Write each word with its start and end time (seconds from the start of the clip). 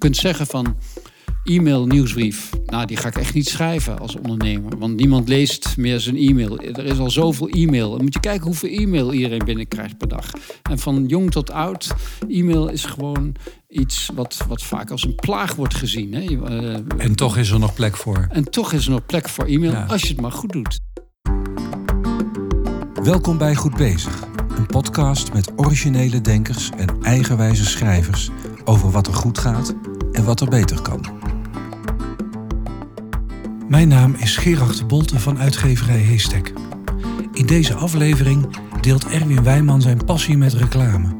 kunt 0.00 0.16
zeggen 0.16 0.46
van 0.46 0.76
e-mail 1.44 1.86
nieuwsbrief. 1.86 2.50
Nou, 2.66 2.86
die 2.86 2.96
ga 2.96 3.08
ik 3.08 3.16
echt 3.16 3.34
niet 3.34 3.48
schrijven 3.48 3.98
als 3.98 4.16
ondernemer. 4.16 4.78
Want 4.78 4.96
niemand 4.96 5.28
leest 5.28 5.76
meer 5.76 6.00
zijn 6.00 6.16
e-mail. 6.16 6.58
Er 6.58 6.84
is 6.84 6.98
al 6.98 7.10
zoveel 7.10 7.48
e-mail. 7.48 7.90
Dan 7.90 8.02
moet 8.02 8.14
je 8.14 8.20
kijken 8.20 8.46
hoeveel 8.46 8.70
e-mail 8.70 9.12
iedereen 9.12 9.44
binnenkrijgt 9.44 9.98
per 9.98 10.08
dag. 10.08 10.30
En 10.62 10.78
van 10.78 11.06
jong 11.06 11.30
tot 11.30 11.50
oud, 11.50 11.94
e-mail 12.28 12.68
is 12.68 12.84
gewoon 12.84 13.34
iets 13.68 14.10
wat, 14.14 14.44
wat 14.48 14.62
vaak 14.62 14.90
als 14.90 15.04
een 15.04 15.14
plaag 15.14 15.54
wordt 15.54 15.74
gezien. 15.74 16.14
Hè? 16.14 16.22
Uh, 16.22 16.76
en 16.96 17.14
toch 17.14 17.36
is 17.36 17.50
er 17.50 17.58
nog 17.58 17.74
plek 17.74 17.96
voor. 17.96 18.26
En 18.30 18.44
toch 18.44 18.72
is 18.72 18.84
er 18.84 18.90
nog 18.90 19.06
plek 19.06 19.28
voor 19.28 19.44
e-mail, 19.44 19.74
als 19.74 20.02
je 20.02 20.08
het 20.08 20.20
maar 20.20 20.32
goed 20.32 20.52
doet. 20.52 20.80
Welkom 23.02 23.38
bij 23.38 23.54
Goed 23.54 23.76
Bezig. 23.76 24.22
Een 24.56 24.66
podcast 24.66 25.32
met 25.32 25.52
originele 25.56 26.20
denkers 26.20 26.70
en 26.76 27.02
eigenwijze 27.02 27.64
schrijvers 27.64 28.30
over 28.64 28.90
wat 28.90 29.06
er 29.06 29.14
goed 29.14 29.38
gaat 29.38 29.74
wat 30.24 30.40
er 30.40 30.48
beter 30.48 30.82
kan. 30.82 31.06
Mijn 33.68 33.88
naam 33.88 34.14
is 34.18 34.36
Gerard 34.36 34.86
Bolte 34.86 35.20
van 35.20 35.38
uitgeverij 35.38 35.98
Heestek. 35.98 36.52
In 37.32 37.46
deze 37.46 37.74
aflevering 37.74 38.56
deelt 38.80 39.06
Erwin 39.06 39.42
Wijman 39.42 39.82
zijn 39.82 40.04
passie 40.04 40.36
met 40.36 40.52
reclame. 40.52 41.16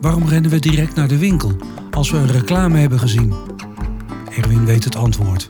Waarom 0.00 0.28
rennen 0.28 0.50
we 0.50 0.58
direct 0.58 0.94
naar 0.94 1.08
de 1.08 1.18
winkel 1.18 1.56
als 1.90 2.10
we 2.10 2.16
een 2.16 2.30
reclame 2.30 2.78
hebben 2.78 2.98
gezien? 2.98 3.34
Erwin 4.36 4.64
weet 4.64 4.84
het 4.84 4.96
antwoord. 4.96 5.48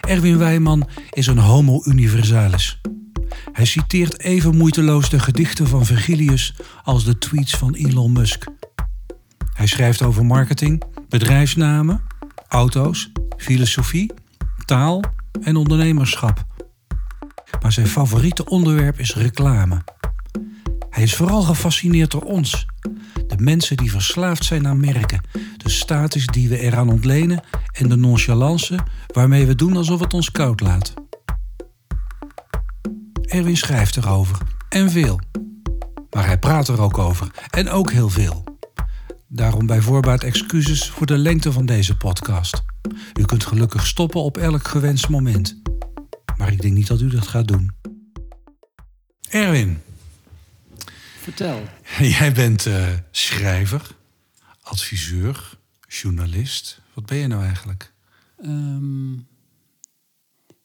Erwin 0.00 0.38
Wijman 0.38 0.88
is 1.10 1.26
een 1.26 1.38
homo 1.38 1.82
universalis. 1.84 2.80
Hij 3.58 3.66
citeert 3.66 4.20
even 4.20 4.56
moeiteloos 4.56 5.10
de 5.10 5.18
gedichten 5.18 5.68
van 5.68 5.86
Virgilius 5.86 6.54
als 6.82 7.04
de 7.04 7.18
tweets 7.18 7.56
van 7.56 7.74
Elon 7.74 8.12
Musk. 8.12 8.44
Hij 9.52 9.66
schrijft 9.66 10.02
over 10.02 10.26
marketing, 10.26 10.82
bedrijfsnamen, 11.08 12.00
auto's, 12.48 13.12
filosofie, 13.36 14.12
taal 14.64 15.02
en 15.42 15.56
ondernemerschap. 15.56 16.46
Maar 17.62 17.72
zijn 17.72 17.86
favoriete 17.86 18.44
onderwerp 18.44 18.98
is 18.98 19.14
reclame. 19.14 19.84
Hij 20.90 21.02
is 21.02 21.14
vooral 21.14 21.42
gefascineerd 21.42 22.10
door 22.10 22.24
ons, 22.24 22.66
de 23.26 23.38
mensen 23.38 23.76
die 23.76 23.90
verslaafd 23.90 24.44
zijn 24.44 24.66
aan 24.66 24.80
merken, 24.80 25.20
de 25.56 25.70
status 25.70 26.26
die 26.26 26.48
we 26.48 26.58
eraan 26.58 26.88
ontlenen 26.88 27.42
en 27.72 27.88
de 27.88 27.96
nonchalance 27.96 28.78
waarmee 29.06 29.46
we 29.46 29.54
doen 29.54 29.76
alsof 29.76 30.00
het 30.00 30.14
ons 30.14 30.30
koud 30.30 30.60
laat. 30.60 31.07
Erwin 33.28 33.56
schrijft 33.56 33.96
erover 33.96 34.38
en 34.68 34.90
veel. 34.90 35.20
Maar 36.10 36.26
hij 36.26 36.38
praat 36.38 36.68
er 36.68 36.80
ook 36.80 36.98
over 36.98 37.30
en 37.50 37.68
ook 37.68 37.92
heel 37.92 38.08
veel. 38.08 38.44
Daarom 39.26 39.66
bij 39.66 39.80
voorbaat 39.80 40.22
excuses 40.22 40.88
voor 40.90 41.06
de 41.06 41.18
lengte 41.18 41.52
van 41.52 41.66
deze 41.66 41.96
podcast. 41.96 42.62
U 43.20 43.24
kunt 43.24 43.44
gelukkig 43.44 43.86
stoppen 43.86 44.20
op 44.20 44.36
elk 44.36 44.68
gewenst 44.68 45.08
moment. 45.08 45.62
Maar 46.36 46.52
ik 46.52 46.60
denk 46.60 46.74
niet 46.74 46.86
dat 46.86 47.00
u 47.00 47.08
dat 47.08 47.26
gaat 47.26 47.48
doen. 47.48 47.70
Erwin. 49.28 49.80
Vertel. 51.20 51.62
Jij 52.18 52.32
bent 52.32 52.66
uh, 52.66 52.88
schrijver, 53.10 53.90
adviseur, 54.62 55.58
journalist. 55.88 56.80
Wat 56.94 57.06
ben 57.06 57.18
je 57.18 57.26
nou 57.26 57.44
eigenlijk? 57.44 57.92
Um, 58.44 59.26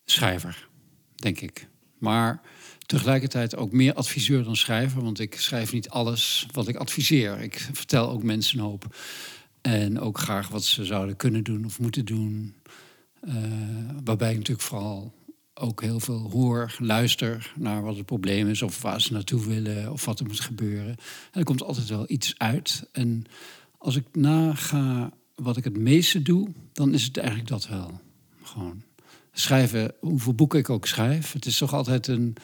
schrijver, 0.06 0.68
denk 1.16 1.40
ik. 1.40 1.68
Maar 2.00 2.42
tegelijkertijd 2.86 3.56
ook 3.56 3.72
meer 3.72 3.94
adviseur 3.94 4.44
dan 4.44 4.56
schrijver. 4.56 5.02
Want 5.02 5.20
ik 5.20 5.40
schrijf 5.40 5.74
niet 5.74 5.90
alles 5.90 6.46
wat 6.52 6.68
ik 6.68 6.76
adviseer. 6.76 7.40
Ik 7.40 7.70
vertel 7.72 8.10
ook 8.10 8.24
mensen 8.24 8.60
hoop. 8.60 8.96
En 9.62 10.00
ook 10.00 10.20
graag 10.20 10.48
wat 10.48 10.64
ze 10.64 10.86
zouden 10.86 11.16
kunnen 11.16 11.44
doen 11.44 11.66
of 11.66 11.80
moeten 11.80 12.06
doen. 12.06 12.56
Uh, 13.28 13.34
waarbij 14.04 14.30
ik 14.30 14.38
natuurlijk 14.38 14.68
vooral 14.68 15.14
ook 15.54 15.82
heel 15.82 16.00
veel 16.00 16.30
hoor, 16.32 16.76
luister 16.80 17.54
naar 17.56 17.82
wat 17.82 17.96
het 17.96 18.06
probleem 18.06 18.48
is, 18.48 18.62
of 18.62 18.82
waar 18.82 19.02
ze 19.02 19.14
naartoe 19.14 19.46
willen, 19.46 19.92
of 19.92 20.06
wat 20.06 20.20
er 20.20 20.26
moet 20.26 20.40
gebeuren. 20.40 20.96
En 21.32 21.40
er 21.40 21.44
komt 21.44 21.64
altijd 21.64 21.90
wel 21.90 22.06
iets 22.08 22.34
uit. 22.38 22.88
En 22.92 23.26
als 23.78 23.96
ik 23.96 24.06
naga 24.12 25.12
wat 25.36 25.58
ik 25.58 25.64
het 25.64 25.78
meeste 25.78 26.22
doe, 26.22 26.50
dan 26.74 26.94
is 26.94 27.04
het 27.04 27.18
eigenlijk 27.18 27.48
dat 27.48 27.68
wel. 27.68 28.02
Gewoon 28.44 28.84
schrijven, 29.32 29.94
hoeveel 30.00 30.34
boeken 30.34 30.60
ik 30.60 30.70
ook 30.70 30.88
schrijf. 30.88 31.32
Het 31.32 31.46
is 31.46 31.58
toch 31.58 31.74
altijd 31.74 32.08
een 32.08 32.36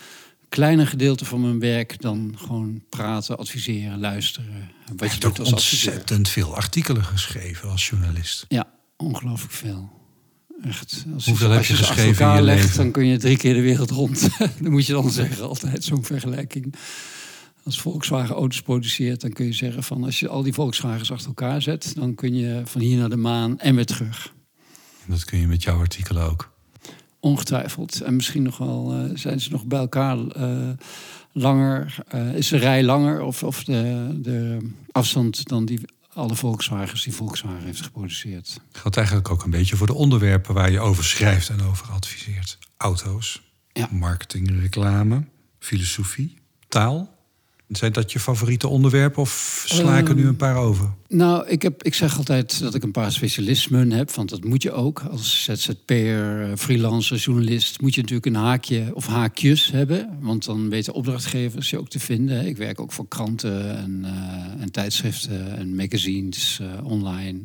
kleiner 0.49 0.87
gedeelte 0.87 1.25
van 1.25 1.41
mijn 1.41 1.59
werk 1.59 2.01
dan 2.01 2.35
gewoon 2.37 2.83
praten, 2.89 3.37
adviseren, 3.37 3.99
luisteren. 3.99 4.71
Wat 4.95 5.09
je, 5.09 5.13
je 5.13 5.19
doet 5.19 5.39
als 5.39 5.51
ontzettend 5.51 6.29
veel 6.29 6.55
artikelen 6.55 7.03
geschreven 7.03 7.69
als 7.69 7.89
journalist. 7.89 8.45
Ja, 8.47 8.67
ongelooflijk 8.97 9.53
veel. 9.53 9.89
Echt. 10.63 11.05
Als 11.13 11.25
Hoeveel 11.25 11.49
heb 11.49 11.63
je, 11.63 11.73
je 11.73 11.83
geschreven 11.83 12.27
in 12.27 12.35
je 12.35 12.41
legt, 12.41 12.61
leven? 12.61 12.77
Dan 12.77 12.91
kun 12.91 13.05
je 13.05 13.17
drie 13.17 13.37
keer 13.37 13.53
de 13.53 13.61
wereld 13.61 13.89
rond. 13.89 14.29
dan 14.61 14.71
moet 14.71 14.85
je 14.85 14.93
dan 14.93 15.11
zeggen, 15.11 15.47
altijd 15.47 15.83
zo'n 15.83 16.03
vergelijking. 16.03 16.75
Als 17.63 17.81
Volkswagen 17.81 18.35
auto's 18.35 18.61
produceert, 18.61 19.21
dan 19.21 19.31
kun 19.31 19.45
je 19.45 19.53
zeggen 19.53 19.83
van 19.83 20.03
als 20.03 20.19
je 20.19 20.27
al 20.27 20.43
die 20.43 20.53
Volkswagens 20.53 21.11
achter 21.11 21.27
elkaar 21.27 21.61
zet, 21.61 21.95
dan 21.95 22.15
kun 22.15 22.35
je 22.35 22.61
van 22.65 22.81
hier 22.81 22.97
naar 22.97 23.09
de 23.09 23.15
maan 23.15 23.59
en 23.59 23.75
weer 23.75 23.85
terug. 23.85 24.33
Dat 25.05 25.25
kun 25.25 25.39
je 25.39 25.47
met 25.47 25.63
jouw 25.63 25.79
artikelen 25.79 26.23
ook. 26.23 26.51
Ongetwijfeld. 27.19 28.01
En 28.01 28.15
misschien 28.15 28.43
nog 28.43 28.57
wel 28.57 28.93
uh, 28.95 29.17
zijn 29.17 29.39
ze 29.41 29.51
nog 29.51 29.65
bij 29.65 29.79
elkaar 29.79 30.17
uh, 30.17 30.69
langer. 31.31 31.95
Uh, 32.15 32.35
is 32.35 32.47
de 32.47 32.57
rij 32.57 32.83
langer 32.83 33.21
of, 33.21 33.43
of 33.43 33.63
de, 33.63 34.09
de 34.21 34.57
afstand 34.91 35.47
dan 35.47 35.65
die 35.65 35.79
alle 36.13 36.35
Volkswagens 36.35 37.03
die 37.03 37.13
Volkswagen 37.13 37.65
heeft 37.65 37.81
geproduceerd. 37.81 38.61
Het 38.67 38.77
geldt 38.77 38.97
eigenlijk 38.97 39.29
ook 39.29 39.43
een 39.43 39.49
beetje 39.49 39.75
voor 39.75 39.87
de 39.87 39.93
onderwerpen 39.93 40.53
waar 40.53 40.71
je 40.71 40.79
over 40.79 41.03
schrijft 41.03 41.49
en 41.49 41.61
over 41.61 41.87
adviseert. 41.87 42.57
Auto's, 42.77 43.41
ja. 43.71 43.87
marketing, 43.91 44.59
reclame, 44.61 45.25
filosofie, 45.59 46.37
taal. 46.67 47.18
Zijn 47.69 47.91
dat 47.91 48.11
je 48.11 48.19
favoriete 48.19 48.67
onderwerpen 48.67 49.21
of 49.21 49.63
sla 49.67 49.97
ik 49.97 50.09
er 50.09 50.15
nu 50.15 50.27
een 50.27 50.35
paar 50.35 50.55
over? 50.55 50.93
Nou, 51.07 51.47
ik, 51.47 51.61
heb, 51.61 51.83
ik 51.83 51.93
zeg 51.93 52.17
altijd 52.17 52.59
dat 52.59 52.75
ik 52.75 52.83
een 52.83 52.91
paar 52.91 53.11
specialismen 53.11 53.91
heb. 53.91 54.11
Want 54.11 54.29
dat 54.29 54.43
moet 54.43 54.63
je 54.63 54.71
ook. 54.71 54.99
Als 55.11 55.43
ZZP'er, 55.43 56.49
eh, 56.49 56.57
freelancer, 56.57 57.17
journalist... 57.17 57.81
moet 57.81 57.93
je 57.93 58.01
natuurlijk 58.01 58.27
een 58.27 58.35
haakje 58.35 58.91
of 58.93 59.07
haakjes 59.07 59.71
hebben. 59.71 60.17
Want 60.19 60.45
dan 60.45 60.69
weten 60.69 60.93
opdrachtgevers 60.93 61.69
je 61.69 61.79
ook 61.79 61.89
te 61.89 61.99
vinden. 61.99 62.47
Ik 62.47 62.57
werk 62.57 62.79
ook 62.79 62.91
voor 62.91 63.07
kranten 63.07 63.77
en, 63.77 64.01
uh, 64.03 64.61
en 64.61 64.71
tijdschriften 64.71 65.57
en 65.57 65.75
magazines 65.75 66.59
uh, 66.61 66.67
online 66.83 67.39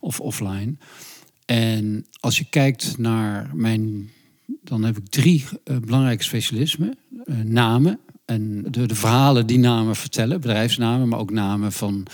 of 0.00 0.20
offline. 0.20 0.74
En 1.44 2.06
als 2.20 2.38
je 2.38 2.46
kijkt 2.50 2.98
naar 2.98 3.50
mijn... 3.54 4.10
Dan 4.62 4.84
heb 4.84 4.96
ik 4.96 5.08
drie 5.08 5.44
belangrijke 5.64 6.24
specialismen. 6.24 6.96
namen, 7.44 7.98
en 8.24 8.64
de, 8.70 8.86
de, 8.86 8.94
verhalen 8.94 9.46
die 9.46 9.58
namen 9.58 9.96
vertellen, 9.96 10.40
bedrijfsnamen, 10.40 11.08
maar 11.08 11.18
ook 11.18 11.30
namen 11.30 11.72
van 11.72 12.06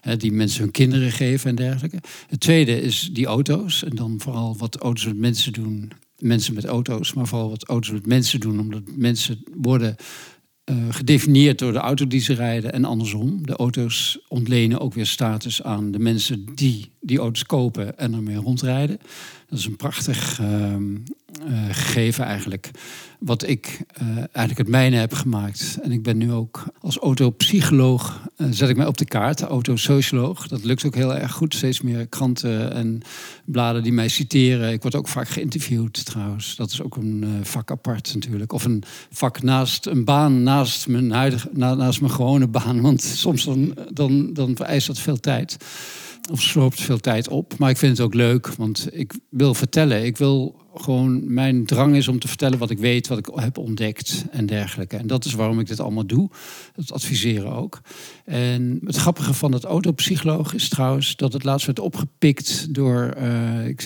hè, 0.00 0.16
die 0.16 0.32
mensen 0.32 0.62
hun 0.62 0.70
kinderen 0.70 1.12
geven 1.12 1.50
en 1.50 1.56
dergelijke. 1.56 2.00
Het 2.26 2.40
tweede 2.40 2.80
is 2.80 3.10
die 3.12 3.26
auto's. 3.26 3.84
En 3.84 3.96
dan 3.96 4.14
vooral 4.18 4.56
wat 4.56 4.76
auto's 4.76 5.06
met 5.06 5.16
mensen 5.16 5.52
doen. 5.52 5.90
Mensen 6.18 6.54
met 6.54 6.64
auto's, 6.64 7.12
maar 7.12 7.26
vooral 7.26 7.50
wat 7.50 7.64
auto's 7.64 7.90
met 7.90 8.06
mensen 8.06 8.40
doen. 8.40 8.60
Omdat 8.60 8.82
mensen 8.96 9.44
worden 9.54 9.96
uh, 10.70 10.76
gedefinieerd 10.90 11.58
door 11.58 11.72
de 11.72 11.78
auto 11.78 12.06
die 12.06 12.20
ze 12.20 12.34
rijden 12.34 12.72
en 12.72 12.84
andersom. 12.84 13.46
De 13.46 13.56
auto's 13.56 14.18
ontlenen 14.28 14.80
ook 14.80 14.94
weer 14.94 15.06
status 15.06 15.62
aan 15.62 15.90
de 15.90 15.98
mensen 15.98 16.44
die 16.54 16.90
die 17.00 17.18
auto's 17.18 17.44
kopen 17.44 17.98
en 17.98 18.14
ermee 18.14 18.36
rondrijden. 18.36 18.98
Dat 19.48 19.58
is 19.58 19.64
een 19.64 19.76
prachtig 19.76 20.40
uh, 20.40 20.74
gegeven 21.70 22.24
eigenlijk. 22.24 22.70
Wat 23.18 23.48
ik 23.48 23.80
uh, 24.02 24.08
eigenlijk 24.16 24.58
het 24.58 24.68
mijne 24.68 24.96
heb 24.96 25.12
gemaakt. 25.12 25.78
En 25.82 25.92
ik 25.92 26.02
ben 26.02 26.16
nu 26.16 26.32
ook 26.32 26.64
als 26.80 26.96
autopsycholoog, 26.96 28.22
uh, 28.36 28.46
zet 28.50 28.68
ik 28.68 28.76
mij 28.76 28.86
op 28.86 28.96
de 28.98 29.04
kaart, 29.04 29.40
autosocioloog. 29.40 30.48
Dat 30.48 30.64
lukt 30.64 30.84
ook 30.84 30.94
heel 30.94 31.14
erg 31.14 31.32
goed. 31.32 31.54
Steeds 31.54 31.80
meer 31.80 32.06
kranten 32.06 32.72
en 32.72 33.02
bladen 33.44 33.82
die 33.82 33.92
mij 33.92 34.08
citeren. 34.08 34.72
Ik 34.72 34.82
word 34.82 34.94
ook 34.94 35.08
vaak 35.08 35.28
geïnterviewd 35.28 36.04
trouwens. 36.04 36.56
Dat 36.56 36.70
is 36.70 36.82
ook 36.82 36.96
een 36.96 37.40
vak 37.42 37.70
apart 37.70 38.14
natuurlijk. 38.14 38.52
Of 38.52 38.64
een 38.64 38.82
vak 39.10 39.42
naast 39.42 39.86
een 39.86 40.04
baan, 40.04 40.42
naast 40.42 40.88
mijn, 40.88 41.10
huidige, 41.10 41.48
naast 41.52 42.00
mijn 42.00 42.12
gewone 42.12 42.48
baan. 42.48 42.80
Want 42.80 43.02
soms 43.02 43.44
dan, 43.44 43.74
dan, 43.92 44.32
dan 44.32 44.56
vereist 44.56 44.86
dat 44.86 44.98
veel 44.98 45.20
tijd 45.20 45.56
of 46.30 46.42
sloopt 46.42 46.80
veel 46.80 46.98
tijd 46.98 47.28
op. 47.28 47.58
Maar 47.58 47.70
ik 47.70 47.76
vind 47.76 47.96
het 47.96 48.06
ook 48.06 48.14
leuk, 48.14 48.48
want 48.48 48.88
ik 48.92 49.12
wil 49.30 49.54
vertellen. 49.54 50.04
Ik 50.04 50.16
wil 50.16 50.64
gewoon 50.80 51.32
mijn 51.32 51.66
drang 51.66 51.96
is 51.96 52.08
om 52.08 52.18
te 52.18 52.28
vertellen 52.28 52.58
wat 52.58 52.70
ik 52.70 52.78
weet, 52.78 53.08
wat 53.08 53.18
ik 53.18 53.28
heb 53.34 53.58
ontdekt 53.58 54.24
en 54.30 54.46
dergelijke. 54.46 54.96
En 54.96 55.06
dat 55.06 55.24
is 55.24 55.32
waarom 55.32 55.60
ik 55.60 55.66
dit 55.66 55.80
allemaal 55.80 56.06
doe. 56.06 56.30
Het 56.74 56.92
adviseren 56.92 57.52
ook. 57.52 57.80
En 58.24 58.80
het 58.84 58.96
grappige 58.96 59.34
van 59.34 59.52
het 59.52 59.64
autopsycholoog 59.64 60.54
is 60.54 60.68
trouwens 60.68 61.16
dat 61.16 61.32
het 61.32 61.44
laatst 61.44 61.66
werd 61.66 61.78
opgepikt 61.78 62.74
door. 62.74 63.14
Uh, 63.18 63.66
ik, 63.66 63.84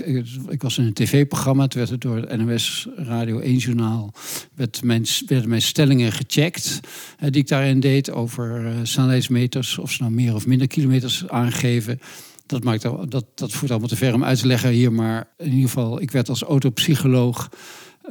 ik, 0.49 0.63
was 0.63 0.79
in 0.79 0.85
een 0.85 0.93
tv-programma, 0.93 1.63
het 1.63 1.75
werd 1.75 1.91
het 1.91 2.01
door 2.01 2.17
het 2.17 2.87
Radio 2.97 3.39
1 3.39 3.57
Journaal. 3.57 4.13
Werd 4.55 4.83
mijn, 4.83 5.05
werden 5.27 5.49
mijn 5.49 5.63
stellingen 5.63 6.13
gecheckt, 6.13 6.81
uh, 7.21 7.31
die 7.31 7.41
ik 7.41 7.49
daarin 7.49 7.81
deed 7.81 8.11
over 8.11 8.65
uh, 8.65 8.73
snelheidsmeters, 8.83 9.79
of 9.79 9.91
ze 9.91 10.03
nou 10.03 10.15
meer 10.15 10.35
of 10.35 10.47
minder 10.47 10.67
kilometers 10.67 11.29
aangeven. 11.29 12.01
Dat, 12.51 12.65
maakt, 12.65 12.83
dat, 13.09 13.25
dat 13.35 13.53
voert 13.53 13.71
allemaal 13.71 13.89
te 13.89 13.97
ver 13.97 14.15
om 14.15 14.25
uit 14.25 14.41
te 14.41 14.47
leggen 14.47 14.71
hier. 14.71 14.93
Maar 14.93 15.29
in 15.39 15.53
ieder 15.53 15.69
geval, 15.69 16.01
ik 16.01 16.11
werd 16.11 16.29
als 16.29 16.43
autopsycholoog 16.43 17.49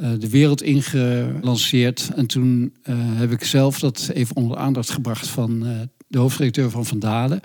uh, 0.00 0.08
de 0.18 0.28
wereld 0.28 0.62
ingelanceerd. 0.62 2.10
En 2.16 2.26
toen 2.26 2.74
uh, 2.84 2.94
heb 2.98 3.32
ik 3.32 3.44
zelf 3.44 3.78
dat 3.78 4.10
even 4.12 4.36
onder 4.36 4.56
aandacht 4.56 4.90
gebracht 4.90 5.28
van 5.28 5.66
uh, 5.66 5.70
de 6.06 6.18
hoofdredacteur 6.18 6.70
van 6.70 6.86
Van 6.86 6.98
Dalen. 6.98 7.40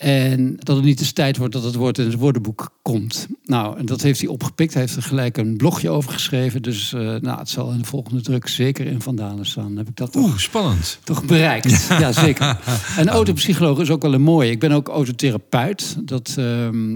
En 0.00 0.56
dat 0.58 0.76
het 0.76 0.84
niet 0.84 1.00
eens 1.00 1.12
tijd 1.12 1.36
wordt 1.36 1.52
dat 1.52 1.64
het 1.64 1.74
woord 1.74 1.98
in 1.98 2.04
het 2.04 2.14
woordenboek 2.14 2.72
komt. 2.82 3.26
Nou, 3.44 3.78
en 3.78 3.86
dat 3.86 4.02
heeft 4.02 4.20
hij 4.20 4.28
opgepikt. 4.28 4.72
Hij 4.72 4.82
heeft 4.82 4.96
er 4.96 5.02
gelijk 5.02 5.36
een 5.36 5.56
blogje 5.56 5.90
over 5.90 6.12
geschreven. 6.12 6.62
Dus 6.62 6.92
uh, 6.92 7.00
nou, 7.00 7.38
het 7.38 7.48
zal 7.48 7.70
in 7.72 7.78
de 7.78 7.84
volgende 7.84 8.20
druk 8.20 8.48
zeker 8.48 8.86
in 8.86 9.00
Vandalen 9.00 9.46
staan. 9.46 9.76
Heb 9.76 9.88
ik 9.88 9.96
dat 9.96 10.16
Oeh, 10.16 10.38
spannend. 10.38 10.98
Toch 11.04 11.24
bereikt. 11.24 11.86
Ja, 11.88 12.12
zeker. 12.12 12.58
En 12.96 13.08
autopsycholoog 13.08 13.78
is 13.78 13.90
ook 13.90 14.02
wel 14.02 14.14
een 14.14 14.22
mooie. 14.22 14.50
Ik 14.50 14.58
ben 14.58 14.72
ook 14.72 14.88
autotherapeut. 14.88 15.96
Dat 16.04 16.36
uh, 16.38 16.68
uh, 16.72 16.92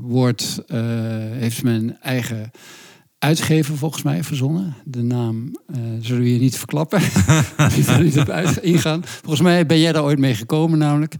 woord 0.00 0.62
heeft 1.38 1.62
mijn 1.62 1.96
eigen 2.00 2.50
uitgever 3.24 3.76
volgens 3.76 4.02
mij 4.02 4.24
verzonnen. 4.24 4.74
De 4.84 5.02
naam 5.02 5.56
uh, 5.70 5.76
zullen 6.00 6.22
we 6.22 6.28
hier 6.28 6.38
niet 6.38 6.58
verklappen. 6.58 7.00
ik 7.76 7.84
wil 7.84 7.98
niet 7.98 8.18
op 8.18 8.28
uit 8.28 8.56
ingaan. 8.56 9.02
Volgens 9.04 9.40
mij 9.40 9.66
ben 9.66 9.80
jij 9.80 9.92
daar 9.92 10.04
ooit 10.04 10.18
mee 10.18 10.34
gekomen 10.34 10.78
namelijk. 10.78 11.14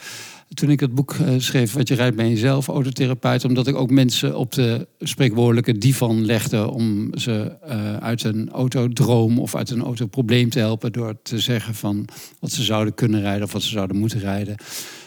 Toen 0.54 0.70
ik 0.70 0.80
het 0.80 0.94
boek 0.94 1.14
uh, 1.14 1.28
schreef, 1.38 1.72
Wat 1.72 1.88
je 1.88 1.94
rijdt 1.94 2.16
bij 2.16 2.28
jezelf, 2.28 2.68
autotherapeut. 2.68 3.44
Omdat 3.44 3.66
ik 3.66 3.76
ook 3.76 3.90
mensen 3.90 4.36
op 4.36 4.52
de 4.52 4.88
spreekwoordelijke 5.00 5.78
divan 5.78 6.24
legde... 6.24 6.70
om 6.70 7.10
ze 7.18 7.56
uh, 7.68 7.96
uit 7.96 8.24
een 8.24 8.50
autodroom 8.50 9.38
of 9.38 9.54
uit 9.54 9.70
een 9.70 9.82
autoprobleem 9.82 10.50
te 10.50 10.58
helpen... 10.58 10.92
door 10.92 11.14
te 11.22 11.38
zeggen 11.38 11.74
van 11.74 12.04
wat 12.40 12.52
ze 12.52 12.62
zouden 12.62 12.94
kunnen 12.94 13.20
rijden 13.20 13.42
of 13.42 13.52
wat 13.52 13.62
ze 13.62 13.70
zouden 13.70 13.96
moeten 13.96 14.20
rijden. 14.20 14.56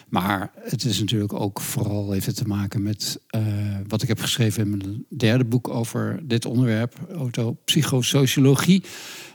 Maar 0.10 0.52
het 0.60 0.84
is 0.84 1.00
natuurlijk 1.00 1.34
ook 1.34 1.62
vooral 1.62 2.12
heeft 2.12 2.26
het 2.26 2.36
te 2.36 2.48
maken 2.48 2.82
met 2.82 3.20
uh, 3.36 3.42
wat 3.88 4.02
ik 4.02 4.08
heb 4.08 4.20
geschreven 4.20 4.64
in 4.64 4.70
mijn 4.70 5.06
derde 5.10 5.46
boek 5.46 5.68
over 5.68 6.20
dit 6.24 6.46
onderwerp, 6.46 6.94
autopsychosociologie. 7.16 8.84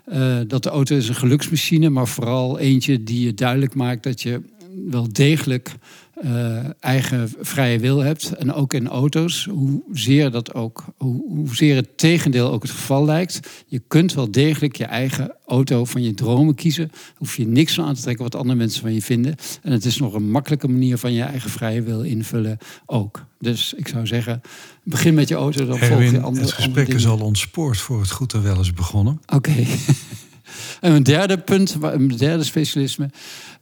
Uh, 0.08 0.38
dat 0.46 0.62
de 0.62 0.70
auto 0.70 0.96
is 0.96 1.08
een 1.08 1.14
geluksmachine, 1.14 1.88
maar 1.88 2.08
vooral 2.08 2.58
eentje 2.58 3.02
die 3.02 3.24
je 3.24 3.34
duidelijk 3.34 3.74
maakt 3.74 4.02
dat 4.02 4.22
je 4.22 4.42
wel 4.88 5.12
degelijk 5.12 5.76
uh, 6.24 6.58
eigen 6.80 7.32
vrije 7.40 7.78
wil 7.78 7.98
hebt. 7.98 8.32
En 8.32 8.52
ook 8.52 8.74
in 8.74 8.88
auto's, 8.88 9.48
hoezeer, 9.50 10.30
dat 10.30 10.54
ook, 10.54 10.84
hoe, 10.96 11.22
hoezeer 11.28 11.76
het 11.76 11.98
tegendeel 11.98 12.52
ook 12.52 12.62
het 12.62 12.70
geval 12.70 13.04
lijkt. 13.04 13.48
Je 13.66 13.82
kunt 13.88 14.14
wel 14.14 14.30
degelijk 14.30 14.76
je 14.76 14.84
eigen 14.84 15.36
auto 15.46 15.84
van 15.84 16.02
je 16.02 16.14
dromen 16.14 16.54
kiezen. 16.54 16.90
Hoef 17.16 17.36
je 17.36 17.46
niks 17.46 17.74
van 17.74 17.84
aan 17.84 17.94
te 17.94 18.02
trekken 18.02 18.24
wat 18.24 18.34
andere 18.34 18.58
mensen 18.58 18.80
van 18.80 18.94
je 18.94 19.02
vinden. 19.02 19.34
En 19.62 19.72
het 19.72 19.84
is 19.84 19.98
nog 19.98 20.14
een 20.14 20.30
makkelijke 20.30 20.68
manier 20.68 20.98
van 20.98 21.12
je 21.12 21.22
eigen 21.22 21.50
vrije 21.50 21.82
wil 21.82 22.02
invullen 22.02 22.58
ook. 22.86 23.24
Dus 23.38 23.74
ik 23.74 23.88
zou 23.88 24.06
zeggen, 24.06 24.40
begin 24.82 25.14
met 25.14 25.28
je 25.28 25.34
auto, 25.34 25.66
dan 25.66 25.78
volg 25.78 26.02
je 26.02 26.20
andere 26.20 26.44
Het 26.44 26.54
gesprek 26.54 26.76
andere 26.76 26.98
is 26.98 27.06
al 27.06 27.20
ontspoord 27.20 27.78
voor 27.78 28.00
het 28.00 28.10
goed 28.10 28.32
en 28.32 28.42
wel 28.42 28.56
eens 28.56 28.72
begonnen. 28.72 29.20
Oké. 29.26 29.50
Okay. 29.50 29.66
en 30.80 30.92
een 30.92 31.02
derde 31.02 31.38
punt, 31.38 31.76
een 31.80 32.08
derde 32.08 32.44
specialisme, 32.44 33.10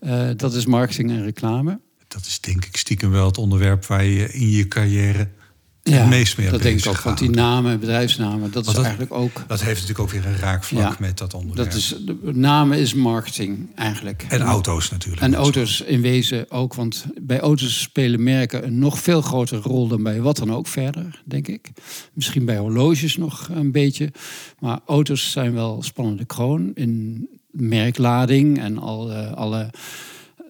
uh, 0.00 0.28
dat 0.36 0.54
is 0.54 0.66
marketing 0.66 1.10
en 1.10 1.24
reclame. 1.24 1.80
Dat 2.08 2.26
is 2.26 2.40
denk 2.40 2.64
ik 2.64 2.76
stiekem 2.76 3.10
wel 3.10 3.26
het 3.26 3.38
onderwerp 3.38 3.86
waar 3.86 4.04
je 4.04 4.32
in 4.32 4.50
je 4.50 4.68
carrière 4.68 5.28
ja, 5.90 6.00
het 6.00 6.08
meest 6.08 6.38
mee 6.38 6.50
dat 6.50 6.62
denk 6.62 6.78
ik 6.78 6.86
ook. 6.86 7.00
Want 7.00 7.18
die 7.18 7.30
namen, 7.30 7.80
bedrijfsnamen, 7.80 8.50
dat 8.50 8.66
is 8.66 8.72
dat, 8.72 8.82
eigenlijk 8.82 9.14
ook... 9.14 9.44
Dat 9.46 9.60
heeft 9.60 9.80
natuurlijk 9.80 9.98
ook 9.98 10.10
weer 10.10 10.26
een 10.26 10.38
raakvlak 10.38 10.82
ja, 10.82 10.96
met 10.98 11.18
dat 11.18 11.34
onderwerp. 11.34 11.70
Dat 11.70 11.78
is, 11.78 11.96
de 12.06 12.16
namen 12.32 12.78
is 12.78 12.94
marketing 12.94 13.68
eigenlijk. 13.74 14.24
En 14.28 14.40
auto's 14.40 14.90
natuurlijk. 14.90 15.22
En 15.22 15.34
auto's 15.34 15.80
in 15.80 16.00
wezen 16.00 16.50
ook. 16.50 16.74
Want 16.74 17.04
bij 17.20 17.40
auto's 17.40 17.80
spelen 17.80 18.22
merken 18.22 18.66
een 18.66 18.78
nog 18.78 18.98
veel 18.98 19.22
grotere 19.22 19.60
rol 19.60 19.88
dan 19.88 20.02
bij 20.02 20.20
wat 20.20 20.36
dan 20.36 20.52
ook 20.52 20.66
verder, 20.66 21.22
denk 21.24 21.48
ik. 21.48 21.70
Misschien 22.12 22.44
bij 22.44 22.56
horloges 22.56 23.16
nog 23.16 23.48
een 23.52 23.72
beetje. 23.72 24.12
Maar 24.58 24.80
auto's 24.86 25.30
zijn 25.30 25.52
wel 25.52 25.82
spannende 25.82 26.24
kroon 26.24 26.70
in 26.74 27.28
merklading 27.50 28.58
en 28.58 28.78
al, 28.78 29.10
uh, 29.10 29.32
alle 29.32 29.70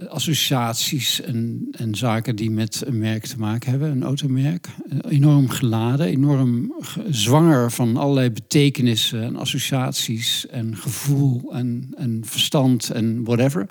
associaties 0.09 1.21
en, 1.21 1.69
en 1.71 1.95
zaken 1.95 2.37
die 2.37 2.51
met 2.51 2.83
een 2.87 2.99
merk 2.99 3.27
te 3.27 3.39
maken 3.39 3.71
hebben, 3.71 3.91
een 3.91 4.03
automerk. 4.03 4.69
Enorm 5.09 5.49
geladen, 5.49 6.07
enorm 6.07 6.75
zwanger 7.11 7.71
van 7.71 7.97
allerlei 7.97 8.31
betekenissen 8.31 9.23
en 9.23 9.37
associaties 9.37 10.47
en 10.47 10.77
gevoel 10.77 11.53
en, 11.53 11.89
en 11.97 12.23
verstand 12.25 12.91
en 12.91 13.25
whatever. 13.25 13.67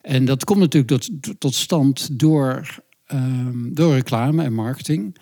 En 0.00 0.24
dat 0.24 0.44
komt 0.44 0.58
natuurlijk 0.58 0.92
tot, 0.92 1.40
tot 1.40 1.54
stand 1.54 2.18
door, 2.18 2.82
um, 3.12 3.74
door 3.74 3.94
reclame 3.94 4.42
en 4.42 4.52
marketing. 4.52 5.16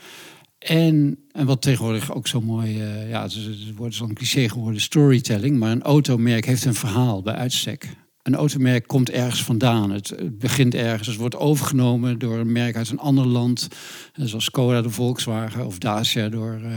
En, 0.58 1.18
en 1.32 1.46
wat 1.46 1.62
tegenwoordig 1.62 2.14
ook 2.14 2.26
zo 2.26 2.40
mooi, 2.40 2.82
uh, 2.82 3.10
ja, 3.10 3.22
het 3.22 3.76
wordt 3.76 3.94
zo'n 3.94 4.14
cliché 4.14 4.48
geworden, 4.48 4.80
storytelling. 4.80 5.58
Maar 5.58 5.70
een 5.70 5.82
automerk 5.82 6.44
heeft 6.44 6.64
een 6.64 6.74
verhaal 6.74 7.22
bij 7.22 7.34
uitstek 7.34 7.88
een 8.28 8.38
automerk 8.38 8.86
komt 8.86 9.10
ergens 9.10 9.44
vandaan. 9.44 9.90
Het 9.90 10.14
begint 10.38 10.74
ergens, 10.74 11.08
het 11.08 11.16
wordt 11.16 11.36
overgenomen 11.36 12.18
door 12.18 12.38
een 12.38 12.52
merk 12.52 12.76
uit 12.76 12.90
een 12.90 12.98
ander 12.98 13.26
land. 13.26 13.68
Zoals 14.14 14.44
Skoda 14.44 14.82
door 14.82 14.92
Volkswagen 14.92 15.66
of 15.66 15.78
Dacia 15.78 16.28
door 16.28 16.60
uh, 16.62 16.70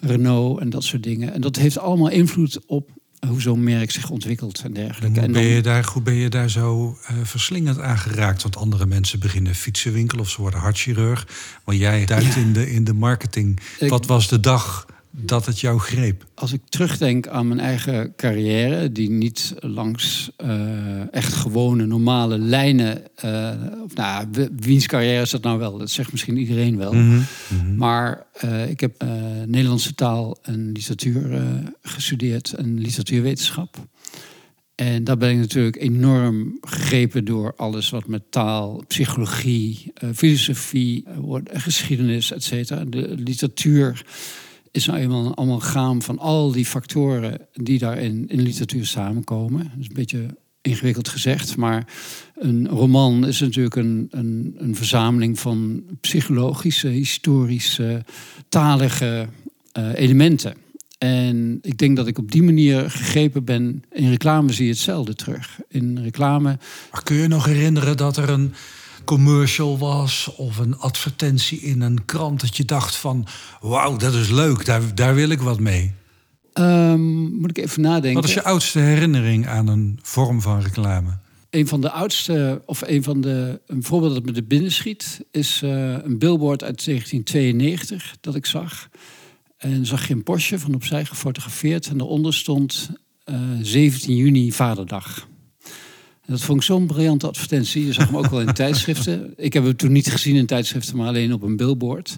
Renault 0.00 0.60
en 0.60 0.70
dat 0.70 0.84
soort 0.84 1.02
dingen. 1.02 1.32
En 1.32 1.40
dat 1.40 1.56
heeft 1.56 1.78
allemaal 1.78 2.10
invloed 2.10 2.58
op 2.66 2.90
hoe 3.28 3.40
zo'n 3.40 3.64
merk 3.64 3.90
zich 3.90 4.10
ontwikkelt 4.10 4.60
en 4.64 4.72
dergelijke. 4.72 5.20
En 5.20 5.24
hoe, 5.24 5.34
ben 5.34 5.42
je 5.42 5.62
daar, 5.62 5.84
hoe 5.92 6.02
ben 6.02 6.14
je 6.14 6.28
daar 6.28 6.50
zo 6.50 6.98
uh, 7.10 7.16
verslingend 7.22 7.80
aan 7.80 7.98
geraakt? 7.98 8.42
Want 8.42 8.56
andere 8.56 8.86
mensen 8.86 9.20
beginnen 9.20 9.54
fietsenwinkel 9.54 10.18
of 10.18 10.30
ze 10.30 10.40
worden 10.40 10.60
hartchirurg. 10.60 11.28
Maar 11.64 11.74
jij 11.74 12.04
duikt 12.04 12.34
ja. 12.34 12.40
in, 12.40 12.52
de, 12.52 12.70
in 12.70 12.84
de 12.84 12.94
marketing. 12.94 13.60
Wat 13.80 14.06
was 14.06 14.28
de 14.28 14.40
dag 14.40 14.86
dat 15.10 15.46
het 15.46 15.60
jou 15.60 15.78
greep? 15.78 16.24
Als 16.34 16.52
ik 16.52 16.60
terugdenk 16.68 17.28
aan 17.28 17.48
mijn 17.48 17.60
eigen 17.60 18.12
carrière, 18.16 18.92
die 18.92 19.10
niet 19.10 19.54
langs 19.60 20.30
uh, 20.44 21.14
echt 21.14 21.32
gewone 21.32 21.86
normale 21.86 22.38
lijnen. 22.38 23.02
Uh, 23.24 23.50
of, 23.84 23.94
nou, 23.94 24.26
wiens 24.56 24.86
carrière 24.86 25.22
is 25.22 25.30
dat 25.30 25.42
nou 25.42 25.58
wel? 25.58 25.78
Dat 25.78 25.90
zegt 25.90 26.12
misschien 26.12 26.36
iedereen 26.36 26.76
wel. 26.76 26.92
Mm 26.92 27.24
-hmm. 27.48 27.76
Maar 27.76 28.26
uh, 28.44 28.68
ik 28.70 28.80
heb 28.80 29.04
Nederlandse 29.46 29.94
taal 29.94 30.38
en 30.42 30.72
literatuur 30.72 31.40
gestudeerd 31.82 32.52
en 32.52 32.80
literatuurwetenschap. 32.80 33.76
En 34.74 35.04
daar 35.04 35.16
ben 35.16 35.30
ik 35.30 35.38
natuurlijk 35.38 35.76
enorm 35.76 36.58
gegrepen 36.60 37.24
door 37.24 37.54
alles 37.56 37.90
wat 37.90 38.06
met 38.06 38.30
taal, 38.30 38.84
psychologie, 38.88 39.92
filosofie, 40.14 41.04
geschiedenis, 41.44 42.32
et 42.32 42.42
cetera. 42.42 42.84
De 42.84 43.14
literatuur 43.16 44.04
is 44.70 44.86
nou 44.86 44.98
eenmaal 44.98 45.26
een 45.26 45.38
amalgaam 45.38 46.02
van 46.02 46.18
al 46.18 46.52
die 46.52 46.66
factoren 46.66 47.40
die 47.52 47.78
daar 47.78 47.98
in, 47.98 48.26
literatuur 48.28 48.86
samenkomen. 48.86 49.58
Dat 49.58 49.80
is 49.80 49.88
een 49.88 49.94
beetje 49.94 50.26
ingewikkeld 50.60 51.08
gezegd, 51.08 51.56
maar 51.56 51.86
een 52.34 52.68
roman 52.68 53.26
is 53.26 53.40
natuurlijk 53.40 53.76
een, 53.76 54.08
een, 54.10 54.54
een 54.58 54.76
verzameling 54.76 55.38
van 55.38 55.84
psychologische, 56.00 56.88
historische, 56.88 58.04
talige 58.48 59.28
uh, 59.78 59.94
elementen. 59.94 60.54
En 60.98 61.58
ik 61.62 61.78
denk 61.78 61.96
dat 61.96 62.06
ik 62.06 62.18
op 62.18 62.32
die 62.32 62.42
manier 62.42 62.90
gegrepen 62.90 63.44
ben. 63.44 63.82
In 63.92 64.10
reclame 64.10 64.52
zie 64.52 64.64
je 64.64 64.70
hetzelfde 64.70 65.14
terug. 65.14 65.60
In 65.68 65.98
reclame. 66.02 66.58
Maar 66.92 67.02
kun 67.02 67.16
je 67.16 67.28
nog 67.28 67.44
herinneren 67.44 67.96
dat 67.96 68.16
er 68.16 68.28
een 68.28 68.54
commercial 69.06 69.78
was 69.78 70.34
of 70.36 70.58
een 70.58 70.78
advertentie 70.78 71.60
in 71.60 71.80
een 71.80 72.04
krant 72.04 72.40
dat 72.40 72.56
je 72.56 72.64
dacht 72.64 72.96
van 72.96 73.26
wauw, 73.60 73.96
dat 73.96 74.14
is 74.14 74.30
leuk, 74.30 74.64
daar, 74.64 74.94
daar 74.94 75.14
wil 75.14 75.30
ik 75.30 75.40
wat 75.40 75.60
mee? 75.60 75.94
Um, 76.54 77.38
moet 77.40 77.58
ik 77.58 77.64
even 77.64 77.82
nadenken. 77.82 78.14
Wat 78.14 78.24
is 78.24 78.34
je 78.34 78.42
oudste 78.42 78.78
herinnering 78.78 79.46
aan 79.46 79.68
een 79.68 79.98
vorm 80.02 80.40
van 80.40 80.60
reclame? 80.60 81.18
Een 81.50 81.66
van 81.66 81.80
de 81.80 81.90
oudste, 81.90 82.62
of 82.64 82.82
een 82.86 83.02
van 83.02 83.20
de, 83.20 83.60
een 83.66 83.84
voorbeeld 83.84 84.14
dat 84.14 84.24
me 84.24 84.32
de 84.32 84.42
binnen 84.42 84.72
schiet, 84.72 85.24
is 85.30 85.60
uh, 85.64 85.70
een 85.92 86.18
billboard 86.18 86.64
uit 86.64 86.84
1992 86.84 88.16
dat 88.20 88.34
ik 88.34 88.46
zag. 88.46 88.88
En 89.56 89.86
zag 89.86 90.08
je 90.08 90.14
een 90.14 90.22
Porsche 90.22 90.58
van 90.58 90.74
opzij 90.74 91.04
gefotografeerd 91.04 91.86
en 91.86 91.98
daaronder 91.98 92.34
stond 92.34 92.90
uh, 93.24 93.36
17 93.62 94.16
juni 94.16 94.52
Vaderdag. 94.52 95.26
Dat 96.26 96.40
vond 96.40 96.58
ik 96.58 96.64
zo'n 96.64 96.86
briljante 96.86 97.26
advertentie. 97.26 97.86
Je 97.86 97.92
zag 97.92 98.06
hem 98.06 98.16
ook 98.16 98.30
wel 98.30 98.40
in 98.40 98.54
tijdschriften. 98.64 99.32
Ik 99.36 99.52
heb 99.52 99.64
hem 99.64 99.76
toen 99.76 99.92
niet 99.92 100.10
gezien 100.10 100.36
in 100.36 100.46
tijdschriften, 100.46 100.96
maar 100.96 101.06
alleen 101.06 101.32
op 101.32 101.42
een 101.42 101.56
billboard. 101.56 102.16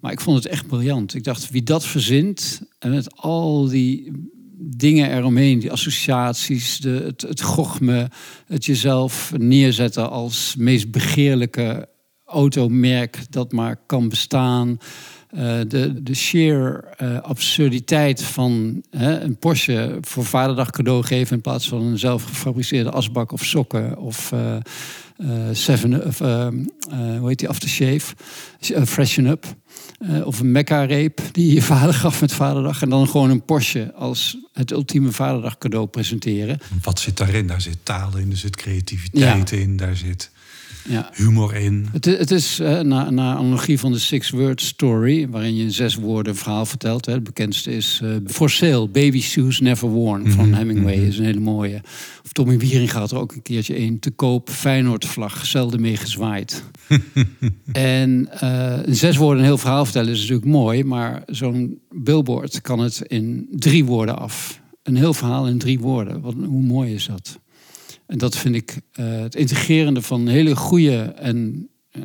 Maar 0.00 0.12
ik 0.12 0.20
vond 0.20 0.36
het 0.36 0.52
echt 0.52 0.66
briljant. 0.66 1.14
Ik 1.14 1.24
dacht, 1.24 1.50
wie 1.50 1.62
dat 1.62 1.86
verzint 1.86 2.62
en 2.78 2.90
met 2.90 3.16
al 3.16 3.68
die 3.68 4.12
dingen 4.58 5.16
eromheen, 5.16 5.58
die 5.58 5.72
associaties, 5.72 6.78
de, 6.78 7.02
het, 7.04 7.22
het 7.22 7.42
gochme, 7.42 8.10
het 8.46 8.64
jezelf 8.64 9.32
neerzetten 9.36 10.10
als 10.10 10.54
meest 10.58 10.90
begeerlijke 10.90 11.88
automerk 12.24 13.26
dat 13.30 13.52
maar 13.52 13.76
kan 13.86 14.08
bestaan. 14.08 14.78
Uh, 15.36 15.60
de, 15.68 16.02
de 16.02 16.14
sheer 16.14 16.84
uh, 17.02 17.20
absurditeit 17.20 18.22
van 18.22 18.82
hè, 18.90 19.20
een 19.20 19.36
Porsche 19.36 19.98
voor 20.00 20.24
vaderdag 20.24 20.70
cadeau 20.70 21.02
geven 21.02 21.36
in 21.36 21.42
plaats 21.42 21.68
van 21.68 21.82
een 21.82 21.98
zelf 21.98 22.22
gefabriceerde 22.22 22.90
asbak 22.90 23.32
of 23.32 23.44
sokken 23.44 23.98
of 23.98 24.32
uh, 24.34 24.56
seven 25.52 26.06
of 26.06 26.18
hoe 26.18 27.28
heet 27.28 27.38
die 27.38 27.48
aftershave, 27.48 28.14
freshen 28.84 29.26
up. 29.26 29.46
of 30.24 30.40
een 30.40 30.52
Mecca-reep 30.52 31.20
die 31.32 31.54
je 31.54 31.62
vader 31.62 31.94
gaf 31.94 32.20
met 32.20 32.32
vaderdag. 32.32 32.82
En 32.82 32.88
dan 32.88 33.08
gewoon 33.08 33.30
een 33.30 33.44
Porsche 33.44 33.92
als 33.94 34.36
het 34.52 34.70
ultieme 34.70 35.12
vaderdag 35.12 35.58
cadeau 35.58 35.86
presenteren. 35.86 36.58
Wat 36.82 37.00
zit 37.00 37.16
daarin? 37.16 37.46
Daar 37.46 37.60
zit 37.60 37.78
taal 37.82 38.16
in, 38.16 38.30
er 38.30 38.36
zit 38.36 38.56
creativiteit 38.56 39.50
ja. 39.50 39.56
in, 39.56 39.76
daar 39.76 39.96
zit 39.96 40.30
ja. 40.88 41.10
humor 41.14 41.54
in. 41.54 41.88
Het, 41.92 42.04
het 42.04 42.30
is 42.30 42.60
uh, 42.60 42.80
naar, 42.80 43.12
naar 43.12 43.36
analogie 43.36 43.78
van 43.78 43.92
de 43.92 43.98
Six 43.98 44.30
Word 44.30 44.60
Story, 44.60 45.28
waarin 45.28 45.56
je 45.56 45.62
in 45.62 45.72
zes 45.72 45.94
woorden 45.94 46.32
een 46.32 46.38
verhaal 46.38 46.66
vertelt. 46.66 47.06
Hè. 47.06 47.12
Het 47.12 47.24
bekendste 47.24 47.72
is 47.72 48.00
uh, 48.04 48.16
For 48.26 48.50
Sale, 48.50 48.88
Baby 48.88 49.20
Shoes 49.20 49.60
Never 49.60 49.88
Worn 49.88 50.30
van 50.30 50.48
mhm, 50.48 50.58
Hemingway. 50.58 50.96
Mm 50.96 51.04
is 51.06 51.18
een 51.18 51.24
hele 51.24 51.40
mooie. 51.40 51.80
Of 52.24 52.32
Tommy 52.32 52.58
Wiering 52.58 52.90
gaat 52.90 53.10
er 53.10 53.18
ook 53.18 53.32
een 53.32 53.42
keertje 53.42 53.78
een. 53.78 53.98
Te 53.98 54.10
koop 54.10 54.50
Feyenoord-vlag, 54.50 55.46
zelden 55.46 55.80
mee 55.80 55.96
gezwaaid. 55.96 56.62
en 57.72 58.28
uh, 58.42 58.86
in 58.86 58.96
zes 58.96 59.16
woorden 59.16 59.38
een 59.38 59.48
heel 59.48 59.58
verhaal 59.58 59.84
vertellen 59.84 60.12
is 60.12 60.20
natuurlijk 60.20 60.46
mooi, 60.46 60.84
maar 60.84 61.22
zo'n 61.26 61.78
billboard 61.90 62.60
kan 62.60 62.78
het 62.78 63.02
in 63.06 63.48
drie 63.50 63.84
woorden 63.84 64.18
af. 64.18 64.60
Een 64.82 64.96
heel 64.96 65.14
verhaal 65.14 65.46
in 65.46 65.58
drie 65.58 65.78
woorden. 65.78 66.20
Wat, 66.20 66.34
hoe 66.46 66.62
mooi 66.62 66.94
is 66.94 67.06
dat? 67.06 67.38
En 68.06 68.18
dat 68.18 68.36
vind 68.36 68.54
ik 68.54 68.80
uh, 69.00 69.20
het 69.20 69.34
integrerende 69.34 70.02
van 70.02 70.26
hele 70.26 70.56
goede 70.56 71.02
en 71.02 71.68
uh, 71.92 72.02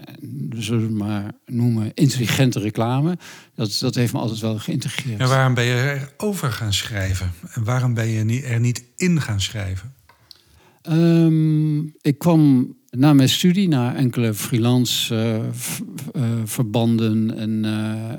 we 0.50 0.62
zullen 0.62 0.84
het 0.84 0.92
maar 0.92 1.32
noemen 1.46 1.92
intelligente 1.94 2.60
reclame. 2.60 3.18
Dat, 3.56 3.78
dat 3.80 3.96
heeft 3.96 4.14
me 4.14 4.20
altijd 4.20 4.40
wel 4.40 4.60
geïntegreerd. 4.60 5.20
En 5.20 5.28
waarom 5.28 5.54
ben 5.54 5.64
je 5.64 5.74
er 5.74 6.14
over 6.18 6.52
gaan 6.52 6.74
schrijven? 6.74 7.32
En 7.54 7.64
waarom 7.64 7.94
ben 7.94 8.08
je 8.08 8.42
er 8.42 8.60
niet 8.60 8.84
in 8.96 9.22
gaan 9.22 9.42
schrijven? 9.42 9.94
Um, 10.90 11.94
ik 12.02 12.18
kwam 12.18 12.76
na 12.90 13.14
mijn 13.14 13.30
studie 13.30 13.68
naar 13.68 13.96
enkele 13.96 14.34
freelance 14.34 15.16
uh, 16.16 16.24
verbanden 16.46 17.38
en, 17.38 17.66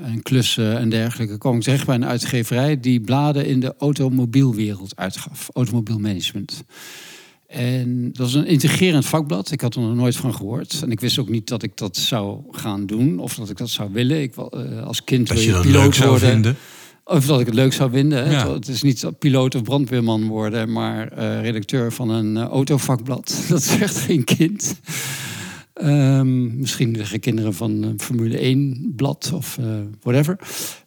en, 0.03 0.21
klussen 0.21 0.77
en 0.77 0.89
dergelijke. 0.89 1.37
kwam 1.37 1.55
ik 1.55 1.61
terecht 1.61 1.85
bij 1.85 1.95
een 1.95 2.05
uitgeverij 2.05 2.79
die 2.79 3.01
bladen 3.01 3.45
in 3.45 3.59
de 3.59 3.75
automobielwereld 3.77 4.95
uitgaf. 4.95 5.49
Automobielmanagement. 5.53 6.63
En 7.53 8.07
dat 8.07 8.17
was 8.17 8.33
een 8.33 8.45
integrerend 8.45 9.05
vakblad. 9.05 9.51
Ik 9.51 9.61
had 9.61 9.75
er 9.75 9.81
nog 9.81 9.95
nooit 9.95 10.15
van 10.15 10.35
gehoord. 10.35 10.81
En 10.83 10.91
ik 10.91 10.99
wist 10.99 11.19
ook 11.19 11.29
niet 11.29 11.47
dat 11.47 11.63
ik 11.63 11.77
dat 11.77 11.97
zou 11.97 12.41
gaan 12.51 12.85
doen. 12.85 13.19
Of 13.19 13.35
dat 13.35 13.49
ik 13.49 13.57
dat 13.57 13.69
zou 13.69 13.89
willen. 13.91 14.21
Ik, 14.21 14.35
uh, 14.35 14.83
als 14.83 15.03
kind 15.03 15.29
wil 15.29 15.41
je, 15.41 15.59
piloot 15.59 15.97
worden. 15.97 16.29
Vinden. 16.29 16.55
Of 17.03 17.25
dat 17.25 17.39
ik 17.39 17.45
het 17.45 17.55
leuk 17.55 17.73
zou 17.73 17.91
vinden. 17.91 18.31
Ja. 18.31 18.53
Het 18.53 18.67
is 18.67 18.81
niet 18.81 19.05
piloot 19.19 19.55
of 19.55 19.63
brandweerman 19.63 20.27
worden, 20.27 20.71
maar 20.71 21.17
uh, 21.17 21.41
redacteur 21.41 21.91
van 21.91 22.09
een 22.09 22.35
uh, 22.35 22.43
autovakblad. 22.43 23.35
Dat 23.49 23.77
echt 23.79 23.97
geen 23.97 24.23
kind. 24.23 24.79
Um, 25.81 26.59
misschien 26.59 26.93
de 26.93 27.19
kinderen 27.19 27.53
van 27.53 27.83
een 27.83 27.99
Formule 28.01 28.37
1 28.37 28.93
blad 28.95 29.31
of 29.33 29.59
whatever. 30.01 30.39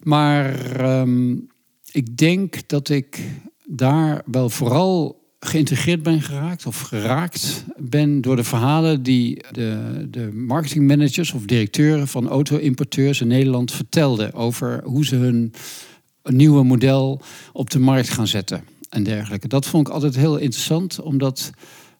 Maar 0.03 0.79
um, 0.99 1.47
ik 1.91 2.17
denk 2.17 2.67
dat 2.67 2.89
ik 2.89 3.19
daar 3.65 4.21
wel 4.25 4.49
vooral 4.49 5.25
geïntegreerd 5.39 6.03
ben 6.03 6.21
geraakt 6.21 6.65
of 6.65 6.79
geraakt 6.79 7.65
ben 7.77 8.21
door 8.21 8.35
de 8.35 8.43
verhalen 8.43 9.03
die 9.03 9.43
de, 9.51 10.07
de 10.09 10.31
marketingmanagers 10.33 11.31
of 11.31 11.45
directeuren 11.45 12.07
van 12.07 12.27
auto-importeurs 12.27 13.21
in 13.21 13.27
Nederland 13.27 13.71
vertelden 13.71 14.33
over 14.33 14.81
hoe 14.83 15.05
ze 15.05 15.15
hun 15.15 15.53
nieuwe 16.23 16.63
model 16.63 17.21
op 17.53 17.69
de 17.69 17.79
markt 17.79 18.09
gaan 18.09 18.27
zetten 18.27 18.63
en 18.89 19.03
dergelijke. 19.03 19.47
Dat 19.47 19.65
vond 19.65 19.87
ik 19.87 19.93
altijd 19.93 20.15
heel 20.15 20.37
interessant, 20.37 21.01
omdat 21.01 21.51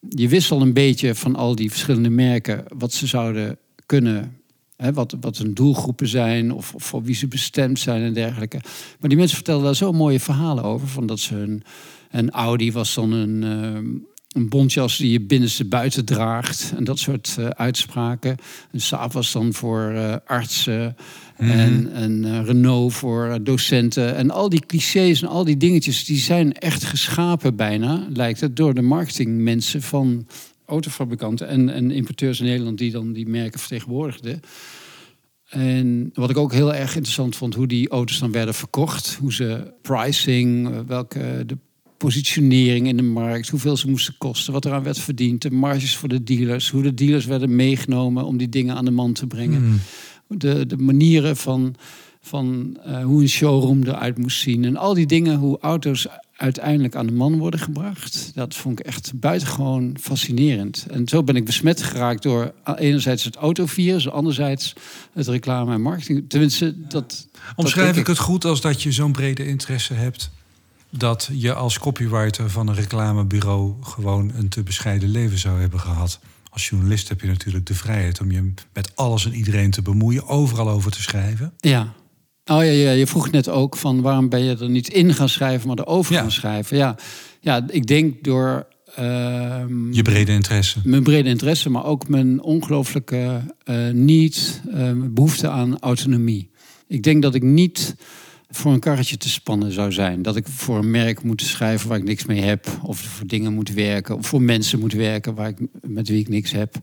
je 0.10 0.28
wist 0.28 0.52
al 0.52 0.62
een 0.62 0.74
beetje 0.74 1.16
van 1.16 1.36
al 1.36 1.56
die 1.56 1.70
verschillende 1.70 2.10
merken 2.10 2.64
wat 2.78 2.94
ze 2.94 3.08
zouden 3.08 3.58
kunnen 3.86 4.38
Hè, 4.78 4.94
wat, 4.94 5.16
wat 5.22 5.38
hun 5.38 5.54
doelgroepen 5.54 6.08
zijn 6.08 6.54
of, 6.54 6.74
of, 6.74 6.84
voor 6.84 7.04
wie 7.04 7.16
ze 7.16 7.28
bestemd 7.28 7.80
zijn 7.80 8.02
en 8.02 8.14
dergelijke. 8.14 8.60
Maar 9.00 9.10
die 9.10 9.18
mensen 9.18 9.36
vertelden 9.36 9.66
daar 9.66 9.76
zo 9.76 9.92
mooie 9.92 10.20
verhalen 10.20 10.64
over. 10.64 10.88
Van 10.88 11.08
dat 11.08 11.20
ze 11.20 11.34
hun, 11.34 11.64
een 12.12 12.32
Audi 12.32 12.72
was 12.72 12.94
dan 12.94 13.12
een, 13.12 13.42
uh, 13.42 14.02
een 14.32 14.50
bontjas 14.50 14.98
die 14.98 15.12
je 15.12 15.22
binnenste 15.22 15.66
buiten 15.66 16.06
draagt. 16.06 16.74
En 16.76 16.84
dat 16.84 17.00
soort 17.00 17.36
uh, 17.40 17.48
uitspraken. 17.48 18.38
Een 18.72 18.82
Saab 18.82 19.14
was 19.14 19.32
dan 19.32 19.54
voor 19.54 19.92
uh, 19.92 20.16
artsen. 20.26 20.96
Mm 21.38 21.50
-hmm. 21.50 21.60
En 21.60 22.02
een 22.04 22.46
Renault 22.46 22.94
voor 22.94 23.40
docenten. 23.44 24.16
En 24.16 24.32
al 24.32 24.50
die 24.50 24.66
clichés 24.66 25.22
en 25.22 25.28
al 25.28 25.44
die 25.44 25.58
dingetjes, 25.58 26.06
die 26.06 26.18
zijn 26.18 26.54
echt 26.54 26.84
geschapen 26.84 27.56
bijna, 27.56 28.08
lijkt 28.14 28.40
het, 28.40 28.56
door 28.56 28.74
de 28.74 28.82
marketingmensen 28.82 29.82
van 29.82 30.28
autofabrikanten 30.68 31.48
en, 31.48 31.70
en 31.70 31.92
importeurs 31.92 32.40
in 32.40 32.46
Nederland 32.46 32.78
die 32.78 32.92
dan 32.92 33.14
die 33.14 33.28
merken 33.28 33.60
vertegenwoordigden. 33.60 34.40
En 35.50 36.10
wat 36.14 36.30
ik 36.30 36.38
ook 36.38 36.54
heel 36.54 36.74
erg 36.74 36.96
interessant 36.96 37.36
vond, 37.36 37.54
hoe 37.54 37.68
die 37.68 37.90
auto's 37.90 38.20
dan 38.20 38.32
werden 38.32 38.54
verkocht. 38.54 39.18
Hoe 39.20 39.34
ze 39.34 39.74
pricing, 39.82 40.70
eh, 40.70 40.80
welke 40.88 41.44
de 41.46 41.58
positionering 41.98 42.88
in 42.88 42.98
de 42.98 43.04
markt, 43.04 43.50
hoeveel 43.50 43.78
ze 43.78 43.90
moesten 43.90 44.16
kosten, 44.18 44.54
wat 44.54 44.66
eraan 44.66 44.84
werd 44.84 45.00
verdiend, 45.00 45.42
de 45.42 45.52
marges 45.52 45.96
voor 45.96 46.10
de 46.10 46.24
dealers, 46.24 46.70
hoe 46.70 46.84
de 46.84 46.94
dealers 46.94 47.26
werden 47.26 47.56
meegenomen 47.56 48.26
om 48.26 48.38
die 48.38 48.50
dingen 48.50 48.76
aan 48.76 48.86
de 48.86 48.92
man 48.92 49.14
te 49.14 49.28
brengen. 49.28 49.62
Hmm. 49.62 49.80
De, 50.38 50.66
de 50.66 50.78
manieren 50.78 51.38
van, 51.38 51.76
van 52.22 52.78
uh, 52.88 53.04
hoe 53.04 53.22
een 53.22 53.30
showroom 53.30 53.84
eruit 53.84 54.18
moest 54.18 54.40
zien. 54.40 54.66
En 54.66 54.76
al 54.76 54.94
die 54.94 55.06
dingen, 55.06 55.38
hoe 55.38 55.58
auto's 55.60 56.08
uiteindelijk 56.38 56.96
aan 56.96 57.06
de 57.06 57.14
man 57.14 57.38
worden 57.38 57.60
gebracht. 57.60 58.32
Dat 58.34 58.56
vond 58.56 58.80
ik 58.80 58.86
echt 58.86 59.12
buitengewoon 59.20 59.98
fascinerend. 60.00 60.86
En 60.90 61.08
zo 61.08 61.24
ben 61.24 61.36
ik 61.36 61.46
besmet 61.46 61.84
geraakt 61.84 62.24
door 62.24 62.54
enerzijds 62.76 63.24
het 63.24 63.36
autovirus, 63.36 64.10
anderzijds 64.10 64.74
het 65.14 65.28
reclame 65.28 65.74
en 65.74 65.82
marketing. 65.82 66.30
Tenminste, 66.30 66.88
dat. 66.88 67.28
Omschrijf 67.56 67.90
ik, 67.90 67.96
ik 67.96 68.08
het 68.08 68.18
goed 68.18 68.46
als 68.46 68.62
dat 68.62 68.84
je 68.84 68.92
zo'n 68.92 69.12
brede 69.12 69.48
interesse 69.48 69.94
hebt 69.94 70.32
dat 70.90 71.30
je 71.32 71.54
als 71.54 71.80
copywriter 71.80 72.50
van 72.50 72.68
een 72.68 72.76
reclamebureau 72.76 73.74
gewoon 73.84 74.32
een 74.36 74.50
te 74.50 74.64
bescheiden 74.64 75.10
leven 75.10 75.38
zou 75.38 75.60
hebben 75.60 75.80
gehad. 75.80 76.20
Als 76.50 76.70
journalist 76.70 77.10
heb 77.10 77.22
je 77.22 77.28
natuurlijk 77.28 77.66
de 77.66 77.76
vrijheid 77.76 78.22
om 78.22 78.32
je 78.32 78.54
met 78.74 78.96
alles 78.96 79.26
en 79.26 79.34
iedereen 79.34 79.72
te 79.72 79.82
bemoeien, 79.82 80.28
overal 80.28 80.70
over 80.70 80.92
te 80.92 81.02
schrijven. 81.02 81.54
Ja. 81.58 81.94
Oh 82.50 82.64
ja, 82.64 82.72
ja, 82.72 82.92
je 82.92 83.08
vroeg 83.08 83.32
net 83.32 83.50
ook 83.50 83.78
van 83.78 84.02
waarom 84.02 84.30
ben 84.30 84.44
je 84.44 84.58
er 84.60 84.70
niet 84.70 84.88
in 84.88 85.14
gaan 85.14 85.30
schrijven, 85.30 85.68
maar 85.68 85.78
erover 85.78 86.14
ja. 86.14 86.22
gaan 86.22 86.32
schrijven. 86.32 86.78
Ja, 86.78 86.96
ja 87.42 87.66
ik 87.70 87.88
denk 87.88 88.24
door. 88.24 88.68
Uh, 89.00 89.62
je 89.92 90.02
brede 90.02 90.32
interesse. 90.32 90.80
Mijn 90.84 91.04
brede 91.04 91.30
interesse, 91.30 91.70
maar 91.70 91.86
ook 91.86 92.08
mijn 92.08 92.42
ongelooflijke 92.42 93.42
uh, 93.66 93.90
niet 93.90 94.62
uh, 94.74 94.92
behoefte 94.96 95.50
aan 95.50 95.80
autonomie. 95.80 96.50
Ik 96.88 97.04
denk 97.04 97.22
dat 97.22 97.36
ik 97.36 97.44
niet 97.44 97.96
voor 98.50 98.74
een 98.74 98.80
karretje 98.80 99.18
te 99.18 99.30
spannen 99.30 99.72
zou 99.72 99.92
zijn. 99.92 100.22
Dat 100.22 100.36
ik 100.36 100.48
voor 100.48 100.78
een 100.78 100.92
merk 100.92 101.24
moet 101.24 101.42
schrijven 101.42 101.90
waar 101.90 101.98
ik 101.98 102.04
niks 102.04 102.26
mee 102.26 102.42
heb. 102.42 102.68
Of 102.84 103.00
voor 103.00 103.28
dingen 103.28 103.54
moet 103.54 103.74
werken. 103.74 104.18
Of 104.18 104.28
voor 104.28 104.42
mensen 104.42 104.80
moet 104.80 104.94
werken 104.94 105.36
waar 105.36 105.50
ik, 105.50 105.58
met 105.82 106.08
wie 106.08 106.20
ik 106.20 106.30
niks 106.30 106.52
heb 106.52 106.76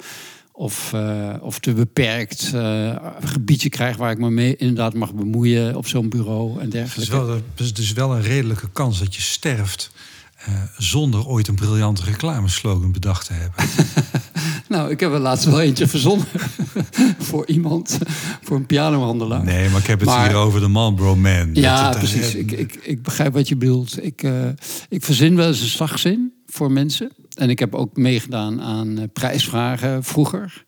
of, 0.56 0.92
uh, 0.94 1.34
of 1.40 1.58
te 1.58 1.72
beperkt 1.72 2.52
uh, 2.54 2.96
gebiedje 3.24 3.68
krijg 3.68 3.96
waar 3.96 4.10
ik 4.10 4.18
me 4.18 4.30
mee 4.30 4.56
inderdaad 4.56 4.94
mag 4.94 5.14
bemoeien 5.14 5.76
op 5.76 5.86
zo'n 5.86 6.08
bureau 6.08 6.60
en 6.60 6.70
dergelijke. 6.70 7.16
Het 7.16 7.28
is, 7.56 7.66
wel, 7.66 7.72
dus 7.72 7.92
wel 7.92 8.14
een 8.14 8.22
redelijke 8.22 8.68
kans 8.72 8.98
dat 8.98 9.14
je 9.14 9.20
sterft 9.22 9.90
uh, 10.48 10.54
zonder 10.78 11.26
ooit 11.26 11.48
een 11.48 11.54
briljante 11.54 12.04
reclameslogan 12.04 12.92
bedacht 12.92 13.26
te 13.26 13.32
hebben. 13.32 13.64
nou, 14.76 14.90
ik 14.90 15.00
heb 15.00 15.12
er 15.12 15.18
laatst 15.18 15.44
wel 15.44 15.60
eentje 15.60 15.88
verzonnen 15.88 16.26
voor 17.28 17.46
iemand, 17.46 17.98
voor 18.42 18.56
een 18.56 18.66
pianohandelaar. 18.66 19.44
Nee, 19.44 19.68
maar 19.68 19.80
ik 19.80 19.86
heb 19.86 20.00
het 20.00 20.08
maar, 20.08 20.28
hier 20.28 20.36
over 20.36 20.60
de 20.60 20.68
Marlboro 20.68 21.16
Man. 21.16 21.50
Ja, 21.52 21.90
precies. 21.90 22.34
Ik, 22.34 22.52
ik, 22.52 22.74
ik 22.74 23.02
begrijp 23.02 23.32
wat 23.32 23.48
je 23.48 23.56
bedoelt. 23.56 24.04
Ik, 24.04 24.28
ik 24.88 25.04
verzin 25.04 25.36
wel 25.36 25.46
eens 25.46 25.60
een 25.60 25.66
slagzin 25.66 26.33
voor 26.54 26.72
mensen. 26.72 27.10
En 27.34 27.50
ik 27.50 27.58
heb 27.58 27.74
ook 27.74 27.96
meegedaan 27.96 28.62
aan 28.62 28.98
uh, 28.98 29.04
prijsvragen 29.12 30.04
vroeger. 30.04 30.64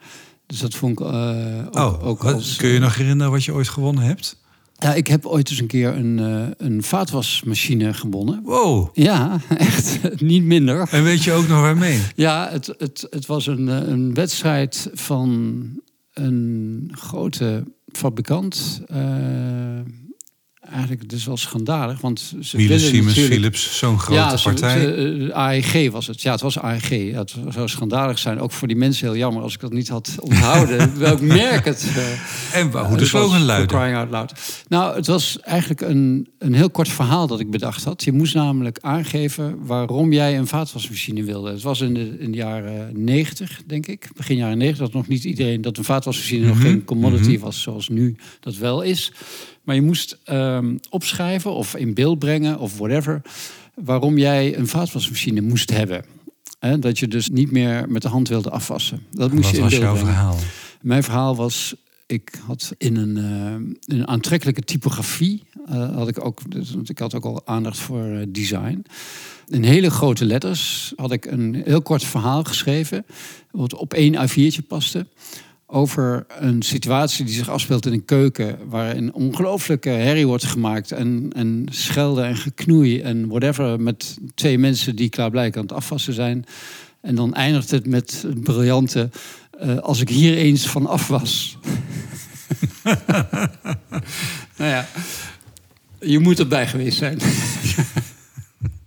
Dus 0.47 0.59
dat 0.59 0.75
vond 0.75 1.01
ik 1.01 1.07
uh, 1.07 1.67
ook, 1.67 1.75
oh, 1.75 2.07
ook 2.07 2.25
als, 2.25 2.57
Kun 2.57 2.69
je 2.69 2.79
nog 2.79 2.97
herinneren 2.97 3.33
wat 3.33 3.45
je 3.45 3.55
ooit 3.55 3.69
gewonnen 3.69 4.05
hebt? 4.05 4.41
Ja, 4.79 4.95
ik 4.95 5.07
heb 5.07 5.27
ooit 5.27 5.51
eens 5.51 5.59
een 5.59 5.67
keer 5.67 5.97
een, 5.97 6.19
uh, 6.19 6.47
een 6.57 6.83
vaatwasmachine 6.83 7.95
gewonnen. 7.95 8.43
Wow. 8.43 8.89
Ja, 8.93 9.41
echt 9.57 10.21
niet 10.21 10.43
minder. 10.43 10.89
En 10.91 11.03
weet 11.03 11.25
je 11.25 11.33
ook 11.33 11.49
nog 11.49 11.61
waarmee? 11.61 12.01
Ja, 12.15 12.49
het, 12.51 12.67
het, 12.79 13.07
het 13.11 13.27
was 13.27 13.47
een, 13.47 13.67
een 13.67 14.15
wedstrijd 14.15 14.91
van 14.95 15.61
een 16.13 16.91
grote 16.95 17.65
fabrikant. 17.93 18.83
Uh, 18.93 18.99
eigenlijk 20.71 21.09
dus 21.09 21.25
wel 21.27 21.37
schandalig. 21.37 22.01
Want 22.01 22.21
ze 22.41 22.57
Miele 22.57 22.73
willen 22.73 22.87
Siemens, 22.87 23.07
natuurlijk... 23.07 23.35
Philips, 23.35 23.79
zo'n 23.79 23.99
grote 23.99 24.21
ja, 24.21 24.37
ze- 24.37 24.43
partij. 24.49 24.81
ze- 24.81 25.27
eh, 25.33 25.37
AEG 25.37 25.91
was 25.91 26.07
het. 26.07 26.23
Ja, 26.23 26.33
het 26.33 26.41
was 26.41 26.59
AEG. 26.59 26.89
Ja, 26.91 27.19
het 27.19 27.35
zou 27.51 27.69
schandalig 27.69 28.19
zijn. 28.19 28.41
Ook 28.41 28.53
voor 28.53 28.69
die 28.69 28.77
mensen 28.77 29.07
heel 29.07 29.17
jammer 29.17 29.43
als 29.43 29.55
ik 29.55 29.61
dat 29.61 29.73
niet 29.73 29.89
had 29.89 30.15
onthouden. 30.21 30.93
Welk 30.99 31.21
merk 31.21 31.65
het... 31.65 31.87
eh, 31.97 32.59
en 32.61 32.63
hoe 32.71 32.73
de 32.73 32.79
het 32.89 32.99
was 32.99 33.09
slogan 33.09 33.43
luidde. 33.45 33.67
crying 33.77 33.97
out 33.97 34.11
loud. 34.11 34.33
Nou, 34.69 34.97
het 34.97 35.07
was 35.07 35.41
eigenlijk 35.41 35.81
een, 35.81 36.29
een 36.39 36.55
heel 36.55 36.71
kort 36.71 36.89
verhaal 36.89 37.27
dat 37.27 37.41
ik 37.41 37.51
bedacht 37.51 37.85
had. 37.85 38.05
Je 38.05 38.13
moest 38.13 38.35
namelijk 38.35 38.79
aangeven 38.81 39.67
waarom 39.67 40.13
jij 40.13 40.39
een 40.39 40.47
vaatwasmachine 40.47 41.23
wilde. 41.25 41.51
Het 41.51 41.63
was 41.63 41.81
in 41.81 41.95
de, 41.95 42.17
in 42.19 42.31
de 42.31 42.37
jaren 42.37 43.05
90, 43.05 43.63
denk 43.67 43.87
ik. 43.87 44.09
Begin 44.17 44.37
jaren 44.37 44.59
90 44.59 44.85
dat 44.85 44.95
nog 44.95 45.09
niet 45.09 45.25
iedereen... 45.25 45.61
dat 45.63 45.77
een 45.79 45.85
vaatwasmachine 45.85 46.47
nog 46.47 46.55
Mhm, 46.57 46.65
geen 46.67 46.85
commodity 46.85 47.31
mhm. 47.31 47.41
was 47.41 47.63
zoals 47.63 47.89
nu 47.89 48.17
dat 48.41 48.57
wel 48.57 48.83
is. 48.83 49.13
Maar 49.65 49.75
je 49.75 49.83
moest 49.83 50.19
ehm, 50.57 50.77
opschrijven 50.91 51.55
of 51.55 51.77
in 51.77 51.95
beeld 51.95 52.19
brengen 52.19 52.59
of 52.59 52.79
whatever... 52.79 53.23
waarom 53.75 54.19
jij 54.19 54.57
een 54.57 54.67
vaatwasmachine 54.69 55.41
moest 55.41 55.71
hebben. 55.71 56.05
Hè, 56.59 56.79
dat 56.79 56.99
je 56.99 57.09
dus 57.09 57.29
niet 57.29 57.51
meer 57.51 57.85
met 57.89 58.03
de 58.03 58.09
hand 58.09 58.29
wilde 58.29 58.51
afwassen. 58.51 59.03
Dat 59.11 59.33
moest 59.33 59.43
Wat 59.43 59.51
je 59.51 59.57
in 59.57 59.63
was 59.63 59.71
beeld 59.71 59.83
jouw 59.83 59.93
brengen. 59.93 60.13
verhaal? 60.13 60.37
Mijn 60.81 61.03
verhaal 61.03 61.37
was, 61.37 61.75
ik 62.07 62.39
had 62.47 62.73
in 62.79 62.97
een, 62.97 63.17
eh, 63.17 63.97
een 63.97 64.09
aantrekkelijke 64.09 64.63
typografie, 64.63 65.43
eh, 65.67 65.95
had 65.95 66.09
ik 66.09 66.25
ook, 66.25 66.51
dus, 66.51 66.75
want 66.75 66.89
ik 66.89 66.99
had 66.99 67.15
ook 67.15 67.25
al 67.25 67.47
aandacht 67.47 67.79
voor 67.79 68.05
eh, 68.05 68.27
design. 68.29 68.85
In 69.49 69.63
hele 69.63 69.91
grote 69.91 70.25
letters 70.25 70.93
had 70.97 71.13
ik 71.13 71.25
een 71.25 71.63
heel 71.65 71.83
kort 71.83 72.05
verhaal 72.05 72.45
geschreven, 72.45 73.07
wat 73.51 73.75
op 73.75 73.95
één 73.95 74.15
A4'tje 74.15 74.63
paste. 74.69 75.07
Over 75.69 76.27
een 76.29 76.63
situatie 76.63 77.25
die 77.25 77.35
zich 77.35 77.49
afspeelt 77.49 77.87
in 77.87 77.93
een 77.93 78.05
keuken. 78.05 78.59
Waarin 78.69 79.13
ongelooflijke 79.13 79.89
herrie 79.89 80.27
wordt 80.27 80.45
gemaakt. 80.45 80.93
En, 80.93 81.31
en 81.35 81.67
schelden 81.71 82.25
en 82.25 82.37
geknoei 82.37 83.01
en 83.01 83.29
whatever. 83.29 83.81
Met 83.81 84.19
twee 84.35 84.59
mensen 84.59 84.97
die 84.97 85.09
klaarblijkelijk 85.09 85.57
aan 85.57 85.77
het 85.77 85.85
afwassen 85.85 86.13
zijn. 86.13 86.45
En 87.01 87.15
dan 87.15 87.35
eindigt 87.35 87.71
het 87.71 87.87
met 87.87 88.23
het 88.27 88.43
briljante. 88.43 89.11
eh, 89.59 89.79
als 89.79 90.01
ik 90.01 90.09
hier 90.09 90.37
eens 90.37 90.69
van 90.69 90.87
af 90.87 91.09
was. 91.09 91.59
nou 94.59 94.71
ja, 94.71 94.89
je 96.01 96.19
moet 96.19 96.39
erbij 96.39 96.67
geweest 96.67 96.99
zijn. 96.99 97.19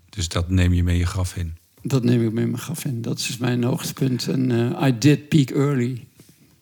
Dus 0.09 0.27
dat 0.27 0.50
neem 0.50 0.74
je 0.74 0.83
mee 0.83 0.98
je 0.98 1.05
graf 1.05 1.36
in. 1.36 1.55
Dat 1.81 2.03
neem 2.03 2.25
ik 2.25 2.31
mee 2.31 2.45
mijn 2.45 2.62
graf 2.62 2.86
in. 2.86 3.01
Dat 3.01 3.19
is 3.19 3.38
mijn 3.38 3.63
hoogtepunt. 3.63 4.27
En 4.27 4.51
eh, 4.51 4.88
I 4.88 4.98
did 4.98 5.29
peak 5.29 5.50
early. 5.50 6.07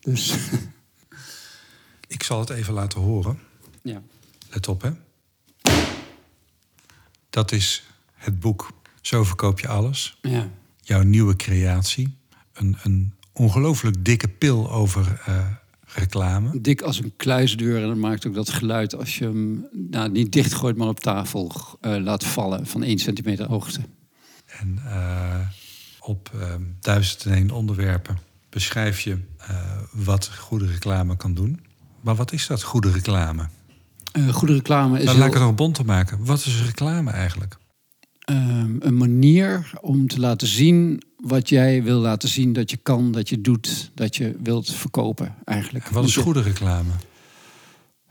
Dus 0.08 0.36
Ik 2.08 2.24
zal 2.24 2.40
het 2.40 2.50
even 2.50 2.74
laten 2.74 3.02
horen. 3.02 3.40
ja. 3.82 4.02
Let 4.50 4.68
op, 4.68 4.82
hè. 4.82 4.92
Dat 7.30 7.52
is 7.52 7.84
het 8.14 8.40
boek 8.40 8.72
Zo 9.02 9.24
verkoop 9.24 9.60
je 9.60 9.68
alles. 9.68 10.18
ja. 10.22 10.50
Jouw 10.82 11.02
nieuwe 11.02 11.36
creatie. 11.36 12.18
Een, 12.54 12.78
een 12.84 13.14
ongelooflijk 13.32 14.06
dikke 14.06 14.28
pil 14.28 14.72
over 14.72 15.22
eh, 15.26 15.48
reclame. 15.86 16.62
Dik 16.62 16.82
als 16.82 17.00
een 17.00 17.14
kluisdeur. 17.18 17.82
En 17.82 17.88
dat 17.88 17.98
maakt 17.98 18.28
ook 18.28 18.34
dat 18.34 18.50
geluid 18.50 18.96
als 18.96 19.18
je 19.18 19.24
hem 19.24 19.68
nou, 19.72 20.10
niet 20.10 20.32
dichtgooit, 20.32 20.78
maar 20.78 20.88
op 20.88 21.00
tafel 21.00 21.52
eh, 21.82 21.96
laat 21.98 22.24
vallen 22.24 22.68
van 22.68 22.84
1 22.84 22.98
centimeter 22.98 23.48
hoogte. 23.48 23.82
En 24.46 24.80
eh, 24.86 25.48
op 26.00 26.32
duizend 26.80 27.26
en 27.26 27.34
één 27.34 27.52
onderwerpen 27.52 28.27
beschrijf 28.58 29.00
je 29.02 29.18
eh, 29.38 29.56
wat 29.92 30.30
goede 30.38 30.66
reclame 30.68 31.18
kan 31.18 31.34
doen. 31.34 31.60
Maar 32.02 32.16
wat 32.16 32.32
is 32.32 32.48
dat, 32.48 32.64
goede 32.64 32.92
reclame? 32.92 33.48
Eh, 34.12 34.28
goede 34.28 34.54
reclame 34.54 35.00
is 35.00 35.06
Dan 35.06 35.14
heel- 35.14 35.18
laat 35.24 35.28
ik 35.28 35.34
het 35.34 35.44
nog 35.44 35.56
bond 35.56 35.76
te 35.76 35.84
maken. 35.84 36.26
Wat 36.26 36.46
is 36.46 36.62
reclame 36.66 37.12
eigenlijk? 37.12 37.58
Ehm, 38.20 38.76
een 38.80 38.98
manier 38.98 39.72
om 39.82 40.08
te 40.08 40.20
laten 40.20 40.48
zien 40.48 41.02
wat 41.18 41.50
jij 41.50 41.84
wil 41.84 42.00
laten 42.00 42.30
zien 42.30 42.54
dat 42.54 42.72
je 42.72 42.78
kan, 42.78 43.12
dat 43.12 43.30
je 43.30 43.42
doet, 43.42 43.92
dat 43.96 44.16
je 44.16 44.36
wilt 44.44 44.72
verkopen 44.74 45.36
eigenlijk. 45.44 45.86
En 45.86 45.94
wat 45.94 46.06
is 46.06 46.16
goede 46.16 46.42
reclame? 46.42 46.90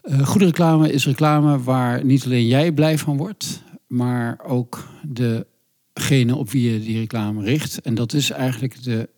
Eh, 0.02 0.26
goede 0.26 0.44
reclame 0.44 0.92
is 0.92 1.04
reclame 1.06 1.62
waar 1.62 2.04
niet 2.04 2.24
alleen 2.24 2.46
jij 2.46 2.72
blij 2.72 2.98
van 2.98 3.16
wordt, 3.16 3.62
maar 3.86 4.38
ook 4.44 4.88
degene 5.02 6.34
op 6.36 6.50
wie 6.50 6.72
je 6.72 6.80
die 6.80 6.98
reclame 6.98 7.42
richt. 7.44 7.80
En 7.80 7.94
dat 7.94 8.12
is 8.12 8.30
eigenlijk 8.30 8.82
de 8.82 9.08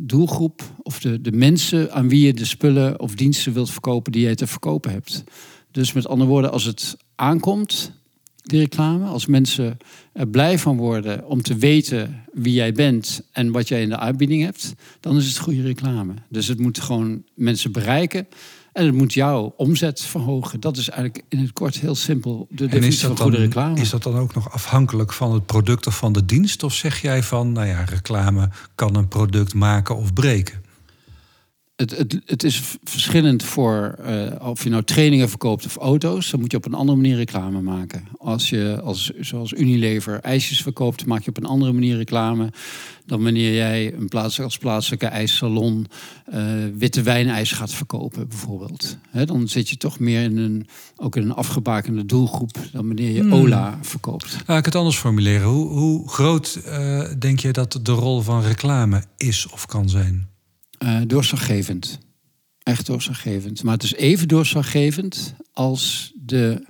doelgroep 0.00 0.62
of 0.82 1.00
de, 1.00 1.20
de 1.20 1.32
mensen 1.32 1.92
aan 1.92 2.08
wie 2.08 2.26
je 2.26 2.34
de 2.34 2.44
spullen 2.44 3.00
of 3.00 3.14
diensten 3.14 3.52
wilt 3.52 3.70
verkopen 3.70 4.12
die 4.12 4.22
jij 4.22 4.34
te 4.34 4.46
verkopen 4.46 4.90
hebt. 4.90 5.24
Dus 5.70 5.92
met 5.92 6.06
andere 6.06 6.30
woorden, 6.30 6.52
als 6.52 6.64
het 6.64 6.96
aankomt, 7.14 7.92
die 8.42 8.60
reclame, 8.60 9.06
als 9.06 9.26
mensen 9.26 9.76
er 10.12 10.28
blij 10.28 10.58
van 10.58 10.76
worden 10.76 11.26
om 11.26 11.42
te 11.42 11.56
weten 11.56 12.24
wie 12.32 12.52
jij 12.52 12.72
bent 12.72 13.22
en 13.32 13.52
wat 13.52 13.68
jij 13.68 13.82
in 13.82 13.88
de 13.88 13.98
aanbieding 13.98 14.42
hebt, 14.42 14.74
dan 15.00 15.16
is 15.16 15.26
het 15.26 15.38
goede 15.38 15.62
reclame. 15.62 16.14
Dus 16.28 16.46
het 16.46 16.58
moet 16.58 16.80
gewoon 16.80 17.22
mensen 17.34 17.72
bereiken 17.72 18.28
en 18.78 18.86
het 18.86 18.94
moet 18.94 19.12
jouw 19.12 19.54
omzet 19.56 20.00
verhogen. 20.00 20.60
Dat 20.60 20.76
is 20.76 20.88
eigenlijk 20.88 21.24
in 21.28 21.38
het 21.38 21.52
kort 21.52 21.78
heel 21.78 21.94
simpel 21.94 22.46
de 22.50 22.66
definitie 22.66 23.06
van 23.06 23.16
goede 23.16 23.36
dan, 23.36 23.46
reclame. 23.46 23.80
is 23.80 23.90
dat 23.90 24.02
dan 24.02 24.16
ook 24.16 24.34
nog 24.34 24.52
afhankelijk 24.52 25.12
van 25.12 25.32
het 25.32 25.46
product 25.46 25.86
of 25.86 25.96
van 25.96 26.12
de 26.12 26.24
dienst? 26.24 26.62
Of 26.62 26.74
zeg 26.74 27.00
jij 27.00 27.22
van, 27.22 27.52
nou 27.52 27.66
ja, 27.66 27.84
reclame 27.84 28.48
kan 28.74 28.96
een 28.96 29.08
product 29.08 29.54
maken 29.54 29.96
of 29.96 30.12
breken? 30.12 30.62
Het, 31.78 31.96
het, 31.96 32.20
het 32.26 32.44
is 32.44 32.62
verschillend 32.84 33.42
voor 33.42 33.94
eh, 34.04 34.48
of 34.48 34.64
je 34.64 34.70
nou 34.70 34.82
trainingen 34.82 35.28
verkoopt 35.28 35.66
of 35.66 35.76
auto's. 35.76 36.30
Dan 36.30 36.40
moet 36.40 36.50
je 36.50 36.56
op 36.56 36.66
een 36.66 36.74
andere 36.74 36.98
manier 36.98 37.16
reclame 37.16 37.60
maken. 37.60 38.04
Als 38.18 38.48
je 38.48 38.80
als, 38.82 39.10
zoals 39.20 39.52
Unilever 39.52 40.20
ijsjes 40.20 40.62
verkoopt, 40.62 41.06
maak 41.06 41.22
je 41.22 41.28
op 41.28 41.36
een 41.36 41.44
andere 41.44 41.72
manier 41.72 41.96
reclame 41.96 42.50
dan 43.06 43.22
wanneer 43.22 43.54
jij 43.54 43.94
een 43.94 44.08
plaats, 44.08 44.40
als 44.40 44.58
plaatselijke 44.58 45.06
ijssalon 45.06 45.86
eh, 46.24 46.42
witte 46.78 47.02
wijnijs 47.02 47.52
gaat 47.52 47.72
verkopen, 47.72 48.28
bijvoorbeeld. 48.28 48.96
Dan 49.24 49.48
zit 49.48 49.68
je 49.68 49.76
toch 49.76 49.98
meer 49.98 50.22
in 50.22 50.36
een, 50.36 50.66
ook 50.96 51.16
in 51.16 51.22
een 51.22 51.34
afgebakende 51.34 52.06
doelgroep 52.06 52.58
dan 52.72 52.86
wanneer 52.86 53.10
je 53.10 53.20
Hmm. 53.20 53.32
Ola 53.32 53.78
verkoopt. 53.82 54.36
Laat 54.46 54.58
ik 54.58 54.64
het 54.64 54.74
anders 54.74 54.96
formuleren. 54.96 55.48
Hoe, 55.48 55.68
hoe 55.68 56.08
groot 56.08 56.60
eh, 56.64 57.02
denk 57.18 57.40
je 57.40 57.52
dat 57.52 57.80
de 57.82 57.92
rol 57.92 58.20
van 58.20 58.42
reclame 58.42 59.02
is 59.16 59.48
of 59.48 59.66
kan 59.66 59.88
zijn? 59.88 60.36
Doorslaggevend. 61.06 61.98
Echt 62.62 62.86
doorslaggevend. 62.86 63.62
Maar 63.62 63.74
het 63.74 63.82
is 63.82 63.94
even 63.94 64.28
doorslaggevend 64.28 65.34
als 65.52 66.12
de 66.16 66.66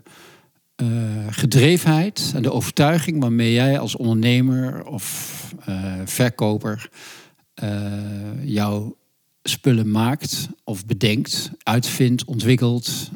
eh, 0.75 0.87
gedrevenheid 1.31 2.33
en 2.35 2.43
de 2.43 2.53
overtuiging 2.53 3.21
waarmee 3.21 3.53
jij 3.53 3.79
als 3.79 3.97
ondernemer 3.97 4.85
of 4.85 5.55
eh, 5.65 5.95
verkoper 6.05 6.91
jouw 8.43 8.97
spullen 9.43 9.91
maakt 9.91 10.49
of 10.65 10.87
bedenkt, 10.87 11.51
uitvindt, 11.63 12.25
ontwikkelt 12.25 13.11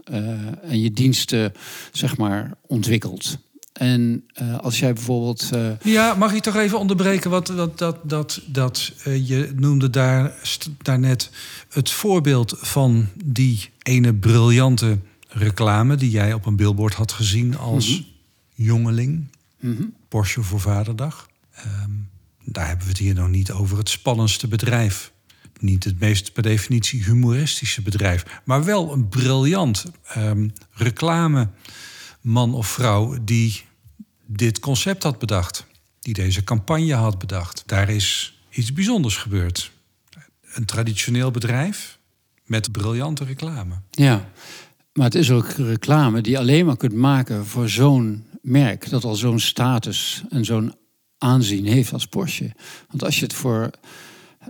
en 0.62 0.80
je 0.80 0.90
diensten 0.90 1.52
zeg 1.92 2.16
maar 2.16 2.54
ontwikkelt. 2.66 3.38
En 3.72 4.24
eh, 4.34 4.58
als 4.58 4.78
jij 4.78 4.92
bijvoorbeeld 4.92 5.50
eh, 5.52 5.70
Ja, 5.82 6.14
mag 6.14 6.32
ik 6.32 6.42
toch 6.42 6.56
even 6.56 6.78
onderbreken? 6.78 7.30
Wat, 7.30 7.46
dat, 7.46 7.78
dat, 7.78 7.98
dat, 8.02 8.40
dat, 8.46 8.92
eh, 9.04 9.28
je 9.28 9.52
noemde 9.56 9.90
daar, 9.90 10.34
daarnet 10.82 11.30
het 11.68 11.90
voorbeeld 11.90 12.54
van 12.58 13.08
die 13.24 13.70
ene 13.82 14.14
briljante 14.14 14.98
reclame... 15.28 15.96
die 15.96 16.10
jij 16.10 16.32
op 16.32 16.46
een 16.46 16.56
billboard 16.56 16.94
had 16.94 17.12
gezien 17.12 17.56
als 17.58 17.88
Mhm. 17.88 18.02
jongeling. 18.54 19.24
mhm. 19.60 19.82
Porsche 20.08 20.42
voor 20.42 20.60
Vaderdag. 20.60 21.28
Ehm, 21.54 21.90
daar 22.44 22.66
hebben 22.66 22.84
we 22.84 22.90
het 22.92 23.00
hier 23.00 23.14
nog 23.14 23.28
niet 23.28 23.52
over 23.52 23.78
het 23.78 23.88
spannendste 23.88 24.48
bedrijf. 24.48 25.12
Niet 25.60 25.84
het 25.84 26.00
meest 26.00 26.32
per 26.32 26.42
definitie 26.42 27.04
humoristische 27.04 27.82
bedrijf. 27.82 28.24
Maar 28.44 28.64
wel 28.64 28.92
een 28.92 29.08
briljant 29.08 29.84
ehm 30.06 30.48
reclameman 32.22 32.54
of 32.54 32.66
vrouw 32.66 33.16
die 33.22 33.62
dit 34.26 34.58
concept 34.58 35.02
had 35.02 35.18
bedacht. 35.18 35.66
Die 36.00 36.14
deze 36.14 36.44
campagne 36.44 36.94
had 36.94 37.18
bedacht. 37.18 37.62
Daar 37.66 37.88
is 37.88 38.38
iets 38.50 38.72
bijzonders 38.72 39.16
gebeurd. 39.16 39.70
Een 40.54 40.64
traditioneel 40.64 41.30
bedrijf 41.30 41.98
met 42.44 42.72
briljante 42.72 43.24
reclame. 43.24 43.74
Ja, 43.90 44.30
maar 44.92 45.04
het 45.04 45.14
is 45.14 45.30
ook 45.30 45.48
reclame 45.48 46.20
die 46.20 46.32
je 46.32 46.38
alleen 46.38 46.66
maar 46.66 46.76
kunt 46.76 46.94
maken 46.94 47.46
voor 47.46 47.68
zo'n 47.68 48.24
merk. 48.42 48.90
Dat 48.90 49.04
al 49.04 49.14
zo'n 49.14 49.40
status 49.40 50.22
en 50.30 50.44
zo'n 50.44 50.74
aanzien 51.18 51.66
heeft 51.66 51.92
als 51.92 52.06
Porsche. 52.06 52.52
Want 52.88 53.04
als 53.04 53.18
je 53.18 53.24
het 53.24 53.34
voor 53.34 53.70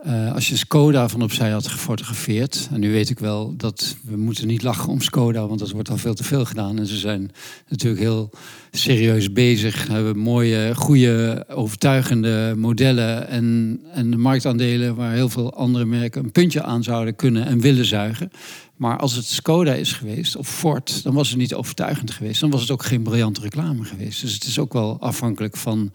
Uh, 0.06 0.32
als 0.34 0.48
je 0.48 0.56
Skoda 0.56 1.08
van 1.08 1.22
opzij 1.22 1.50
had 1.50 1.68
gefotografeerd, 1.68 2.68
en 2.72 2.80
nu 2.80 2.92
weet 2.92 3.10
ik 3.10 3.18
wel 3.18 3.54
dat 3.56 3.96
we 4.02 4.16
moeten 4.16 4.46
niet 4.46 4.62
lachen 4.62 4.88
om 4.88 5.00
Skoda, 5.00 5.46
want 5.46 5.58
dat 5.58 5.70
wordt 5.70 5.90
al 5.90 5.96
veel 5.96 6.14
te 6.14 6.24
veel 6.24 6.44
gedaan. 6.44 6.78
En 6.78 6.86
ze 6.86 6.96
zijn 6.96 7.30
natuurlijk 7.68 8.02
heel 8.02 8.30
serieus 8.70 9.32
bezig, 9.32 9.88
hebben 9.88 10.18
mooie, 10.18 10.74
goede, 10.74 11.44
overtuigende 11.48 12.54
modellen 12.56 13.28
en, 13.28 13.80
en 13.92 14.10
de 14.10 14.16
marktaandelen 14.16 14.94
waar 14.94 15.12
heel 15.12 15.28
veel 15.28 15.54
andere 15.54 15.84
merken 15.84 16.24
een 16.24 16.32
puntje 16.32 16.62
aan 16.62 16.82
zouden 16.82 17.16
kunnen 17.16 17.46
en 17.46 17.60
willen 17.60 17.84
zuigen. 17.84 18.30
Maar 18.76 18.98
als 18.98 19.14
het 19.14 19.24
Skoda 19.24 19.74
is 19.74 19.92
geweest 19.92 20.36
of 20.36 20.48
Ford, 20.48 21.02
dan 21.02 21.14
was 21.14 21.28
het 21.28 21.38
niet 21.38 21.54
overtuigend 21.54 22.10
geweest. 22.10 22.40
Dan 22.40 22.50
was 22.50 22.60
het 22.60 22.70
ook 22.70 22.84
geen 22.84 23.02
briljante 23.02 23.40
reclame 23.40 23.84
geweest. 23.84 24.20
Dus 24.20 24.32
het 24.32 24.44
is 24.44 24.58
ook 24.58 24.72
wel 24.72 25.00
afhankelijk 25.00 25.56
van 25.56 25.92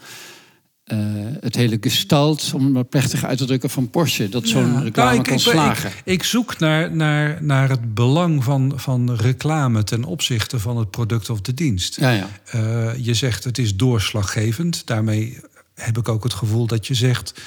uh, 0.93 0.97
het 1.39 1.56
hele 1.56 1.78
gestalt, 1.82 2.52
om 2.54 2.76
het 2.76 2.89
plechtig 2.89 3.26
uit 3.26 3.38
te 3.38 3.45
drukken, 3.45 3.69
van 3.69 3.89
Porsche. 3.89 4.30
Dat 4.30 4.47
zo'n 4.47 4.73
ja, 4.73 4.80
reclame 4.80 5.10
nou, 5.10 5.19
ik, 5.19 5.28
kan 5.28 5.39
slagen. 5.39 5.89
Ik, 5.89 6.02
ik, 6.06 6.23
zoek 6.23 6.60
naar, 6.60 6.95
naar, 6.95 7.43
naar 7.43 7.69
het 7.69 7.93
belang 7.93 8.43
van, 8.43 8.73
van 8.76 9.15
reclame 9.15 9.84
ten 9.84 10.04
opzichte 10.04 10.60
van 10.60 10.78
het 10.78 10.91
product 10.91 11.30
of 11.30 11.41
de 11.41 11.54
dienst. 11.54 12.00
Ja, 12.00 12.12
ja. 12.12 12.28
Uh, 12.56 12.97
je 12.97 13.13
zegt 13.13 13.43
het 13.43 13.58
is 13.58 13.76
doorslaggevend. 13.76 14.86
Daarmee 14.86 15.39
heb 15.76 15.97
ik 15.97 16.10
ook 16.10 16.23
het 16.23 16.34
gevoel 16.34 16.67
dat 16.67 16.88
je 16.88 16.93
zegt... 16.93 17.41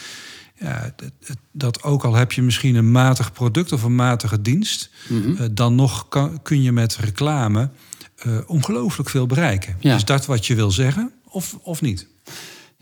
Ja, 0.58 0.94
dat, 0.96 1.36
dat 1.52 1.82
ook 1.82 2.04
al 2.04 2.14
heb 2.14 2.32
je 2.32 2.42
misschien 2.42 2.74
een 2.74 2.90
matig 2.90 3.32
product 3.32 3.72
of 3.72 3.82
een 3.82 3.94
matige 3.94 4.42
dienst... 4.42 4.90
Mm 5.08 5.22
-hmm. 5.22 5.32
uh, 5.32 5.48
dan 5.52 5.74
nog 5.74 6.08
kan, 6.08 6.42
kun 6.42 6.62
je 6.62 6.72
met 6.72 6.96
reclame 6.96 7.70
ongelooflijk 8.46 9.08
veel 9.08 9.26
bereiken. 9.26 9.76
Ja. 9.78 9.94
Is 9.94 10.04
dat 10.04 10.26
wat 10.26 10.46
je 10.46 10.54
wil 10.54 10.70
zeggen 10.70 11.12
of, 11.24 11.58
of 11.62 11.80
niet? 11.80 12.06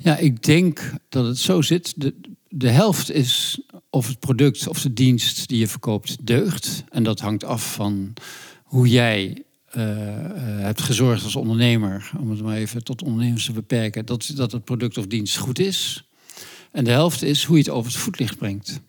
Ja, 0.01 0.17
ik 0.17 0.43
denk 0.43 0.95
dat 1.09 1.27
het 1.27 1.39
zo 1.39 1.63
zit. 1.63 1.93
De, 1.97 2.15
de 2.49 2.69
helft 2.69 3.11
is 3.11 3.61
of 3.91 4.09
het 4.09 4.19
product 4.19 4.69
of 4.69 4.83
de 4.83 4.93
dienst 4.93 5.49
die 5.49 5.59
je 5.59 5.69
verkoopt 5.69 6.27
deugt. 6.27 6.85
En 6.91 7.03
dat 7.03 7.21
hangt 7.21 7.45
af 7.45 7.73
van 7.75 8.15
hoe 8.65 8.89
jij 8.89 9.43
uh, 9.77 9.85
hebt 10.61 10.83
gezorgd 10.83 11.25
als 11.25 11.37
ondernemer, 11.37 12.11
om 12.19 12.31
het 12.31 12.43
maar 12.43 12.57
even 12.57 12.85
tot 12.85 13.03
ondernemers 13.03 13.45
te 13.45 13.53
beperken, 13.53 14.07
dat, 14.07 14.33
dat 14.35 14.53
het 14.53 14.65
product 14.65 14.99
of 14.99 15.07
dienst 15.07 15.37
goed 15.37 15.59
is. 15.59 16.09
En 16.73 16.85
de 16.85 16.91
helft 16.91 17.23
is 17.23 17.45
hoe 17.45 17.57
je 17.57 17.63
het 17.63 17.73
over 17.73 17.93
het 17.93 18.01
voetlicht 18.01 18.39
brengt. 18.39 18.81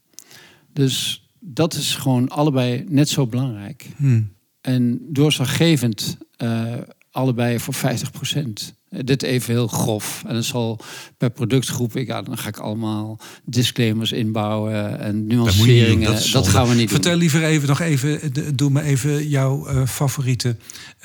Dus 0.73 1.27
dat 1.39 1.73
is 1.73 1.95
gewoon 1.95 2.29
allebei 2.29 2.85
net 2.87 3.09
zo 3.09 3.27
belangrijk. 3.27 3.89
Hmm. 3.95 4.33
En 4.61 4.99
doorslaggevend 5.09 6.17
uh, 6.37 6.73
allebei 7.11 7.59
voor 7.59 7.73
50 7.73 8.11
procent. 8.11 8.73
Dit 8.89 9.23
even 9.23 9.53
heel 9.53 9.67
grof. 9.67 10.23
En 10.27 10.35
het 10.35 10.45
zal 10.45 10.79
per 11.17 11.29
productgroep, 11.29 11.95
ik, 11.95 12.07
ja, 12.07 12.21
dan 12.21 12.37
ga 12.37 12.47
ik 12.47 12.57
allemaal 12.57 13.19
disclaimers 13.43 14.11
inbouwen 14.11 14.99
en 14.99 15.27
nuanceringen. 15.27 16.13
Dat, 16.13 16.29
dat, 16.31 16.47
gaan 16.47 16.67
we 16.67 16.75
niet 16.75 16.89
Vertel 16.89 17.15
liever 17.15 17.43
even 17.43 17.67
nog 17.67 17.79
even, 17.79 18.19
doe 18.55 18.69
me 18.69 18.81
even 18.81 19.27
jouw 19.27 19.69
uh, 19.69 19.85
favoriete 19.85 20.55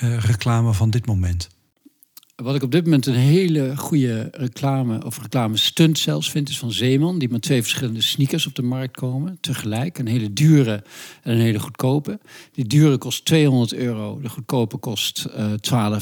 uh, 0.03 0.17
reclame 0.17 0.73
van 0.73 0.89
dit 0.89 1.05
moment. 1.05 1.54
Wat 2.35 2.55
ik 2.55 2.63
op 2.63 2.71
dit 2.71 2.83
moment 2.83 3.05
een 3.05 3.13
hele 3.13 3.77
goede 3.77 4.29
reclame, 4.31 5.05
of 5.05 5.21
reclame 5.21 5.57
stunt 5.57 5.99
zelfs 5.99 6.31
vind, 6.31 6.49
is 6.49 6.59
van 6.59 6.71
Zeeman. 6.71 7.19
Die 7.19 7.29
met 7.29 7.41
twee 7.41 7.61
verschillende 7.61 8.01
sneakers 8.01 8.47
op 8.47 8.55
de 8.55 8.61
markt 8.61 8.95
komen 8.97 9.37
tegelijk. 9.41 9.97
Een 9.97 10.07
hele 10.07 10.33
dure 10.33 10.83
en 11.21 11.31
een 11.33 11.39
hele 11.39 11.59
goedkope. 11.59 12.19
Die 12.51 12.65
dure 12.65 12.97
kost 12.97 13.25
200 13.25 13.73
euro, 13.73 14.19
de 14.21 14.29
goedkope 14.29 14.77
kost 14.77 15.27
uh, 15.37 15.53
eh, 15.53 16.01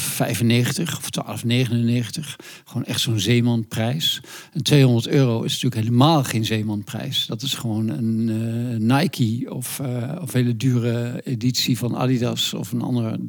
12,95 0.77 0.81
of 0.81 1.09
12,99. 1.43 2.35
Gewoon 2.65 2.85
echt 2.85 3.01
zo'n 3.01 3.19
Zeeman-prijs. 3.19 4.21
En 4.53 4.63
200 4.63 5.07
euro 5.07 5.43
is 5.43 5.51
natuurlijk 5.51 5.81
helemaal 5.81 6.23
geen 6.23 6.45
Zeeman-prijs. 6.45 7.25
Dat 7.25 7.41
is 7.41 7.53
gewoon 7.53 7.89
een 7.89 8.27
uh, 8.27 8.97
Nike 8.97 9.53
of, 9.53 9.79
uh, 9.79 10.15
of 10.21 10.33
hele 10.33 10.57
dure 10.57 11.21
editie 11.23 11.77
van 11.77 11.97
Adidas 11.97 12.53
of 12.53 12.71
een 12.71 12.81
andere 12.81 13.19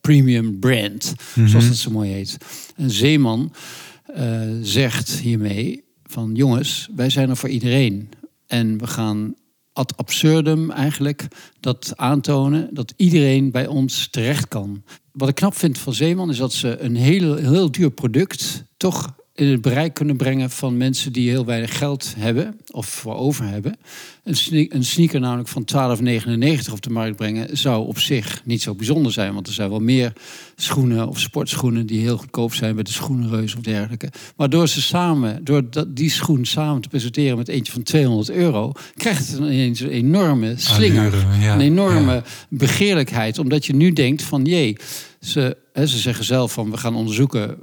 premium 0.00 0.58
brand, 0.58 1.14
mm 1.34 1.48
zoals 1.48 1.68
dat 1.68 1.76
zo 1.76 1.90
mooi 1.90 2.10
heet. 2.10 2.36
En 2.76 2.90
Zeeman 2.90 3.52
uh, 4.16 4.40
zegt 4.62 5.10
hiermee 5.10 5.84
van 6.02 6.34
jongens, 6.34 6.88
wij 6.94 7.10
zijn 7.10 7.30
er 7.30 7.36
voor 7.36 7.48
iedereen. 7.48 8.08
En 8.46 8.78
we 8.78 8.86
gaan 8.86 9.34
ad 9.72 9.96
absurdum 9.96 10.70
eigenlijk 10.70 11.28
dat 11.60 11.92
aantonen 11.96 12.68
dat 12.72 12.92
iedereen 12.96 13.50
bij 13.50 13.66
ons 13.66 14.08
terecht 14.10 14.48
kan. 14.48 14.82
Wat 15.12 15.28
ik 15.28 15.34
knap 15.34 15.56
vind 15.56 15.78
van 15.78 15.94
Zeeman 15.94 16.30
is 16.30 16.36
dat 16.36 16.52
ze 16.52 16.78
een 16.78 16.96
heel, 16.96 17.36
heel 17.36 17.70
duur 17.70 17.90
product 17.90 18.64
toch 18.76 19.14
in 19.34 19.46
het 19.46 19.60
bereik 19.60 19.94
kunnen 19.94 20.16
brengen 20.16 20.50
van 20.50 20.76
mensen 20.76 21.12
die 21.12 21.28
heel 21.28 21.44
weinig 21.44 21.78
geld 21.78 22.14
hebben 22.18 22.60
of 22.70 22.86
voor 22.86 23.14
over 23.14 23.44
hebben. 23.44 23.76
Een, 24.24 24.84
sneaker 24.84 25.20
namelijk 25.20 25.48
van 25.48 25.64
12,99 25.96 26.72
op 26.72 26.82
de 26.82 26.90
markt 26.90 27.16
brengen 27.16 27.58
zou 27.58 27.86
op 27.86 27.98
zich 27.98 28.42
niet 28.44 28.62
zo 28.62 28.74
bijzonder 28.74 29.12
zijn. 29.12 29.34
Want 29.34 29.46
er 29.46 29.52
zijn 29.52 29.70
wel 29.70 29.80
meer 29.80 30.12
schoenen 30.56 31.08
of 31.08 31.20
sportschoenen 31.20 31.86
die 31.86 32.00
heel 32.00 32.16
goedkoop 32.16 32.54
zijn 32.54 32.74
bij 32.74 32.84
de 32.84 32.92
schoenenreus 32.92 33.54
of 33.54 33.60
dergelijke. 33.60 34.08
Maar 34.36 34.50
door 34.50 34.68
ze 34.68 34.82
samen, 34.82 35.44
door 35.44 35.62
die 35.88 36.10
schoen 36.10 36.44
samen 36.44 36.82
te 36.82 36.88
presenteren 36.88 37.36
met 37.36 37.48
eentje 37.48 37.72
van 37.72 37.82
200 37.82 38.30
euro, 38.30 38.72
krijgt 38.94 39.28
het 39.28 39.38
ineens 39.38 39.80
een 39.80 39.88
enorme 39.88 40.54
slinger. 40.56 41.14
Een 41.42 41.60
enorme 41.60 42.22
begeerlijkheid. 42.48 43.38
Omdat 43.38 43.66
je 43.66 43.74
nu 43.74 43.92
denkt 43.92 44.22
van 44.22 44.44
jee 44.44 44.76
ze, 45.22 45.56
hè, 45.72 45.86
ze 45.86 45.98
zeggen 45.98 46.24
zelf 46.24 46.52
van 46.52 46.70
we 46.70 46.76
gaan 46.76 46.94
onderzoeken 46.94 47.50
eh, 47.50 47.56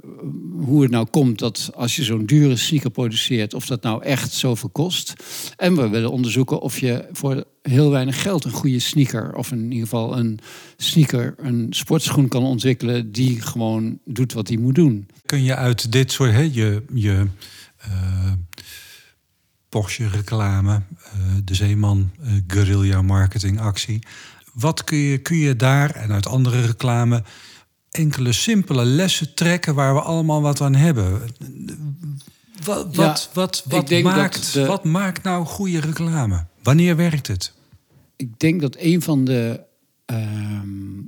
hoe 0.66 0.82
het 0.82 0.90
nou 0.90 1.06
komt 1.10 1.38
dat 1.38 1.70
als 1.74 1.96
je 1.96 2.04
zo'n 2.04 2.26
dure 2.26 2.56
sneaker 2.56 2.90
produceert, 2.90 3.54
of 3.54 3.66
dat 3.66 3.82
nou 3.82 4.02
echt 4.02 4.32
zoveel 4.32 4.68
kost. 4.68 5.14
En 5.56 5.76
we 5.76 5.88
willen 5.88 6.10
onderzoeken 6.10 6.60
of 6.60 6.78
je 6.78 7.08
voor 7.12 7.44
heel 7.62 7.90
weinig 7.90 8.22
geld 8.22 8.44
een 8.44 8.50
goede 8.50 8.78
sneaker, 8.78 9.34
of 9.34 9.52
in 9.52 9.62
ieder 9.62 9.78
geval 9.78 10.18
een 10.18 10.38
sneaker, 10.76 11.34
een 11.36 11.66
sportschoen 11.70 12.28
kan 12.28 12.42
ontwikkelen 12.42 13.12
die 13.12 13.40
gewoon 13.40 13.98
doet 14.04 14.32
wat 14.32 14.48
hij 14.48 14.56
moet 14.56 14.74
doen. 14.74 15.08
Kun 15.26 15.42
je 15.42 15.56
uit 15.56 15.92
dit 15.92 16.12
soort, 16.12 16.32
hè, 16.32 16.48
je, 16.52 16.82
je 16.94 17.26
uh, 17.86 18.32
Porsche 19.68 20.08
reclame, 20.08 20.72
uh, 20.72 21.34
de 21.44 21.54
Zeeman 21.54 22.10
uh, 22.20 22.32
guerrilla 22.46 23.02
marketing 23.02 23.60
actie. 23.60 23.98
Wat 24.52 24.84
kun 24.84 24.98
je, 24.98 25.18
kun 25.18 25.36
je 25.36 25.56
daar 25.56 25.90
en 25.90 26.12
uit 26.12 26.26
andere 26.26 26.60
reclame 26.60 27.22
enkele 27.90 28.32
simpele 28.32 28.84
lessen 28.84 29.34
trekken 29.34 29.74
waar 29.74 29.94
we 29.94 30.00
allemaal 30.00 30.42
wat 30.42 30.60
aan 30.60 30.74
hebben. 30.74 31.20
Wat, 32.64 32.96
wat, 32.96 33.30
wat, 33.32 33.64
wat, 33.68 33.90
maakt, 33.90 34.54
wat 34.54 34.84
maakt 34.84 35.22
nou 35.22 35.44
goede 35.44 35.80
reclame? 35.80 36.46
Wanneer 36.62 36.96
werkt 36.96 37.26
het? 37.26 37.52
Ik 38.16 38.38
denk 38.38 38.60
dat 38.60 38.76
een 38.78 39.02
van 39.02 39.24
de 39.24 39.60
ehm, 40.04 41.00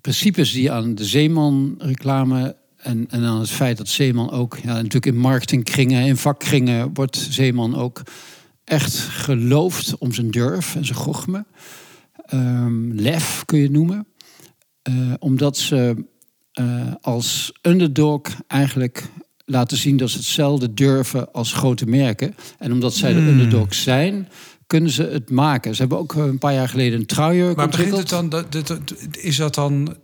principes 0.00 0.52
die 0.52 0.72
aan 0.72 0.94
de 0.94 1.04
Zeeman-reclame 1.04 2.56
en, 2.76 3.06
en 3.10 3.24
aan 3.24 3.40
het 3.40 3.50
feit 3.50 3.76
dat 3.76 3.88
Zeeman 3.88 4.30
ook, 4.30 4.56
ja, 4.56 4.74
natuurlijk 4.74 5.06
in 5.06 5.16
marketingkringen, 5.16 6.06
in 6.06 6.16
vakkringen, 6.16 6.90
wordt 6.94 7.16
Zeeman 7.30 7.76
ook 7.76 8.02
echt 8.64 8.98
geloofd 8.98 9.98
om 9.98 10.12
zijn 10.12 10.30
durf 10.30 10.74
en 10.74 10.84
zijn 10.84 10.98
gochme. 10.98 11.44
Um, 12.34 12.92
lef 12.92 13.42
kun 13.44 13.58
je 13.58 13.64
het 13.64 13.72
noemen. 13.72 14.06
Uh, 14.88 15.14
omdat 15.18 15.56
ze 15.56 16.04
uh, 16.60 16.92
als 17.00 17.52
underdog 17.62 18.20
eigenlijk 18.46 19.08
laten 19.44 19.76
zien 19.76 19.96
dat 19.96 20.10
ze 20.10 20.16
hetzelfde 20.16 20.74
durven 20.74 21.32
als 21.32 21.52
grote 21.52 21.86
merken. 21.86 22.34
En 22.58 22.72
omdat 22.72 22.94
zij 22.94 23.12
de 23.12 23.18
hmm. 23.18 23.28
underdog 23.28 23.74
zijn, 23.74 24.28
kunnen 24.66 24.90
ze 24.90 25.02
het 25.02 25.30
maken. 25.30 25.74
Ze 25.74 25.80
hebben 25.80 25.98
ook 25.98 26.14
een 26.14 26.38
paar 26.38 26.52
jaar 26.52 26.68
geleden 26.68 26.98
een 26.98 27.06
truier 27.06 27.56
Maar 27.56 27.68
begint 27.68 27.96
het 27.96 28.08
dan, 28.08 28.44
is 29.10 29.36
dat 29.36 29.54
dan... 29.54 29.96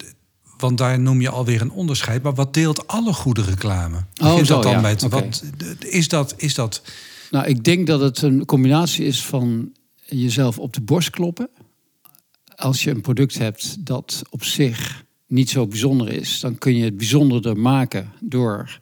Want 0.59 0.79
daar 0.79 1.01
noem 1.01 1.21
je 1.21 1.29
alweer 1.29 1.61
een 1.61 1.71
onderscheid. 1.71 2.23
Maar 2.23 2.35
wat 2.35 2.55
deelt 2.55 2.87
alle 2.87 3.13
goede 3.13 3.43
reclame? 3.43 3.97
Oh, 4.23 4.37
zo, 4.37 4.45
dat 4.45 4.63
dan 4.63 4.73
ja. 4.73 4.81
met, 4.81 5.09
wat, 5.09 5.45
is, 5.79 6.09
dat, 6.09 6.35
is 6.37 6.55
dat... 6.55 6.83
Nou, 7.31 7.47
ik 7.47 7.65
denk 7.65 7.87
dat 7.87 8.01
het 8.01 8.23
een 8.23 8.45
combinatie 8.45 9.05
is 9.05 9.23
van 9.23 9.73
jezelf 10.05 10.59
op 10.59 10.73
de 10.73 10.81
borst 10.81 11.11
kloppen. 11.11 11.49
Als 12.57 12.85
je 12.85 12.91
een 12.91 13.01
product 13.01 13.39
hebt 13.39 13.87
dat 13.87 14.23
op 14.31 14.45
zich 14.45 15.05
niet 15.27 15.51
zo 15.51 15.67
bijzonder 15.67 16.13
is, 16.13 16.41
dan 16.41 16.59
kun 16.59 16.77
je 16.77 16.85
het 16.85 16.97
bijzonderder 16.97 17.57
maken 17.57 18.13
door 18.21 18.81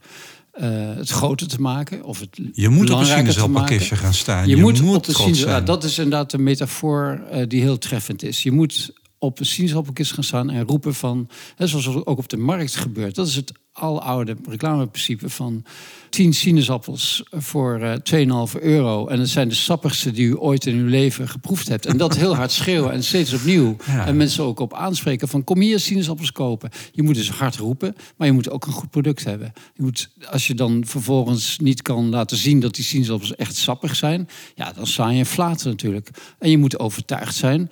uh, 0.60 0.94
het 0.96 1.08
groter 1.08 1.48
te 1.48 1.60
maken. 1.60 2.04
Of 2.04 2.20
het 2.20 2.40
je 2.52 2.68
moet 2.68 2.90
op 2.90 2.98
een 2.98 3.06
sinaasappelkistje 3.06 3.96
gaan 3.96 4.14
staan. 4.14 4.48
Je, 4.48 4.56
je 4.56 4.62
moet, 4.62 4.82
moet 4.82 4.96
op 4.96 5.04
de 5.04 5.12
sinaasappel. 5.12 5.64
Dat 5.64 5.84
is 5.84 5.98
inderdaad 5.98 6.32
een 6.32 6.42
metafoor 6.42 7.22
uh, 7.32 7.42
die 7.48 7.60
heel 7.60 7.78
treffend 7.78 8.22
is. 8.22 8.42
Je 8.42 8.50
moet 8.50 8.92
op 9.22 9.38
een 9.38 9.46
sinaasappelkist 9.46 10.12
gaan 10.12 10.24
staan 10.24 10.50
en 10.50 10.66
roepen 10.66 10.94
van, 10.94 11.28
hè, 11.56 11.66
zoals 11.66 12.04
ook 12.04 12.18
op 12.18 12.28
de 12.28 12.36
markt 12.36 12.76
gebeurt. 12.76 13.14
Dat 13.14 13.26
is 13.26 13.36
het 13.36 13.52
aloude 13.72 14.36
reclameprincipe 14.48 15.30
van 15.30 15.64
10 16.10 16.34
sinaasappels 16.34 17.22
voor 17.30 17.80
uh, 17.80 18.46
2,5 18.54 18.60
euro. 18.60 19.06
En 19.06 19.20
het 19.20 19.28
zijn 19.28 19.48
de 19.48 19.54
sappigste 19.54 20.10
die 20.10 20.26
u 20.26 20.38
ooit 20.38 20.66
in 20.66 20.76
uw 20.76 20.86
leven 20.86 21.28
geproefd 21.28 21.68
hebt. 21.68 21.86
En 21.86 21.96
dat 21.96 22.16
heel 22.16 22.36
hard 22.36 22.50
schreeuwen 22.50 22.92
en 22.92 23.04
steeds 23.04 23.32
opnieuw. 23.32 23.76
En 23.86 24.16
mensen 24.16 24.44
ook 24.44 24.60
op 24.60 24.74
aanspreken 24.74 25.28
van 25.28 25.44
kom 25.44 25.60
hier 25.60 25.80
sinaasappels 25.80 26.32
kopen. 26.32 26.70
Je 26.92 27.02
moet 27.02 27.14
dus 27.14 27.30
hard 27.30 27.56
roepen, 27.56 27.94
maar 28.16 28.26
je 28.26 28.32
moet 28.32 28.50
ook 28.50 28.66
een 28.66 28.72
goed 28.72 28.90
product 28.90 29.24
hebben. 29.24 29.52
Je 29.74 29.82
moet, 29.82 30.10
als 30.30 30.46
je 30.46 30.54
dan 30.54 30.82
vervolgens 30.86 31.58
niet 31.58 31.82
kan 31.82 32.08
laten 32.08 32.36
zien 32.36 32.60
dat 32.60 32.74
die 32.74 32.84
sinaasappels 32.84 33.34
echt 33.34 33.56
sappig 33.56 33.96
zijn... 33.96 34.28
ja, 34.54 34.72
dan 34.72 34.86
sta 34.86 35.10
je 35.10 35.18
in 35.18 35.26
flaten 35.26 35.70
natuurlijk. 35.70 36.10
En 36.38 36.50
je 36.50 36.58
moet 36.58 36.78
overtuigd 36.78 37.34
zijn 37.34 37.70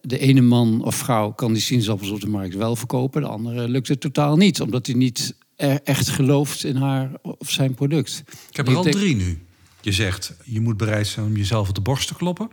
de 0.00 0.18
ene 0.18 0.40
man 0.40 0.84
of 0.84 0.94
vrouw 0.94 1.32
kan 1.32 1.52
die 1.52 1.62
sinaasappels 1.62 2.10
op 2.10 2.20
de 2.20 2.28
markt 2.28 2.54
wel 2.54 2.76
verkopen, 2.76 3.22
de 3.22 3.28
andere 3.28 3.68
lukt 3.68 3.88
het 3.88 4.00
totaal 4.00 4.36
niet, 4.36 4.60
omdat 4.60 4.86
hij 4.86 4.94
niet 4.96 5.34
echt 5.84 6.08
gelooft 6.08 6.64
in 6.64 6.76
haar 6.76 7.10
of 7.22 7.50
zijn 7.50 7.74
product. 7.74 8.22
Ik 8.50 8.56
heb 8.56 8.68
er 8.68 8.76
al 8.76 8.82
drie 8.82 9.16
nu. 9.16 9.46
Je 9.80 9.92
zegt, 9.92 10.34
je 10.44 10.60
moet 10.60 10.76
bereid 10.76 11.06
zijn 11.06 11.26
om 11.26 11.36
jezelf 11.36 11.68
op 11.68 11.74
de 11.74 11.80
borst 11.80 12.08
te 12.08 12.14
kloppen. 12.14 12.50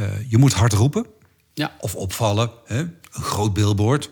Uh, 0.00 0.06
je 0.28 0.38
moet 0.38 0.52
hard 0.52 0.72
roepen. 0.72 1.06
Ja. 1.54 1.76
Of 1.80 1.94
opvallen. 1.94 2.50
Hè? 2.64 2.78
Een 2.78 2.92
groot 3.10 3.52
billboard. 3.52 4.10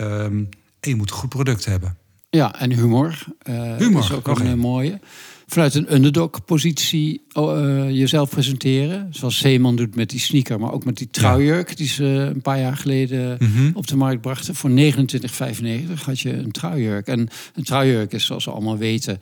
Um, 0.00 0.48
en 0.80 0.90
je 0.90 0.96
moet 0.96 1.10
een 1.10 1.16
goed 1.16 1.28
product 1.28 1.64
hebben. 1.64 1.98
Ja, 2.30 2.58
en 2.60 2.72
humor. 2.72 3.24
Uh, 3.48 3.76
humor 3.76 4.02
is 4.02 4.12
ook 4.12 4.26
een 4.26 4.58
mooie 4.58 5.00
vanuit 5.46 5.74
een 5.74 5.94
underdog-positie 5.94 7.22
uh, 7.38 7.90
jezelf 7.90 8.30
presenteren. 8.30 9.08
Zoals 9.10 9.38
Zeeman 9.38 9.76
doet 9.76 9.94
met 9.94 10.10
die 10.10 10.20
sneaker, 10.20 10.60
maar 10.60 10.72
ook 10.72 10.84
met 10.84 10.96
die 10.96 11.10
trouwjurk... 11.10 11.76
die 11.76 11.86
ze 11.86 12.04
een 12.04 12.42
paar 12.42 12.60
jaar 12.60 12.76
geleden 12.76 13.36
mhm. 13.40 13.70
op 13.74 13.86
de 13.86 13.96
markt 13.96 14.20
brachten. 14.20 14.54
Voor 14.54 14.70
29,95 14.70 14.76
had 16.04 16.20
je 16.20 16.32
een 16.32 16.50
trouwjurk. 16.50 17.06
En 17.06 17.28
een 17.54 17.64
trouwjurk 17.64 18.12
is, 18.12 18.24
zoals 18.24 18.44
we 18.44 18.50
allemaal 18.50 18.78
weten... 18.78 19.18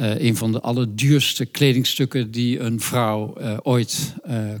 Uh, 0.00 0.20
een 0.20 0.36
van 0.36 0.52
de 0.52 0.60
allerduurste 0.60 1.44
kledingstukken 1.46 2.30
die 2.30 2.60
een 2.60 2.80
vrouw 2.80 3.34
uh, 3.40 3.56
ooit 3.62 4.14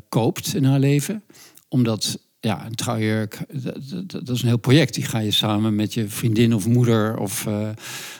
koopt 0.08 0.54
in 0.54 0.64
haar 0.64 0.78
leven. 0.78 1.22
Omdat 1.68 2.18
ja, 2.44 2.66
een 2.66 2.74
trouwjurk, 2.74 3.38
dat, 4.06 4.28
is 4.28 4.42
een 4.42 4.48
heel 4.48 4.56
project. 4.56 4.94
Die 4.94 5.04
ga 5.04 5.18
je 5.18 5.30
samen 5.30 5.74
met 5.74 5.94
je 5.94 6.08
vriendin 6.08 6.54
of 6.54 6.66
moeder 6.66 7.18
of 7.18 7.46
uh, 7.46 7.68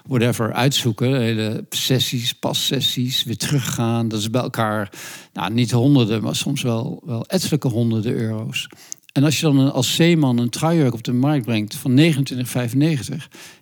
whatever 0.07 0.53
uitzoeken. 0.53 1.21
Hele 1.21 1.65
sessies, 1.69 2.33
passessies, 2.33 3.25
weer 3.25 3.37
teruggaan. 3.37 4.09
Dat 4.09 4.21
is 4.21 4.31
bij 4.31 4.43
elkaar, 4.43 4.93
nou, 5.33 5.53
niet 5.53 5.71
honderden, 5.71 6.23
maar 6.23 6.37
soms 6.37 6.63
wel, 6.63 7.03
wel 7.05 7.27
ettelijke 7.27 7.69
honderden 7.69 8.13
euro's. 8.13 8.69
En 9.13 9.25
als 9.25 9.41
je 9.41 9.47
dan 9.47 9.73
als 9.73 9.95
zeeman 9.95 10.39
een 10.39 10.51
trouwjurk 10.51 10.95
op 10.95 11.05
de 11.05 11.13
markt 11.13 11.45
brengt 11.45 11.75
van 11.75 11.99
29,95, 11.99 13.15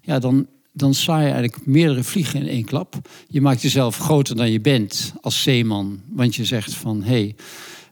ja, 0.02 0.18
dan, 0.18 0.46
dan 0.72 0.94
sla 0.94 1.18
je 1.18 1.24
eigenlijk 1.24 1.66
meerdere 1.66 2.04
vliegen 2.04 2.40
in 2.40 2.48
één 2.48 2.64
klap. 2.64 3.08
Je 3.28 3.40
maakt 3.40 3.62
jezelf 3.62 3.96
groter 3.96 4.36
dan 4.36 4.50
je 4.50 4.60
bent 4.60 5.12
als 5.20 5.42
zeeman. 5.42 6.00
Want 6.08 6.34
je 6.34 6.44
zegt 6.44 6.74
van, 6.74 7.02
hé, 7.02 7.10
hey, 7.10 7.34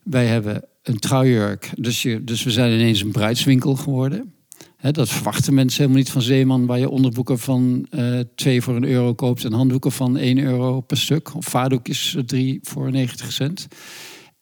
wij 0.03 0.27
hebben 0.27 0.65
een 0.83 0.99
trouwjurk. 0.99 1.71
Dus, 1.77 2.03
je, 2.03 2.25
dus 2.25 2.43
we 2.43 2.51
zijn 2.51 2.73
ineens 2.73 3.01
een 3.01 3.13
bruidswinkel 3.13 3.75
geworden. 3.75 4.35
dat 4.81 5.09
verwachten 5.09 5.55
mensen 5.55 5.81
helemaal 5.81 6.03
niet 6.03 6.11
van 6.11 6.23
Zeeman, 6.23 6.67
waar 6.67 6.79
je 6.79 6.89
onderboeken 6.89 7.39
van 7.39 7.87
uh, 7.91 8.21
2 8.35 8.63
voor 8.63 8.77
een 8.77 8.85
euro 8.85 9.15
koopt 9.15 9.45
en 9.45 9.53
handdoeken 9.53 9.93
van 9.93 10.17
1 10.17 10.39
euro 10.39 10.81
per 10.81 10.97
stuk. 10.97 11.35
Of 11.35 11.47
vaardoekjes 11.47 12.17
3 12.27 12.59
voor 12.63 12.91
90 12.91 13.33
cent. 13.33 13.69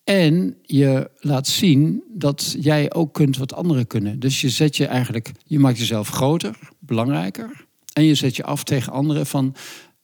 En 0.05 0.57
je 0.62 1.11
laat 1.18 1.46
zien 1.46 2.03
dat 2.09 2.57
jij 2.61 2.92
ook 2.92 3.14
kunt 3.14 3.37
wat 3.37 3.55
anderen 3.55 3.87
kunnen. 3.87 4.20
Dus 4.20 4.40
je 4.40 4.48
zet 4.48 4.77
je 4.77 4.87
eigenlijk, 4.87 5.33
je 5.44 5.59
maakt 5.59 5.79
jezelf 5.79 6.09
groter, 6.09 6.59
belangrijker. 6.79 7.66
En 7.92 8.05
je 8.05 8.14
zet 8.14 8.37
je 8.37 8.44
af 8.44 8.64
tegen 8.64 8.92
anderen 8.92 9.27
van 9.27 9.55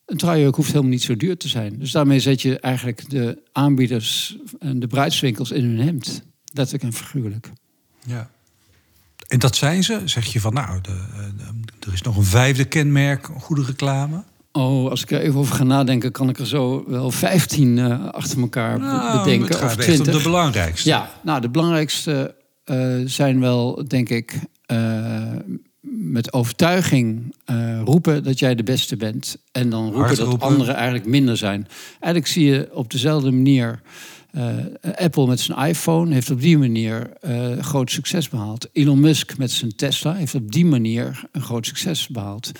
een 0.06 0.16
truienjurk 0.16 0.54
hoeft 0.54 0.68
helemaal 0.68 0.90
niet 0.90 1.02
zo 1.02 1.16
duur 1.16 1.36
te 1.36 1.48
zijn. 1.48 1.78
Dus 1.78 1.90
daarmee 1.90 2.20
zet 2.20 2.42
je 2.42 2.58
eigenlijk 2.60 3.10
de 3.10 3.42
aanbieders 3.52 4.36
en 4.58 4.80
de 4.80 4.86
bruidswinkels 4.86 5.50
in 5.50 5.64
hun 5.64 5.80
hemd. 5.80 6.22
Letterlijk 6.52 6.84
en 6.84 6.92
figuurlijk. 6.92 7.50
Ja. 8.06 8.30
En 9.28 9.38
dat 9.38 9.56
zijn 9.56 9.84
ze? 9.84 10.00
Zeg 10.04 10.26
je 10.26 10.40
van 10.40 10.52
nou, 10.52 10.80
de, 10.80 11.00
er 11.86 11.92
is 11.92 12.02
nog 12.02 12.16
een 12.16 12.24
vijfde 12.24 12.64
kenmerk, 12.64 13.28
goede 13.38 13.64
reclame? 13.64 14.22
Oh, 14.52 14.90
als 14.90 15.02
ik 15.02 15.10
er 15.10 15.20
even 15.20 15.40
over 15.40 15.54
ga 15.54 15.64
nadenken, 15.64 16.12
kan 16.12 16.28
ik 16.28 16.38
er 16.38 16.46
zo 16.46 16.84
wel 16.86 17.10
15 17.10 17.76
uh, 17.76 17.90
eh, 17.90 18.08
achter 18.08 18.40
elkaar 18.40 18.78
nou, 18.78 19.18
bedenken. 19.18 19.62
of 19.62 19.76
20. 19.76 20.16
de 20.16 20.22
belangrijkste. 20.22 20.88
Ja, 20.88 21.10
nou, 21.22 21.40
de 21.40 21.48
belangrijkste 21.48 22.34
uh, 22.64 23.02
zijn 23.04 23.40
wel, 23.40 23.84
denk 23.88 24.08
ik, 24.08 24.38
uh, 24.72 25.32
met 25.86 26.32
overtuiging 26.32 27.34
uh, 27.50 27.80
roepen 27.84 28.24
dat 28.24 28.38
jij 28.38 28.54
de 28.54 28.62
beste 28.62 28.96
bent. 28.96 29.36
En 29.52 29.70
dan 29.70 29.92
roepen 29.92 30.16
dat 30.16 30.40
anderen 30.40 30.74
eigenlijk 30.74 31.06
minder 31.06 31.36
zijn. 31.36 31.66
Eigenlijk 32.00 32.26
zie 32.26 32.44
je 32.44 32.68
op 32.72 32.90
dezelfde 32.90 33.30
manier. 33.30 33.80
Uh, 34.36 34.56
Apple 34.96 35.26
met 35.26 35.40
zijn 35.40 35.68
iPhone 35.68 36.12
heeft 36.12 36.30
op 36.30 36.40
die 36.40 36.58
manier 36.58 37.10
uh, 37.22 37.58
groot 37.58 37.90
succes 37.90 38.28
behaald. 38.28 38.68
Elon 38.72 39.00
Musk 39.00 39.38
met 39.38 39.50
zijn 39.50 39.76
Tesla 39.76 40.14
heeft 40.14 40.34
op 40.34 40.52
die 40.52 40.66
manier 40.66 41.22
een 41.32 41.42
groot 41.42 41.66
succes 41.66 42.08
behaald. 42.08 42.52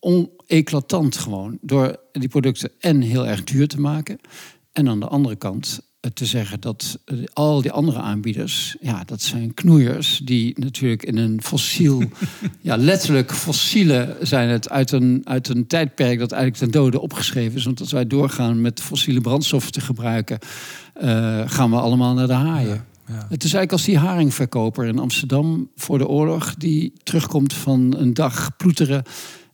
Oneclatant 0.00 1.16
gewoon. 1.16 1.58
Door 1.60 2.00
die 2.12 2.28
producten 2.28 2.70
en 2.78 3.00
heel 3.00 3.26
erg 3.26 3.44
duur 3.44 3.68
te 3.68 3.80
maken. 3.80 4.18
En 4.72 4.88
aan 4.88 5.00
de 5.00 5.06
andere 5.06 5.36
kant 5.36 5.89
te 6.14 6.26
zeggen 6.26 6.60
dat 6.60 6.98
eh, 7.04 7.16
al 7.32 7.62
die 7.62 7.72
andere 7.72 7.98
aanbieders, 7.98 8.76
ja, 8.80 9.02
dat 9.04 9.22
zijn 9.22 9.54
knoeiers 9.54 10.20
die 10.24 10.58
natuurlijk 10.58 11.02
in 11.02 11.16
een 11.16 11.42
fossiel, 11.42 12.02
ja, 12.60 12.76
letterlijk 12.76 13.32
fossiele 13.32 14.16
zijn 14.22 14.48
het 14.48 14.70
uit 14.70 14.92
een, 14.92 15.20
uit 15.24 15.48
een 15.48 15.66
tijdperk 15.66 16.18
dat 16.18 16.32
eigenlijk 16.32 16.62
ten 16.62 16.80
dode 16.80 17.00
opgeschreven 17.00 17.58
is. 17.58 17.64
Want 17.64 17.80
als 17.80 17.92
wij 17.92 18.06
doorgaan 18.06 18.60
met 18.60 18.80
fossiele 18.80 19.20
brandstoffen 19.20 19.72
te 19.72 19.80
gebruiken, 19.80 20.38
uh, 21.02 21.42
gaan 21.46 21.70
we 21.70 21.76
allemaal 21.76 22.14
naar 22.14 22.26
de 22.26 22.32
haaien. 22.32 22.84
Ja, 23.06 23.26
Het 23.28 23.44
is 23.44 23.52
eigenlijk 23.52 23.72
als 23.72 23.84
die 23.84 23.98
haringverkoper 23.98 24.86
in 24.86 24.98
Amsterdam 24.98 25.70
voor 25.76 25.98
de 25.98 26.08
oorlog, 26.08 26.54
die 26.54 26.92
terugkomt 27.02 27.52
van 27.52 27.96
een 27.96 28.14
dag 28.14 28.56
ploeteren 28.56 29.02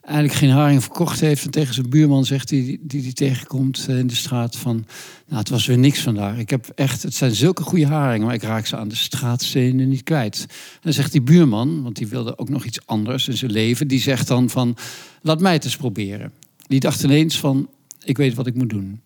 eigenlijk 0.07 0.39
geen 0.39 0.51
haring 0.51 0.83
verkocht 0.83 1.21
heeft. 1.21 1.45
En 1.45 1.51
tegen 1.51 1.75
zijn 1.75 1.89
buurman 1.89 2.25
zegt 2.25 2.49
die, 2.49 2.79
die, 2.83 3.03
die 3.03 3.13
tegenkomt 3.13 3.87
eh, 3.89 3.99
in 3.99 4.07
de 4.07 4.15
straat 4.15 4.57
van... 4.57 4.87
Nou, 5.27 5.39
het 5.39 5.49
was 5.49 5.67
weer 5.67 5.79
niks 5.79 6.01
vandaag. 6.01 6.39
Ik 6.39 6.51
heb 6.51 6.69
echt, 6.75 7.03
het 7.03 7.15
zijn 7.15 7.35
zulke 7.35 7.63
goede 7.63 7.87
haringen, 7.87 8.27
maar 8.27 8.35
ik 8.35 8.43
raak 8.43 8.67
ze 8.67 8.77
aan 8.77 8.89
de 8.89 8.97
straatstenen 8.97 9.89
niet 9.89 10.03
kwijt. 10.03 10.47
En 10.49 10.81
dan 10.81 10.93
zegt 10.93 11.13
die 11.13 11.23
buurman, 11.23 11.83
want 11.83 11.97
die 11.97 12.07
wilde 12.07 12.39
ook 12.39 12.49
nog 12.49 12.65
iets 12.65 12.87
anders 12.87 13.29
in 13.29 13.37
zijn 13.37 13.51
leven... 13.51 13.89
die 13.89 14.01
zegt 14.01 14.29
dan 14.29 14.51
van, 14.51 14.77
laat 15.23 15.41
mij 15.41 15.53
het 15.53 15.65
eens 15.65 15.77
proberen. 15.77 16.33
Die 16.67 16.81
dacht 16.81 17.03
ineens 17.03 17.39
van, 17.39 17.69
ik 18.05 18.17
weet 18.17 18.35
wat 18.35 18.47
ik 18.47 18.55
moet 18.55 18.71
doen. 18.71 19.01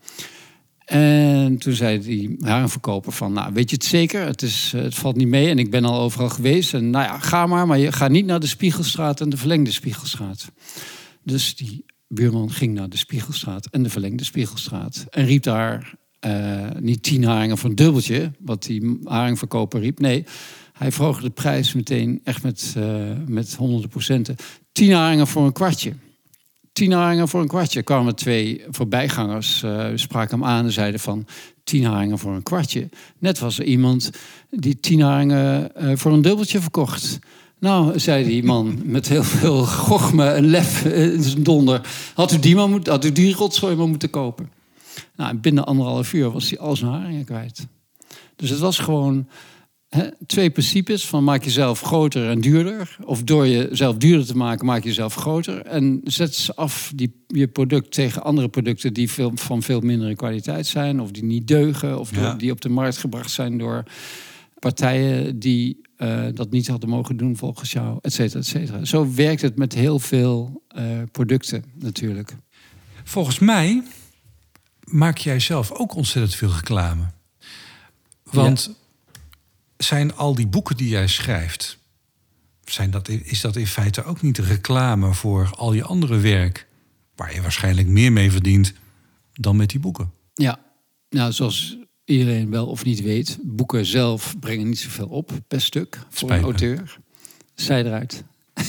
En 0.90 1.58
toen 1.58 1.72
zei 1.72 2.00
die 2.00 2.36
haringverkoper 2.40 3.12
van, 3.12 3.32
nou 3.32 3.52
weet 3.52 3.70
je 3.70 3.76
het 3.76 3.84
zeker? 3.84 4.26
Het, 4.26 4.42
is, 4.42 4.72
het 4.76 4.94
valt 4.94 5.16
niet 5.16 5.28
mee 5.28 5.48
en 5.48 5.58
ik 5.58 5.70
ben 5.70 5.84
al 5.84 6.00
overal 6.00 6.28
geweest. 6.28 6.74
En 6.74 6.90
nou 6.90 7.04
ja, 7.04 7.18
ga 7.18 7.46
maar, 7.46 7.66
maar 7.66 7.78
je 7.78 7.92
gaat 7.92 8.10
niet 8.10 8.26
naar 8.26 8.40
de 8.40 8.46
Spiegelstraat 8.46 9.20
en 9.20 9.28
de 9.28 9.36
verlengde 9.36 9.70
Spiegelstraat. 9.70 10.50
Dus 11.24 11.56
die 11.56 11.84
buurman 12.08 12.50
ging 12.50 12.74
naar 12.74 12.88
de 12.88 12.96
Spiegelstraat 12.96 13.66
en 13.66 13.82
de 13.82 13.90
verlengde 13.90 14.24
Spiegelstraat. 14.24 15.06
En 15.10 15.24
riep 15.24 15.42
daar 15.42 15.94
uh, 16.26 16.66
niet 16.78 17.02
tien 17.02 17.24
haringen 17.24 17.58
voor 17.58 17.70
een 17.70 17.76
dubbeltje, 17.76 18.32
wat 18.38 18.62
die 18.62 18.98
haringverkoper 19.04 19.80
riep. 19.80 19.98
Nee, 19.98 20.24
hij 20.72 20.92
vroeg 20.92 21.20
de 21.20 21.30
prijs 21.30 21.74
meteen 21.74 22.20
echt 22.24 22.42
met, 22.42 22.74
uh, 22.78 23.12
met 23.26 23.54
honderden 23.54 23.90
procenten. 23.90 24.36
Tien 24.72 24.92
haringen 24.92 25.26
voor 25.26 25.44
een 25.44 25.52
kwartje 25.52 25.92
tien 26.80 26.92
haringen 26.92 27.28
voor 27.28 27.40
een 27.40 27.48
kwartje. 27.48 27.82
kwamen 27.82 28.14
twee 28.14 28.64
voorbijgangers, 28.70 29.62
uh, 29.62 29.86
spraken 29.94 30.38
hem 30.38 30.48
aan 30.48 30.64
en 30.64 30.72
zeiden 30.72 31.00
van 31.00 31.26
tien 31.64 31.84
haringen 31.84 32.18
voor 32.18 32.34
een 32.34 32.42
kwartje. 32.42 32.88
Net 33.18 33.38
was 33.38 33.58
er 33.58 33.64
iemand 33.64 34.10
die 34.50 34.80
tien 34.80 35.00
haringen 35.00 35.70
uh, 35.78 35.92
voor 35.96 36.12
een 36.12 36.22
dubbeltje 36.22 36.60
verkocht. 36.60 37.18
Nou, 37.58 37.98
zei 37.98 38.24
die 38.24 38.44
man 38.44 38.80
met 38.84 39.08
heel 39.08 39.24
veel 39.24 39.64
gochme 39.66 40.30
en 40.30 40.46
lef 40.46 40.84
in 40.84 41.22
zijn 41.22 41.42
donder. 41.42 41.80
Had 42.14 42.32
u 42.32 42.38
die, 42.38 42.54
maar 42.54 42.68
moet, 42.68 42.86
had 42.86 43.04
u 43.04 43.12
die 43.12 43.34
rotzooi 43.34 43.76
maar 43.76 43.88
moeten 43.88 44.10
kopen. 44.10 44.50
Nou, 45.16 45.36
binnen 45.36 45.66
anderhalf 45.66 46.12
uur 46.12 46.30
was 46.30 46.50
hij 46.50 46.58
al 46.58 46.76
zijn 46.76 46.90
haringen 46.90 47.24
kwijt. 47.24 47.66
Dus 48.36 48.50
het 48.50 48.58
was 48.58 48.78
gewoon 48.78 49.28
twee 50.26 50.50
principes 50.50 51.06
van 51.06 51.24
maak 51.24 51.44
jezelf 51.44 51.80
groter 51.80 52.28
en 52.28 52.40
duurder. 52.40 52.96
Of 53.04 53.22
door 53.22 53.48
jezelf 53.48 53.96
duurder 53.96 54.26
te 54.26 54.36
maken, 54.36 54.66
maak 54.66 54.84
jezelf 54.84 55.14
groter. 55.14 55.66
En 55.66 56.00
zet 56.04 56.34
ze 56.34 56.54
af 56.54 56.92
die, 56.94 57.24
je 57.26 57.48
product 57.48 57.92
tegen 57.92 58.22
andere 58.22 58.48
producten 58.48 58.92
die 58.92 59.10
veel, 59.10 59.32
van 59.34 59.62
veel 59.62 59.80
mindere 59.80 60.16
kwaliteit 60.16 60.66
zijn. 60.66 61.00
Of 61.00 61.10
die 61.10 61.24
niet 61.24 61.48
deugen. 61.48 61.98
Of 61.98 62.10
die 62.36 62.50
op 62.50 62.60
de 62.60 62.68
markt 62.68 62.96
gebracht 62.96 63.30
zijn 63.30 63.58
door 63.58 63.82
partijen 64.58 65.38
die 65.38 65.80
uh, 65.98 66.26
dat 66.34 66.50
niet 66.50 66.68
hadden 66.68 66.88
mogen 66.88 67.16
doen 67.16 67.36
volgens 67.36 67.72
jou, 67.72 67.98
et 68.02 68.12
cetera, 68.12 68.38
et 68.38 68.46
cetera. 68.46 68.84
Zo 68.84 69.14
werkt 69.14 69.42
het 69.42 69.56
met 69.56 69.74
heel 69.74 69.98
veel 69.98 70.62
uh, 70.76 70.84
producten 71.12 71.64
natuurlijk. 71.74 72.36
Volgens 73.04 73.38
mij 73.38 73.82
maak 74.84 75.18
jij 75.18 75.40
zelf 75.40 75.72
ook 75.72 75.94
ontzettend 75.94 76.34
veel 76.34 76.52
reclame. 76.52 77.02
Want 78.22 78.74
zijn 79.82 80.14
al 80.14 80.34
die 80.34 80.46
boeken 80.46 80.76
die 80.76 80.88
jij 80.88 81.06
schrijft, 81.06 81.78
zijn 82.64 82.90
dat, 82.90 83.08
is 83.08 83.40
dat 83.40 83.56
in 83.56 83.66
feite 83.66 84.04
ook 84.04 84.22
niet 84.22 84.38
reclame 84.38 85.14
voor 85.14 85.50
al 85.56 85.72
je 85.72 85.84
andere 85.84 86.18
werk? 86.18 86.66
Waar 87.16 87.34
je 87.34 87.42
waarschijnlijk 87.42 87.88
meer 87.88 88.12
mee 88.12 88.30
verdient 88.30 88.72
dan 89.32 89.56
met 89.56 89.70
die 89.70 89.80
boeken. 89.80 90.12
Ja, 90.34 90.58
nou, 91.10 91.32
zoals 91.32 91.76
iedereen 92.04 92.50
wel 92.50 92.66
of 92.66 92.84
niet 92.84 93.02
weet, 93.02 93.38
boeken 93.42 93.86
zelf 93.86 94.38
brengen 94.38 94.68
niet 94.68 94.78
zoveel 94.78 95.06
op 95.06 95.32
per 95.48 95.60
stuk 95.60 95.98
voor 96.08 96.30
een 96.30 96.42
auteur. 96.42 96.98
Zij 97.54 97.84
eruit. 97.84 98.24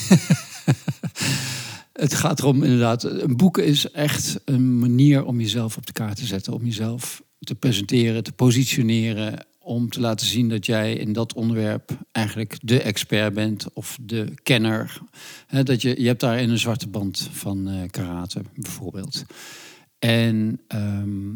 het 1.93 2.13
gaat 2.13 2.39
erom 2.39 2.63
inderdaad, 2.63 3.03
een 3.03 3.37
boek 3.37 3.57
is 3.57 3.91
echt 3.91 4.41
een 4.45 4.79
manier 4.79 5.25
om 5.25 5.39
jezelf 5.39 5.77
op 5.77 5.85
de 5.85 5.93
kaart 5.93 6.17
te 6.17 6.25
zetten, 6.25 6.53
om 6.53 6.65
jezelf 6.65 7.21
te 7.39 7.55
presenteren, 7.55 8.23
te 8.23 8.31
positioneren, 8.31 9.45
om 9.63 9.89
te 9.89 9.99
laten 9.99 10.27
zien 10.27 10.49
dat 10.49 10.65
jij 10.65 10.93
in 10.93 11.13
dat 11.13 11.33
onderwerp 11.33 11.97
eigenlijk 12.11 12.57
de 12.61 12.81
expert 12.81 13.33
bent 13.33 13.73
of 13.73 13.97
de 14.01 14.33
kenner. 14.43 15.01
Dat 15.63 15.81
je, 15.81 16.01
je 16.01 16.07
hebt 16.07 16.19
daarin 16.19 16.49
een 16.49 16.57
zwarte 16.57 16.87
band 16.87 17.29
van 17.31 17.69
eh, 17.69 17.89
karate 17.89 18.41
bijvoorbeeld. 18.55 19.23
En, 19.99 20.59
ehm, 20.67 21.29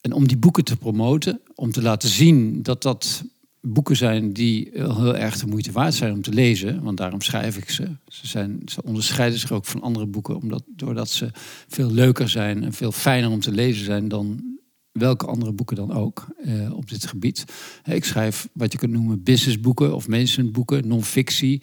en 0.00 0.12
om 0.12 0.28
die 0.28 0.36
boeken 0.36 0.64
te 0.64 0.76
promoten, 0.76 1.40
om 1.54 1.70
te 1.70 1.82
laten 1.82 2.08
zien 2.08 2.62
dat 2.62 2.82
dat 2.82 3.24
boeken 3.60 3.96
zijn 3.96 4.32
die 4.32 4.70
heel, 4.72 5.02
heel 5.02 5.16
erg 5.16 5.38
de 5.38 5.46
moeite 5.46 5.72
waard 5.72 5.94
zijn 5.94 6.12
om 6.12 6.22
te 6.22 6.32
lezen. 6.32 6.82
Want 6.82 6.96
daarom 6.96 7.20
schrijf 7.20 7.56
ik 7.56 7.70
ze. 7.70 7.88
Ze, 8.08 8.26
zijn, 8.26 8.60
ze 8.64 8.82
onderscheiden 8.82 9.38
zich 9.38 9.52
ook 9.52 9.64
van 9.64 9.82
andere 9.82 10.06
boeken, 10.06 10.36
omdat, 10.36 10.62
doordat 10.66 11.10
ze 11.10 11.30
veel 11.68 11.90
leuker 11.90 12.28
zijn 12.28 12.64
en 12.64 12.72
veel 12.72 12.92
fijner 12.92 13.30
om 13.30 13.40
te 13.40 13.52
lezen 13.52 13.84
zijn 13.84 14.08
dan 14.08 14.53
welke 14.94 15.26
andere 15.26 15.52
boeken 15.52 15.76
dan 15.76 15.92
ook 15.92 16.26
eh, 16.44 16.72
op 16.76 16.88
dit 16.88 17.06
gebied. 17.06 17.44
Ik 17.84 18.04
schrijf 18.04 18.48
wat 18.52 18.72
je 18.72 18.78
kunt 18.78 18.92
noemen 18.92 19.22
businessboeken 19.22 19.94
of 19.94 20.08
managementboeken, 20.08 20.88
non-fictie, 20.88 21.62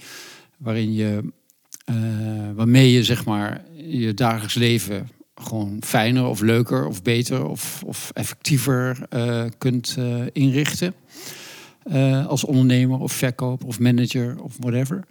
waarin 0.58 0.94
je, 0.94 1.32
eh, 1.86 1.96
waarmee 2.56 2.92
je 2.92 3.04
zeg 3.04 3.26
maar 3.26 3.66
je 3.76 4.14
dagelijks 4.14 4.54
leven 4.54 5.10
gewoon 5.36 5.78
fijner 5.84 6.26
of 6.26 6.42
leuker 6.42 6.88
of 6.88 7.02
beter 7.02 7.46
of, 7.46 7.84
of 7.86 8.12
effectiever 8.14 9.06
eh, 9.10 9.46
kunt 9.58 9.98
inrichten. 10.32 10.94
Als 12.28 12.46
ondernemer 12.46 13.00
of 13.00 13.12
verkoper 13.12 13.68
of 13.68 13.80
manager 13.80 14.42
of 14.42 14.58
whatever. 14.60 15.08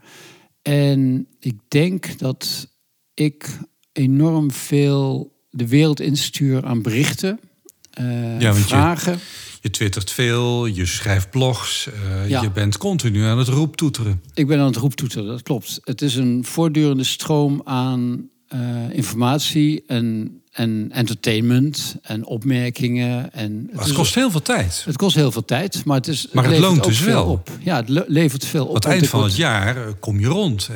En 0.63 1.27
ik 1.39 1.59
denk 1.69 2.19
dat 2.19 2.69
ik 3.15 3.59
enorm 3.93 4.51
veel 4.51 5.33
de 5.51 5.69
wereld 5.69 6.01
instuur 6.01 6.65
aan 6.65 6.83
berichten, 6.83 7.41
eh, 7.91 8.41
Ja, 8.41 8.49
je- 8.49 8.55
vragen. 8.55 9.19
Je 9.61 9.71
twittert 9.71 10.11
veel, 10.11 10.67
je 10.67 10.87
schrijft 10.87 11.31
blogs, 11.31 11.89
eh, 11.93 12.29
Ja. 12.29 12.43
je 12.43 12.51
bent 12.51 12.77
continu 12.79 13.25
aan 13.25 13.39
het 13.39 13.49
roeptoeteren. 13.49 14.23
Ik 14.35 14.47
ben 14.47 14.59
aan 14.59 14.67
het 14.67 14.77
roeptoeteren, 14.77 15.27
dat 15.27 15.43
klopt. 15.43 15.81
Het 15.85 16.03
is 16.03 16.15
een 16.17 16.45
voortdurende 16.45 17.05
stroom 17.05 17.61
aan 17.65 18.29
eh, 18.51 18.61
informatie 18.93 19.83
en, 19.87 20.35
en 20.53 20.89
entertainment 20.93 21.97
en 22.03 22.27
opmerkingen. 22.27 23.33
En 23.33 23.69
het 23.77 23.87
is- 23.87 23.93
kost 23.93 24.15
heel 24.15 24.31
veel 24.31 24.43
tijd. 24.43 24.83
het 24.87 24.97
kost 24.97 25.15
heel 25.17 25.33
veel 25.33 25.45
tijd, 25.45 25.85
maar 25.85 25.97
het, 25.97 26.09
is, 26.09 26.27
Maar 26.33 26.45
het 26.49 26.59
loont 26.59 26.85
dus 26.85 27.01
wel. 27.01 27.27
op. 27.27 27.51
Ja, 27.61 27.77
het 27.77 27.89
le- 27.89 28.05
levert 28.07 28.45
veel 28.45 28.63
op. 28.63 28.69
Aan 28.69 28.75
het 28.75 28.85
eind 28.85 29.07
van 29.09 29.23
het 29.23 29.37
jaar 29.37 29.77
eh, 29.77 29.83
kom 30.01 30.21
je 30.21 30.27
rond. 30.27 30.69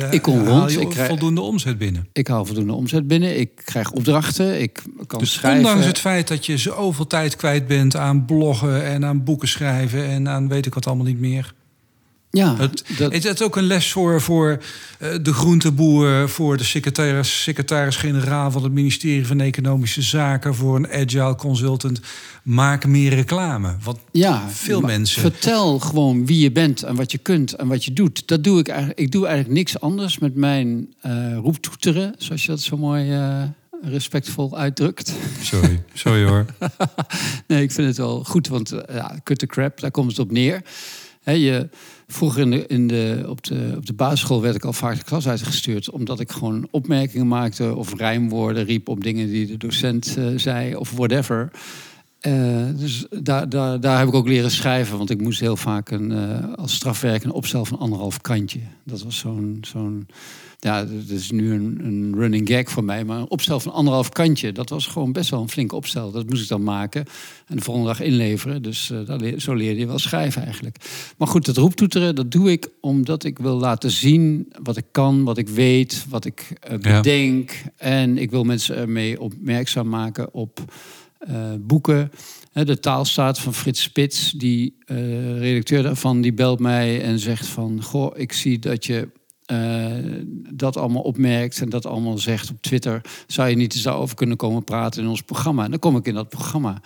Eh, 0.00 0.12
Ik 0.12 0.22
kom 0.22 0.44
rond, 0.46 0.80
ik 0.80 0.88
krijg- 0.88 1.08
voldoende 1.08 1.40
omzet 1.40 1.78
binnen. 1.78 2.08
Ik 2.12 2.26
haal 2.28 2.44
voldoende 2.44 2.72
omzet 2.72 3.06
binnen. 3.06 3.40
Ik 3.40 3.50
krijg 3.64 3.90
opdrachten. 3.90 4.60
Ik 4.60 4.82
kan 5.06 5.18
Dus 5.18 5.32
schrijven. 5.32 5.60
ondanks 5.64 5.86
het 5.86 5.98
feit 5.98 6.28
dat 6.28 6.46
je 6.46 6.56
zoveel 6.56 7.06
tijd 7.06 7.36
kwijt 7.36 7.66
bent 7.66 7.96
aan 7.96 8.24
bloggen 8.24 8.84
en 8.84 9.04
aan 9.04 9.24
boeken 9.24 9.48
schrijven 9.48 10.04
en 10.08 10.28
aan 10.28 10.48
weet 10.48 10.66
ik 10.66 10.74
wat 10.74 10.86
allemaal 10.86 11.06
niet 11.06 11.20
meer. 11.20 11.54
Ja, 12.32 12.56
Het, 12.56 12.84
dat, 12.98 13.12
Is 13.12 13.24
het 13.24 13.42
ook 13.42 13.56
een 13.56 13.64
les 13.66 13.92
voor, 13.92 14.20
voor 14.20 14.62
eh, 14.98 15.08
de 15.22 15.32
groenteboer, 15.32 16.28
voor 16.28 16.56
de 16.56 16.64
secretaris, 16.64 17.42
secretaris-generaal 17.42 18.50
van 18.50 18.62
het 18.62 18.72
ministerie 18.72 19.26
van 19.26 19.40
Economische 19.40 20.02
Zaken, 20.02 20.54
voor 20.54 20.76
een 20.76 20.90
agile 20.90 21.34
consultant? 21.34 22.00
Maak 22.42 22.86
meer 22.86 23.14
reclame. 23.14 23.76
Want 23.82 23.98
ja, 24.12 24.48
veel 24.50 24.80
mensen- 24.80 25.20
Vertel 25.20 25.78
gewoon 25.78 26.26
wie 26.26 26.38
je 26.40 26.52
bent 26.52 26.82
en 26.82 26.96
wat 26.96 27.12
je 27.12 27.18
kunt 27.18 27.52
en 27.52 27.68
wat 27.68 27.84
je 27.84 27.92
doet. 27.92 28.28
Dat 28.28 28.44
doe 28.44 28.58
ik 28.58 28.68
eigenlijk. 28.68 28.98
Ik 29.00 29.10
doe 29.12 29.26
eigenlijk 29.26 29.56
niks 29.56 29.80
anders 29.80 30.18
met 30.18 30.34
mijn 30.34 30.94
eh 31.00 31.36
roeptoeteren, 31.36 32.14
zoals 32.18 32.42
je 32.42 32.48
dat 32.48 32.60
zo 32.60 32.76
mooi 32.76 33.12
eh, 33.12 33.42
respectvol 33.82 34.58
uitdrukt. 34.58 35.12
sorry, 35.42 35.82
sorry 35.94 36.24
hoor. 36.26 36.46
Nee, 37.46 37.62
ik 37.62 37.72
vind 37.72 37.86
het 37.88 37.96
wel 37.96 38.24
goed, 38.24 38.48
want 38.48 38.72
ja, 38.92 39.20
cut 39.24 39.38
the 39.38 39.46
crap, 39.46 39.80
daar 39.80 39.90
komt 39.90 40.10
het 40.10 40.18
op 40.18 40.30
neer. 40.30 40.62
Je, 41.24 41.68
vroeger 42.12 42.40
in 42.42 42.50
de, 42.50 42.66
in 42.66 42.86
de, 42.86 43.24
op, 43.28 43.44
de, 43.44 43.74
op 43.76 43.86
de 43.86 43.92
basisschool 43.92 44.40
werd 44.40 44.54
ik 44.54 44.64
al 44.64 44.72
vaak 44.72 44.96
de 44.96 45.04
klas 45.04 45.28
uitgestuurd... 45.28 45.90
omdat 45.90 46.20
ik 46.20 46.30
gewoon 46.30 46.68
opmerkingen 46.70 47.28
maakte 47.28 47.74
of 47.74 47.94
rijmwoorden 47.94 48.64
riep... 48.64 48.88
op 48.88 49.02
dingen 49.02 49.26
die 49.26 49.46
de 49.46 49.56
docent 49.56 50.16
eh, 50.16 50.26
zei 50.36 50.76
of 50.76 50.90
whatever. 50.90 51.50
Eh, 52.20 52.66
dus 52.76 53.06
daar, 53.10 53.48
daar, 53.48 53.80
daar 53.80 53.98
heb 53.98 54.08
ik 54.08 54.14
ook 54.14 54.28
leren 54.28 54.50
schrijven. 54.50 54.96
Want 54.98 55.10
ik 55.10 55.20
moest 55.20 55.40
heel 55.40 55.56
vaak 55.56 55.90
een, 55.90 56.12
eh, 56.12 56.54
als 56.54 56.74
strafwerk 56.74 57.24
een 57.24 57.32
opstel 57.32 57.64
van 57.64 57.78
anderhalf 57.78 58.20
kantje. 58.20 58.60
Dat 58.84 59.02
was 59.02 59.18
zo'n... 59.18 59.58
zo'n 59.60 60.06
ja, 60.64 60.84
dat 60.84 61.08
is 61.08 61.30
nu 61.30 61.52
een, 61.52 61.78
een 61.84 62.12
running 62.16 62.48
gag 62.48 62.70
voor 62.70 62.84
mij. 62.84 63.04
Maar 63.04 63.18
een 63.18 63.30
opstel 63.30 63.60
van 63.60 63.72
anderhalf 63.72 64.08
kantje, 64.08 64.52
dat 64.52 64.68
was 64.68 64.86
gewoon 64.86 65.12
best 65.12 65.30
wel 65.30 65.40
een 65.40 65.48
flinke 65.48 65.74
opstel. 65.76 66.10
Dat 66.10 66.28
moest 66.28 66.42
ik 66.42 66.48
dan 66.48 66.62
maken 66.62 67.04
en 67.46 67.56
de 67.56 67.62
volgende 67.62 67.88
dag 67.88 68.00
inleveren. 68.00 68.62
Dus 68.62 68.90
eh, 68.90 69.06
daar 69.06 69.18
leer- 69.18 69.40
zo 69.40 69.54
leerde 69.54 69.80
je 69.80 69.86
wel 69.86 69.98
schrijven 69.98 70.42
eigenlijk. 70.44 70.76
Maar 71.18 71.28
goed, 71.28 71.44
dat 71.44 71.56
roeptoeteren, 71.56 72.14
dat 72.14 72.30
doe 72.30 72.50
ik 72.50 72.68
omdat 72.80 73.24
ik 73.24 73.38
wil 73.38 73.56
laten 73.56 73.90
zien 73.90 74.52
wat 74.62 74.76
ik 74.76 74.84
kan, 74.90 75.24
wat 75.24 75.38
ik 75.38 75.48
weet, 75.48 76.06
wat 76.08 76.24
ik 76.24 76.52
eh, 76.60 76.70
Ja. 76.80 76.96
bedenk. 77.00 77.62
En 77.76 78.18
ik 78.18 78.30
wil 78.30 78.44
mensen 78.44 78.76
ermee 78.76 79.20
opmerkzaam 79.20 79.88
maken 79.88 80.34
op 80.34 80.64
eh, 81.18 81.34
boeken. 81.60 82.10
De 82.52 82.78
taalstaat 82.78 83.38
van 83.38 83.54
Frits 83.54 83.82
Spits, 83.82 84.30
die 84.30 84.76
eh, 84.86 85.38
redacteur 85.38 85.82
daarvan, 85.82 86.20
die 86.20 86.32
belt 86.34 86.58
mij 86.60 87.02
en 87.02 87.18
zegt 87.18 87.46
van... 87.46 87.82
Goh, 87.82 88.10
ik 88.18 88.32
zie 88.32 88.58
dat 88.58 88.86
je 88.86 89.08
eh, 89.52 90.22
dat 90.50 90.76
allemaal 90.76 91.02
opmerkt 91.02 91.60
en 91.60 91.68
dat 91.68 91.86
allemaal 91.86 92.18
zegt 92.18 92.50
op 92.50 92.62
Twitter. 92.62 93.00
Zou 93.26 93.48
je 93.48 93.56
niet 93.56 93.74
eens 93.74 93.82
daarover 93.82 94.16
kunnen 94.16 94.36
komen 94.36 94.64
praten 94.64 95.02
in 95.02 95.08
ons 95.08 95.22
programma? 95.22 95.64
En 95.64 95.70
dan 95.70 95.78
kom 95.78 95.96
ik 95.96 96.06
in 96.06 96.14
dat 96.14 96.28
programma. 96.28 96.80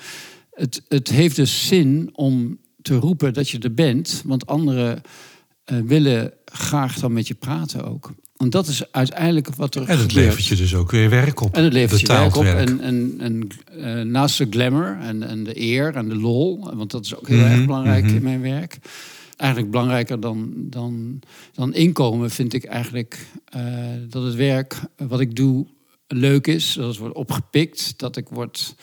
Het, 0.52 0.82
het 0.88 1.08
heeft 1.08 1.36
dus 1.36 1.66
zin 1.66 2.10
om 2.12 2.58
te 2.82 2.94
roepen 2.94 3.34
dat 3.34 3.48
je 3.48 3.58
er 3.58 3.74
bent, 3.74 4.22
want 4.24 4.46
anderen 4.46 5.02
eh, 5.64 5.78
willen 5.84 6.32
graag 6.44 6.98
dan 6.98 7.12
met 7.12 7.28
je 7.28 7.34
praten 7.34 7.84
ook. 7.84 8.14
En 8.36 8.50
dat 8.50 8.66
is 8.66 8.92
uiteindelijk 8.92 9.54
wat 9.54 9.74
er 9.74 9.80
En 9.80 9.88
het 9.88 9.98
gebeurt. 9.98 10.26
levert 10.26 10.46
je 10.46 10.56
dus 10.56 10.74
ook 10.74 10.90
weer 10.90 11.10
werk 11.10 11.40
op. 11.40 11.54
En 11.54 11.64
het 11.64 11.72
levert 11.72 12.00
je 12.00 12.06
werk 12.06 12.36
op. 12.36 12.42
werk. 12.42 12.68
En, 12.68 12.80
en, 12.80 13.14
en 13.18 13.48
eh, 13.80 14.00
naast 14.00 14.38
de 14.38 14.46
glamour 14.50 14.98
en, 15.00 15.22
en 15.22 15.44
de 15.44 15.60
eer 15.60 15.94
en 15.94 16.08
de 16.08 16.16
lol, 16.16 16.70
want 16.74 16.90
dat 16.90 17.04
is 17.04 17.16
ook 17.16 17.28
heel 17.28 17.38
Mhm, 17.38 17.50
erg 17.50 17.66
belangrijk 17.66 18.04
mhm. 18.04 18.14
in 18.14 18.22
mijn 18.22 18.40
werk. 18.40 18.78
Eigenlijk 19.36 19.70
belangrijker 19.70 20.20
dan, 20.20 20.52
dan, 20.56 21.20
dan 21.52 21.74
inkomen 21.74 22.30
vind 22.30 22.52
ik 22.52 22.64
eigenlijk 22.64 23.26
eh, 23.44 23.94
dat 24.08 24.22
het 24.22 24.34
werk 24.34 24.80
wat 24.96 25.20
ik 25.20 25.36
doe 25.36 25.66
leuk 26.06 26.46
is. 26.46 26.72
Dat 26.72 26.88
het 26.88 26.96
wordt 26.96 27.14
opgepikt, 27.14 27.98
dat 27.98 28.16
ik 28.16 28.28
word 28.28 28.74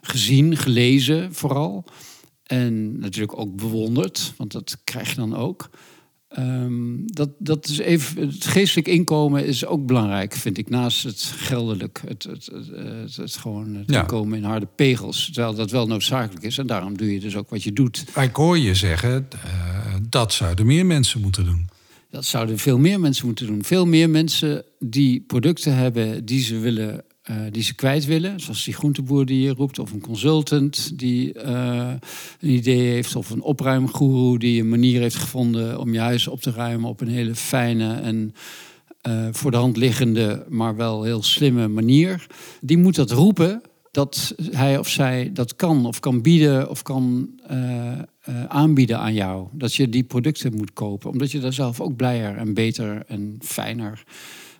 gezien, 0.00 0.56
gelezen 0.56 1.34
vooral. 1.34 1.84
En 2.42 2.98
natuurlijk 2.98 3.38
ook 3.38 3.56
bewonderd, 3.56 4.34
want 4.36 4.52
dat 4.52 4.78
krijg 4.84 5.10
je 5.10 5.16
dan 5.16 5.36
ook. 5.36 5.70
Ehm, 6.36 6.96
dat, 7.06 7.30
dat 7.38 7.68
is 7.68 7.78
even, 7.78 8.26
het 8.28 8.44
geestelijk 8.46 8.88
inkomen 8.88 9.46
is 9.46 9.66
ook 9.66 9.86
belangrijk, 9.86 10.34
vind 10.34 10.58
ik, 10.58 10.68
naast 10.68 11.02
het 11.02 11.22
geldelijk. 11.36 12.02
Het, 12.06 12.22
het, 12.22 12.50
het, 13.16 13.36
gewoon 13.36 13.74
het 13.74 13.90
Ja. 13.90 14.00
inkomen 14.00 14.38
in 14.38 14.44
harde 14.44 14.68
pegels. 14.76 15.30
Terwijl 15.32 15.54
dat 15.54 15.70
wel 15.70 15.86
noodzakelijk 15.86 16.44
is. 16.44 16.58
En 16.58 16.66
daarom 16.66 16.96
doe 16.96 17.12
je 17.12 17.20
dus 17.20 17.36
ook 17.36 17.50
wat 17.50 17.62
je 17.62 17.72
doet. 17.72 18.04
Ik 18.20 18.36
hoor 18.36 18.58
je 18.58 18.74
zeggen, 18.74 19.28
eh, 19.44 19.94
dat 20.08 20.32
zouden 20.32 20.66
meer 20.66 20.86
mensen 20.86 21.20
moeten 21.20 21.44
doen. 21.44 21.68
Dat 22.10 22.24
zouden 22.24 22.58
veel 22.58 22.78
meer 22.78 23.00
mensen 23.00 23.26
moeten 23.26 23.46
doen. 23.46 23.64
Veel 23.64 23.86
meer 23.86 24.10
mensen 24.10 24.64
die 24.78 25.20
producten 25.26 25.74
hebben 25.76 26.24
die 26.24 26.40
ze 26.42 26.58
willen. 26.58 27.04
Eh, 27.26 27.36
die 27.50 27.62
ze 27.62 27.74
kwijt 27.74 28.04
willen, 28.04 28.40
zoals 28.40 28.64
die 28.64 28.74
groenteboer 28.74 29.26
die 29.26 29.40
je 29.40 29.54
roept, 29.54 29.78
of 29.78 29.92
een 29.92 30.00
consultant 30.00 30.98
die 30.98 31.32
eh, 31.32 31.92
een 32.40 32.50
idee 32.50 32.90
heeft, 32.90 33.16
of 33.16 33.30
een 33.30 33.42
opruimgoeroe 33.42 34.38
die 34.38 34.60
een 34.60 34.68
manier 34.68 35.00
heeft 35.00 35.16
gevonden 35.16 35.78
om 35.80 35.92
je 35.92 35.98
huis 35.98 36.28
op 36.28 36.40
te 36.40 36.50
ruimen 36.50 36.88
op 36.88 37.00
een 37.00 37.08
hele 37.08 37.34
fijne 37.34 37.94
en 37.94 38.34
eh, 39.00 39.28
voor 39.30 39.50
de 39.50 39.56
hand 39.56 39.76
liggende, 39.76 40.46
maar 40.48 40.76
wel 40.76 41.02
heel 41.02 41.22
slimme 41.22 41.68
manier. 41.68 42.26
Die 42.60 42.78
moet 42.78 42.94
dat 42.94 43.10
roepen 43.10 43.62
dat 43.90 44.34
hij 44.50 44.78
of 44.78 44.88
zij 44.88 45.30
dat 45.32 45.56
kan 45.56 45.86
of 45.86 46.00
kan 46.00 46.22
bieden 46.22 46.70
of 46.70 46.82
kan 46.82 47.30
aanbieden 48.48 48.98
aan 48.98 49.14
jou. 49.14 49.48
Dat 49.52 49.74
je 49.74 49.88
die 49.88 50.04
producten 50.04 50.54
moet 50.54 50.72
kopen, 50.72 51.10
omdat 51.10 51.30
je 51.30 51.40
daar 51.40 51.52
zelf 51.52 51.80
ook 51.80 51.96
blijer 51.96 52.36
en 52.36 52.54
beter 52.54 53.04
en 53.06 53.36
fijner 53.40 54.04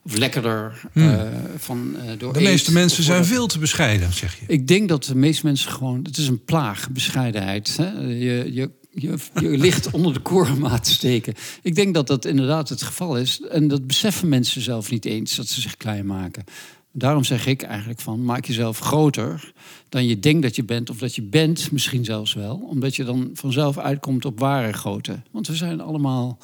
of 0.07 0.17
lekkerder 0.17 0.81
eh, 0.93 1.23
van 1.57 1.97
eh 1.97 2.19
door 2.19 2.33
De 2.33 2.41
meeste 2.41 2.73
mensen 2.73 3.03
zijn 3.03 3.25
veel 3.25 3.47
te 3.47 3.59
bescheiden, 3.59 4.13
zeg 4.13 4.39
je. 4.39 4.45
Ik 4.47 4.69
denk 4.69 4.89
dat 4.89 5.05
de 5.05 5.17
meeste 5.17 5.47
mensen 5.47 5.71
gewoon... 5.71 6.01
Het 6.03 6.17
is 6.17 6.29
een 6.29 6.45
plaag, 6.45 6.91
bescheidenheid. 6.91 7.77
Hè? 7.77 8.01
Je, 8.01 8.53
je, 8.53 8.71
je, 8.91 9.19
je 9.41 9.59
ligt 9.67 9.91
onder 9.91 10.13
de 10.13 10.21
korenmaat 10.21 10.85
te 10.85 10.91
steken. 10.91 11.35
Ik 11.63 11.75
denk 11.75 11.95
dat 11.95 12.07
dat 12.07 12.25
inderdaad 12.25 12.69
het 12.69 12.83
geval 12.83 13.19
is. 13.19 13.41
En 13.41 13.69
dat 13.69 13.87
beseffen 13.87 14.29
mensen 14.29 14.61
zelf 14.61 14.91
niet 14.91 15.05
eens, 15.05 15.37
dat 15.37 15.49
ze 15.49 15.61
zich 15.61 15.77
klein 15.77 16.07
maken. 16.07 16.45
Daarom 16.93 17.25
zeg 17.25 17.47
ik 17.47 17.63
eigenlijk 17.63 18.01
van, 18.01 18.25
maak 18.25 18.45
jezelf 18.45 18.79
groter 18.79 19.53
dan 19.89 20.07
je 20.07 20.19
denkt 20.19 20.43
dat 20.43 20.57
je 20.57 20.65
bent. 20.65 20.91
Of 20.91 20.99
dat 20.99 21.15
je 21.15 21.23
bent, 21.23 21.73
misschien 21.73 22.05
zelfs 22.05 22.35
wel. 22.35 22.57
Omdat 22.57 22.97
je 22.97 23.05
dan 23.05 23.31
vanzelf 23.35 23.79
uitkomt 23.79 24.25
op 24.25 24.39
ware 24.39 24.73
grootte. 24.73 25.23
Want 25.31 25.47
we 25.47 25.55
zijn 25.55 25.81
allemaal 25.81 26.39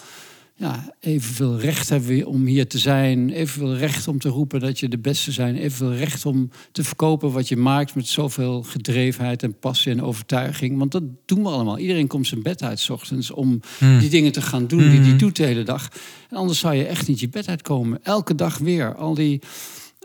ja, 0.63 0.95
evenveel 1.01 1.61
recht 1.61 1.89
hebben 1.89 2.09
we 2.09 2.27
om 2.29 2.47
hier 2.47 2.67
te 2.67 2.79
zijn. 2.79 3.31
Evenveel 3.31 3.77
recht 3.77 4.09
om 4.09 4.19
te 4.19 4.29
roepen 4.29 4.61
dat 4.61 4.79
je 4.81 4.89
de 4.89 4.99
beste 4.99 5.33
zijn. 5.33 5.57
Evenveel 5.57 5.95
recht 5.95 6.27
om 6.27 6.51
te 6.73 6.85
verkopen 6.85 7.33
wat 7.33 7.49
je 7.49 7.57
maakt 7.57 7.95
met 7.95 8.07
zoveel 8.09 8.63
gedrevenheid 8.63 9.43
en 9.43 9.59
passie 9.59 9.93
en 9.93 10.03
overtuiging. 10.03 10.79
Want 10.79 10.93
dat 10.93 11.03
doen 11.27 11.43
we 11.43 11.49
allemaal. 11.49 11.79
Iedereen 11.79 12.07
komt 12.07 12.27
zijn 12.27 12.43
bed 12.43 12.63
uit 12.63 12.81
s 12.81 12.91
ochtends 12.91 13.31
om 13.31 13.61
Hmm. 13.79 13.99
die 13.99 14.11
dingen 14.11 14.33
te 14.33 14.43
gaan 14.43 14.67
doen 14.67 14.91
die 14.91 15.01
hij 15.01 15.17
doet 15.17 15.37
de 15.37 15.45
hele 15.45 15.63
dag. 15.63 15.89
En 16.31 16.37
anders 16.37 16.59
zou 16.59 16.75
je 16.75 16.85
echt 16.85 17.09
niet 17.09 17.21
je 17.21 17.29
bed 17.29 17.49
uitkomen. 17.49 17.99
Elke 18.03 18.35
dag 18.35 18.59
weer. 18.59 18.95
Al 18.95 19.15
die 19.15 19.41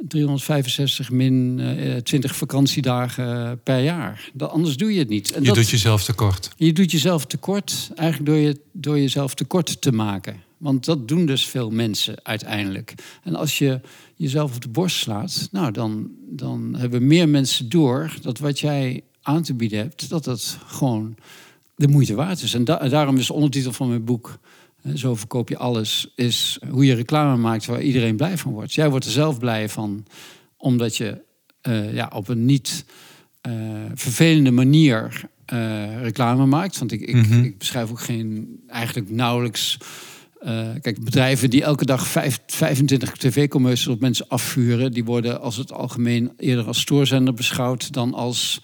365 0.08 1.12
min 1.12 1.60
eh, 1.60 1.96
20 1.96 2.36
vakantiedagen 2.36 3.60
per 3.64 3.80
jaar. 3.84 4.30
Dat, 4.34 4.50
anders 4.52 4.78
doe 4.78 4.94
je 4.94 5.00
het 5.00 5.10
niet. 5.10 5.32
En 5.32 5.42
Je 5.42 5.48
dat, 5.48 5.56
doet 5.56 5.70
jezelf 5.70 6.04
tekort. 6.04 6.52
je 6.56 6.74
doet 6.74 6.92
jezelf 6.92 7.26
tekort, 7.26 7.92
eigenlijk 7.96 8.30
door, 8.30 8.40
je, 8.40 8.60
door 8.72 9.00
jezelf 9.00 9.34
tekort 9.34 9.82
te 9.82 9.92
maken. 9.92 10.46
Want 10.58 10.86
dat 10.86 11.08
doen 11.08 11.26
dus 11.26 11.46
veel 11.46 11.70
mensen 11.70 12.16
uiteindelijk. 12.24 12.94
En 13.24 13.36
als 13.36 13.58
je 13.58 13.80
jezelf 14.16 14.56
op 14.56 14.62
de 14.62 14.70
borst 14.70 14.98
slaat, 14.98 15.48
nou 15.52 15.72
dan, 15.72 16.10
dan 16.30 16.76
hebben 16.78 17.08
meer 17.08 17.30
mensen 17.30 17.70
door 17.70 18.14
dat 18.22 18.40
wat 18.40 18.60
jij 18.60 19.04
aan 19.22 19.44
te 19.44 19.54
bieden 19.54 19.80
hebt, 19.80 20.10
dat 20.10 20.26
het 20.26 20.58
gewoon 20.66 21.16
de 21.76 21.88
moeite 21.88 22.16
waard 22.16 22.42
is. 22.42 22.54
En 22.54 22.64
da- 22.66 22.90
daarom 22.90 23.18
is 23.18 23.28
de 23.28 23.34
ondertitel 23.34 23.72
van 23.74 23.88
mijn 23.90 24.04
boek, 24.06 24.40
Zo 24.96 25.16
verkoop 25.16 25.50
je 25.50 25.58
alles, 25.58 26.12
is 26.16 26.60
hoe 26.70 26.86
je 26.86 26.94
reclame 26.94 27.38
maakt 27.42 27.66
waar 27.66 27.82
iedereen 27.82 28.16
blij 28.16 28.38
van 28.38 28.52
wordt. 28.52 28.74
Jij 28.74 28.90
wordt 28.90 29.06
er 29.06 29.12
zelf 29.12 29.40
blij 29.40 29.70
van, 29.70 30.06
omdat 30.58 30.96
je 30.96 31.22
eh, 31.62 31.94
ja, 31.94 32.12
op 32.16 32.28
een 32.28 32.46
niet 32.46 32.86
eh, 33.42 33.52
vervelende 33.94 34.52
manier 34.52 35.22
eh, 35.46 36.02
reclame 36.02 36.46
maakt. 36.46 36.78
Want 36.80 36.92
ik, 36.92 37.02
ik, 37.02 37.16
Mhm. 37.16 37.44
ik 37.44 37.58
beschrijf 37.58 37.90
ook 37.90 38.00
geen, 38.00 38.60
eigenlijk 38.68 39.10
nauwelijks. 39.10 39.78
Eh, 40.40 40.68
kijk, 40.82 41.04
bedrijven 41.04 41.50
die 41.50 41.64
elke 41.64 41.86
dag 41.86 42.08
vijf, 42.08 42.40
25 42.48 43.12
tv-commercials 43.12 43.96
op 43.96 44.02
mensen 44.02 44.28
afvuren, 44.28 44.92
die 44.92 45.04
worden 45.06 45.42
als 45.42 45.58
het 45.58 45.72
algemeen 45.72 46.32
eerder 46.38 46.66
als 46.66 46.80
stoorzender 46.80 47.34
beschouwd 47.34 47.94
dan 47.94 48.14
als 48.14 48.62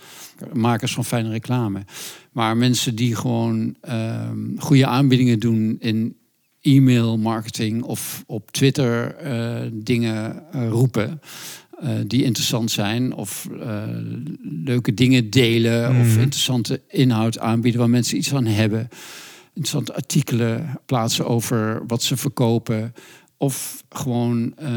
makers 0.53 0.93
van 0.93 1.05
fijne 1.05 1.29
reclame. 1.29 1.85
Maar 2.31 2.57
mensen 2.57 2.95
die 2.95 3.15
gewoon 3.15 3.75
ehm, 3.81 4.57
goede 4.57 4.87
aanbiedingen 4.87 5.39
doen 5.39 5.75
in 5.79 6.15
e-mail 6.61 7.17
marketing 7.17 7.83
of 7.83 8.23
op 8.27 8.51
Twitter 8.51 9.15
eh, 9.15 9.61
dingen 9.73 10.43
eh, 10.51 10.69
roepen 10.69 11.21
die 12.07 12.23
interessant 12.23 12.71
zijn 12.71 13.13
of 13.13 13.47
leuke 14.63 14.93
dingen 14.93 15.29
delen 15.29 15.89
of 15.89 16.07
Mhm. 16.07 16.19
interessante 16.19 16.81
inhoud 16.87 17.39
aanbieden 17.39 17.79
waar 17.79 17.89
mensen 17.89 18.17
iets 18.17 18.33
aan 18.33 18.45
hebben. 18.45 18.89
Interessante 19.53 19.95
artikelen 19.95 20.79
plaatsen 20.85 21.27
over 21.27 21.83
wat 21.87 22.03
ze 22.03 22.17
verkopen. 22.17 22.93
Of 23.37 23.83
gewoon 23.89 24.53
eh, 24.57 24.69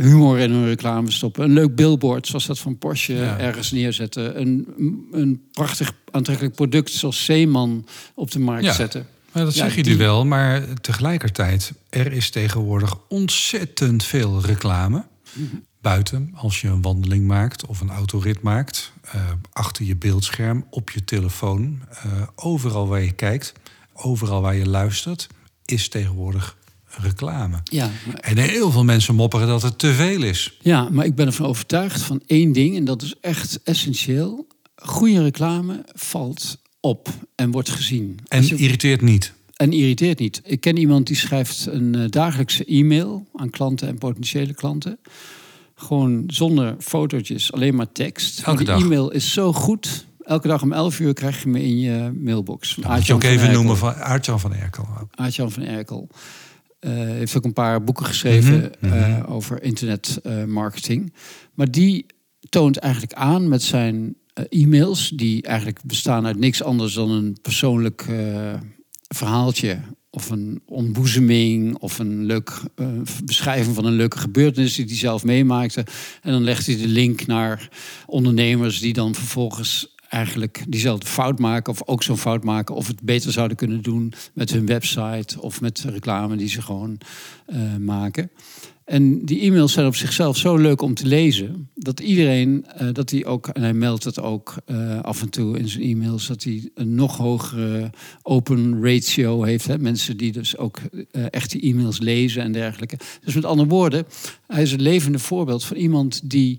humor 0.00 0.38
in 0.38 0.50
hun 0.50 0.66
reclame 0.66 1.10
stoppen. 1.10 1.44
Een 1.44 1.52
leuk 1.52 1.74
billboard, 1.74 2.26
zoals 2.26 2.46
dat 2.46 2.58
van 2.58 2.78
Porsche, 2.78 3.14
Ja. 3.14 3.38
ergens 3.38 3.70
neerzetten. 3.72 4.40
Een, 4.40 4.66
een 5.12 5.42
prachtig 5.52 5.92
aantrekkelijk 6.10 6.54
product 6.54 6.90
zoals 6.90 7.24
Zeeman 7.24 7.86
op 8.14 8.30
de 8.30 8.38
markt 8.38 8.64
Ja. 8.64 8.72
zetten. 8.72 9.06
Maar 9.32 9.44
dat 9.44 9.54
Ja, 9.54 9.64
zeg 9.64 9.74
je 9.76 9.82
die- 9.82 9.92
nu 9.92 9.98
wel, 9.98 10.24
maar 10.26 10.62
tegelijkertijd, 10.80 11.72
er 11.90 12.12
is 12.12 12.30
tegenwoordig 12.30 12.96
ontzettend 13.08 14.04
veel 14.04 14.40
reclame. 14.44 15.04
Mhm. 15.32 15.44
Buiten, 15.80 16.30
als 16.34 16.60
je 16.60 16.68
een 16.68 16.82
wandeling 16.82 17.26
maakt 17.26 17.66
of 17.66 17.80
een 17.80 17.90
autorit 17.90 18.42
maakt, 18.42 18.92
eh, 19.02 19.20
achter 19.52 19.84
je 19.84 19.96
beeldscherm, 19.96 20.64
op 20.70 20.90
je 20.90 21.04
telefoon, 21.04 21.80
eh, 21.90 22.02
overal 22.34 22.88
waar 22.88 23.02
je 23.02 23.12
kijkt, 23.12 23.52
overal 24.02 24.40
waar 24.40 24.56
je 24.56 24.66
luistert, 24.68 25.26
is 25.64 25.88
tegenwoordig 25.88 26.56
reclame. 26.86 27.60
Ja, 27.64 27.90
maar- 28.06 28.14
En 28.14 28.38
heel 28.38 28.70
veel 28.70 28.84
mensen 28.84 29.14
mopperen 29.14 29.46
dat 29.46 29.62
het 29.62 29.78
te 29.78 29.92
veel 29.92 30.22
is. 30.22 30.58
ja, 30.60 30.88
maar 30.90 31.04
ik 31.04 31.14
ben 31.14 31.26
ervan 31.26 31.46
overtuigd 31.46 32.00
van 32.02 32.22
één 32.26 32.52
ding, 32.52 32.76
en 32.76 32.84
dat 32.84 33.02
is 33.02 33.14
echt 33.20 33.60
essentieel. 33.62 34.46
Goede 34.76 35.22
reclame 35.22 35.84
valt 35.94 36.58
op 36.80 37.08
en 37.34 37.50
wordt 37.50 37.70
gezien. 37.70 38.18
En 38.28 38.46
je- 38.46 38.56
irriteert 38.56 39.00
niet. 39.02 39.32
En 39.56 39.72
irriteert 39.72 40.18
niet. 40.18 40.40
Ik 40.44 40.60
ken 40.60 40.76
iemand 40.76 41.06
die 41.06 41.16
schrijft 41.16 41.66
een 41.66 41.94
eh, 41.94 42.04
dagelijkse 42.08 42.64
e-mail 42.64 43.26
aan 43.34 43.50
klanten 43.50 43.88
en 43.88 43.98
potentiële 43.98 44.54
klanten. 44.54 44.98
Gewoon 45.74 46.24
zonder 46.26 46.76
fotootjes, 46.78 47.52
alleen 47.52 47.74
maar 47.74 47.92
tekst. 47.92 48.40
Elke 48.42 48.58
die 48.58 48.66
dag. 48.66 48.82
e-mail 48.82 49.10
is 49.10 49.32
zo 49.32 49.52
goed. 49.52 50.06
Elke 50.28 50.48
dag 50.48 50.62
om 50.62 50.72
11 50.72 51.00
uur 51.00 51.12
krijg 51.12 51.42
je 51.42 51.48
me 51.48 51.62
in 51.62 51.78
je 51.78 52.12
mailbox. 52.20 52.74
Dat 52.74 52.94
moet 52.94 53.06
je 53.06 53.14
ook 53.14 53.22
even 53.22 53.52
noemen 53.52 53.76
van 53.76 53.94
Aartjan 53.94 54.40
van 54.40 54.54
Erkel. 54.54 54.88
Aartjan 55.10 55.50
van 55.50 55.62
Erkel. 55.62 56.08
Eh, 56.80 56.92
heeft 56.92 57.36
ook 57.36 57.44
een 57.44 57.52
paar 57.52 57.84
boeken 57.84 58.06
geschreven 58.06 58.72
Mhm, 58.80 58.94
mhm. 58.94 59.02
eh, 59.02 59.30
over 59.34 59.62
internetmarketing. 59.62 61.12
maar 61.54 61.70
die 61.70 62.06
toont 62.48 62.76
eigenlijk 62.76 63.12
aan 63.12 63.48
met 63.48 63.62
zijn 63.62 64.14
eh, 64.32 64.44
e-mails, 64.62 65.08
die 65.08 65.42
eigenlijk 65.42 65.80
bestaan 65.84 66.26
uit 66.26 66.38
niks 66.38 66.62
anders 66.62 66.94
dan 66.94 67.10
een 67.10 67.38
persoonlijk 67.42 68.06
eh, 68.08 68.54
verhaaltje. 69.08 69.78
Of 70.10 70.30
een 70.30 70.62
ontboezeming, 70.66 71.76
of 71.76 71.98
een 71.98 72.24
leuk 72.24 72.60
eh, 72.74 72.86
beschrijving 73.24 73.74
van 73.74 73.84
een 73.84 73.92
leuke 73.96 74.18
gebeurtenis 74.18 74.74
die 74.74 74.84
hij 74.84 74.96
zelf 74.96 75.24
meemaakte. 75.24 75.86
En 76.22 76.32
dan 76.32 76.42
legt 76.42 76.66
hij 76.66 76.76
de 76.76 76.88
link 76.88 77.26
naar 77.26 77.68
ondernemers 78.06 78.80
die 78.80 78.92
dan 78.92 79.14
vervolgens 79.14 79.96
eigenlijk 80.08 80.64
diezelfde 80.68 81.06
fout 81.06 81.38
maken, 81.38 81.72
of 81.72 81.82
ook 81.86 82.02
zo'n 82.02 82.18
fout 82.18 82.44
maken, 82.44 82.74
of 82.74 82.86
het 82.86 83.02
beter 83.02 83.32
zouden 83.32 83.56
kunnen 83.56 83.82
doen 83.82 84.12
met 84.32 84.50
hun 84.50 84.66
website 84.66 85.40
of 85.40 85.60
met 85.60 85.84
reclame 85.88 86.36
die 86.36 86.48
ze 86.48 86.62
gewoon 86.62 86.98
eh, 87.46 87.76
maken. 87.76 88.30
En 88.84 89.24
die 89.24 89.40
e-mails 89.40 89.72
zijn 89.72 89.86
op 89.86 89.94
zichzelf 89.94 90.36
zo 90.36 90.56
leuk 90.56 90.82
om 90.82 90.94
te 90.94 91.06
lezen, 91.06 91.68
dat 91.74 92.00
iedereen, 92.00 92.66
eh, 92.66 92.88
dat 92.92 93.10
hij 93.10 93.24
ook, 93.24 93.48
en 93.48 93.62
hij 93.62 93.72
meldt 93.72 94.04
het 94.04 94.20
ook 94.20 94.54
eh, 94.64 95.00
af 95.00 95.22
en 95.22 95.28
toe 95.28 95.58
in 95.58 95.68
zijn 95.68 95.84
e-mails, 95.84 96.26
dat 96.26 96.42
hij 96.42 96.70
een 96.74 96.94
nog 96.94 97.16
hogere 97.16 97.90
open 98.22 98.82
ratio 98.82 99.42
heeft. 99.42 99.66
Hè? 99.66 99.78
Mensen 99.78 100.16
die 100.16 100.32
dus 100.32 100.56
ook 100.56 100.80
echt 101.30 101.50
die 101.50 101.62
e-mails 101.62 101.98
lezen 101.98 102.42
en 102.42 102.52
dergelijke. 102.52 102.98
Dus 103.24 103.34
met 103.34 103.44
andere 103.44 103.68
woorden, 103.68 104.06
hij 104.46 104.62
is 104.62 104.72
een 104.72 104.82
levende 104.82 105.18
voorbeeld 105.18 105.64
van 105.64 105.76
iemand 105.76 106.30
die 106.30 106.58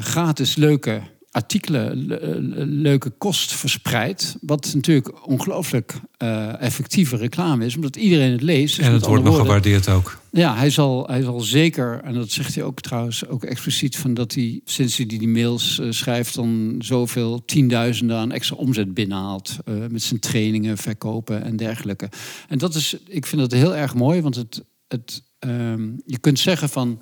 gratis 0.00 0.56
leuke 0.56 1.02
artikelen, 1.30 2.06
le- 2.06 2.18
le- 2.40 2.64
leuke 2.64 3.10
kost 3.10 3.52
verspreidt. 3.54 4.36
Wat 4.40 4.70
natuurlijk 4.74 5.26
ongelooflijk 5.28 5.94
eh, 6.16 6.62
effectieve 6.62 7.16
reclame 7.16 7.64
is, 7.64 7.74
omdat 7.74 7.96
iedereen 7.96 8.32
het 8.32 8.42
leest. 8.42 8.76
Dus 8.76 8.86
En 8.86 8.92
het 8.92 9.06
wordt 9.06 9.22
nog 9.24 9.32
woorden, 9.36 9.46
gewaardeerd 9.46 9.88
ook. 9.88 10.18
ja, 10.30 10.56
hij 10.56 10.70
zal, 10.70 11.06
hij 11.06 11.22
zal 11.22 11.40
zeker, 11.40 12.00
en 12.04 12.14
dat 12.14 12.30
zegt 12.30 12.54
hij 12.54 12.64
ook 12.64 12.80
trouwens 12.80 13.26
ook 13.26 13.44
expliciet, 13.44 13.96
van 13.96 14.14
dat 14.14 14.34
hij 14.34 14.60
sinds 14.64 14.96
hij 14.96 15.06
die 15.06 15.28
mails 15.28 15.78
eh, 15.78 15.86
schrijft, 15.90 16.34
dan 16.34 16.74
zoveel 16.78 17.44
tienduizenden 17.44 18.16
aan 18.16 18.32
extra 18.32 18.56
omzet 18.56 18.94
binnenhaalt. 18.94 19.56
eh, 19.64 19.74
met 19.90 20.02
zijn 20.02 20.20
trainingen, 20.20 20.78
verkopen 20.78 21.42
en 21.44 21.56
dergelijke. 21.56 22.08
En 22.48 22.58
dat 22.58 22.74
is, 22.74 22.96
ik 23.08 23.26
vind 23.26 23.40
dat 23.40 23.52
heel 23.52 23.76
erg 23.76 23.94
mooi, 23.94 24.20
want 24.20 24.34
het, 24.34 24.64
het, 24.88 25.22
ehm, 25.38 25.88
je 26.06 26.18
kunt 26.20 26.38
zeggen 26.38 26.68
van 26.68 27.00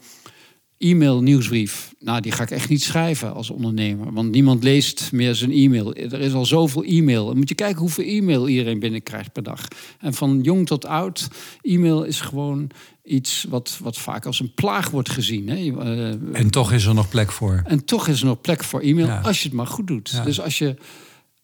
e-mail 0.78 1.22
nieuwsbrief, 1.22 1.94
nou 1.98 2.20
die 2.20 2.32
ga 2.32 2.42
ik 2.42 2.50
echt 2.50 2.68
niet 2.68 2.82
schrijven 2.82 3.34
als 3.34 3.50
ondernemer, 3.50 4.12
want 4.12 4.30
niemand 4.30 4.62
leest 4.64 5.12
meer 5.12 5.34
zijn 5.34 5.52
e-mail. 5.52 5.94
Er 5.94 6.20
is 6.20 6.32
al 6.32 6.46
zoveel 6.46 6.82
e-mail. 6.84 7.26
Dan 7.26 7.36
moet 7.36 7.48
je 7.48 7.54
kijken 7.54 7.80
hoeveel 7.80 8.04
e-mail 8.04 8.48
iedereen 8.48 8.78
binnenkrijgt 8.78 9.32
per 9.32 9.42
dag. 9.42 9.68
En 10.00 10.14
van 10.14 10.40
jong 10.42 10.66
tot 10.66 10.84
oud, 10.86 11.28
e-mail 11.60 12.02
is 12.04 12.20
gewoon 12.20 12.70
iets 13.04 13.46
wat, 13.48 13.78
wat 13.82 13.98
vaak 13.98 14.26
als 14.26 14.40
een 14.40 14.54
plaag 14.54 14.90
wordt 14.90 15.10
gezien. 15.10 15.48
Hè? 15.48 15.54
Eh, 15.56 16.40
En 16.40 16.50
toch 16.50 16.72
is 16.72 16.84
er 16.84 16.94
nog 16.94 17.08
plek 17.08 17.32
voor. 17.32 17.62
en 17.66 17.84
toch 17.84 18.08
is 18.08 18.20
er 18.20 18.26
nog 18.26 18.40
plek 18.40 18.64
voor 18.64 18.80
e-mail 18.80 19.06
Ja. 19.06 19.20
als 19.20 19.38
je 19.42 19.48
het 19.48 19.56
maar 19.56 19.66
goed 19.66 19.86
doet. 19.86 20.10
Ja. 20.10 20.24
Dus 20.24 20.40
als 20.40 20.58
je, 20.58 20.76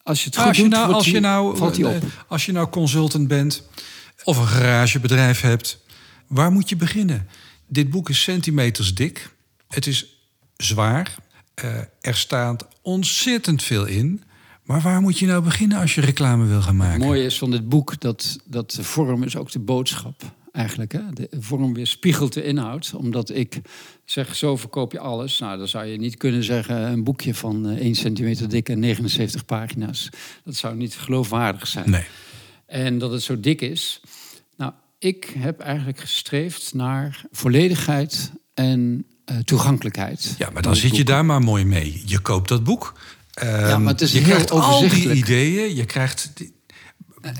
als 0.03 0.19
je 0.23 0.25
het 0.25 0.37
goed 0.37 0.47
Als 0.47 0.57
je, 0.57 0.63
doet, 0.63 0.71
nou, 0.71 0.93
als, 0.93 1.05
je 1.09 1.19
nou, 1.19 1.57
valt 1.57 1.75
die 1.75 1.87
op. 1.87 1.93
eh, 1.93 2.01
als 2.27 2.45
je 2.45 2.51
nou 2.51 2.67
consultant 2.69 3.27
bent 3.27 3.63
of 4.23 4.37
een 4.37 4.47
garagebedrijf 4.47 5.41
hebt, 5.41 5.79
waar 6.27 6.51
moet 6.51 6.69
je 6.69 6.75
beginnen? 6.75 7.27
Dit 7.73 7.89
boek 7.89 8.09
is 8.09 8.21
centimeters 8.21 8.95
dik. 8.95 9.35
Het 9.67 9.87
is 9.87 10.27
zwaar. 10.57 11.15
Eh, 11.53 11.77
er 12.01 12.15
staat 12.15 12.67
ontzettend 12.81 13.63
veel 13.63 13.85
in. 13.85 14.23
Maar 14.63 14.81
waar 14.81 15.01
moet 15.01 15.19
je 15.19 15.25
nou 15.25 15.43
beginnen 15.43 15.77
als 15.77 15.95
je 15.95 16.01
reclame 16.01 16.45
wil 16.45 16.61
gaan 16.61 16.75
maken? 16.75 16.93
Het 16.93 17.03
mooie 17.03 17.25
is 17.25 17.37
van 17.37 17.51
dit 17.51 17.69
boek 17.69 17.99
dat, 17.99 18.39
dat 18.45 18.71
de 18.71 18.83
vorm 18.83 19.23
is 19.23 19.35
ook 19.35 19.51
de 19.51 19.59
boodschap. 19.59 20.21
eigenlijk. 20.51 20.91
Hè? 20.91 20.99
De 21.13 21.29
vorm 21.39 21.73
weerspiegelt 21.73 22.33
de 22.33 22.43
inhoud. 22.43 22.93
Omdat 22.95 23.29
ik 23.29 23.61
zeg, 24.05 24.35
zo 24.35 24.57
verkoop 24.57 24.91
je 24.91 24.99
alles. 24.99 25.39
Nou, 25.39 25.57
dan 25.57 25.67
zou 25.67 25.85
je 25.85 25.97
niet 25.97 26.17
kunnen 26.17 26.43
zeggen 26.43 26.91
een 26.91 27.03
boekje 27.03 27.33
van 27.33 27.69
eh, 27.69 27.77
1 27.77 27.95
centimeter 27.95 28.49
dik 28.49 28.69
en 28.69 28.79
79 28.79 29.45
pagina's. 29.45 30.09
Dat 30.43 30.55
zou 30.55 30.75
niet 30.75 30.95
geloofwaardig 30.95 31.67
zijn. 31.67 31.89
Nee. 31.89 32.05
En 32.65 32.97
dat 32.97 33.11
het 33.11 33.21
zo 33.21 33.39
dik 33.39 33.61
is. 33.61 34.01
Ik 35.03 35.33
heb 35.37 35.59
eigenlijk 35.59 35.99
gestreefd 35.99 36.73
naar 36.73 37.21
volledigheid 37.31 38.31
en 38.53 39.05
eh, 39.25 39.37
toegankelijkheid. 39.37 40.35
Ja, 40.37 40.49
maar 40.49 40.61
dan 40.61 40.75
zit 40.75 40.95
je 40.95 41.03
daar 41.03 41.25
maar 41.25 41.41
mooi 41.41 41.65
mee. 41.65 42.01
Je 42.05 42.19
koopt 42.19 42.49
dat 42.49 42.63
boek. 42.63 42.99
Ehm, 43.33 43.81
maar 43.83 43.91
het 43.93 44.01
is 44.01 44.11
je 44.11 44.17
heel 44.19 44.27
krijgt 44.27 44.51
al 44.51 44.79
die 44.89 45.11
ideeën. 45.13 45.75
Je 45.75 45.85
krijgt. 45.85 46.31
die- 46.33 46.51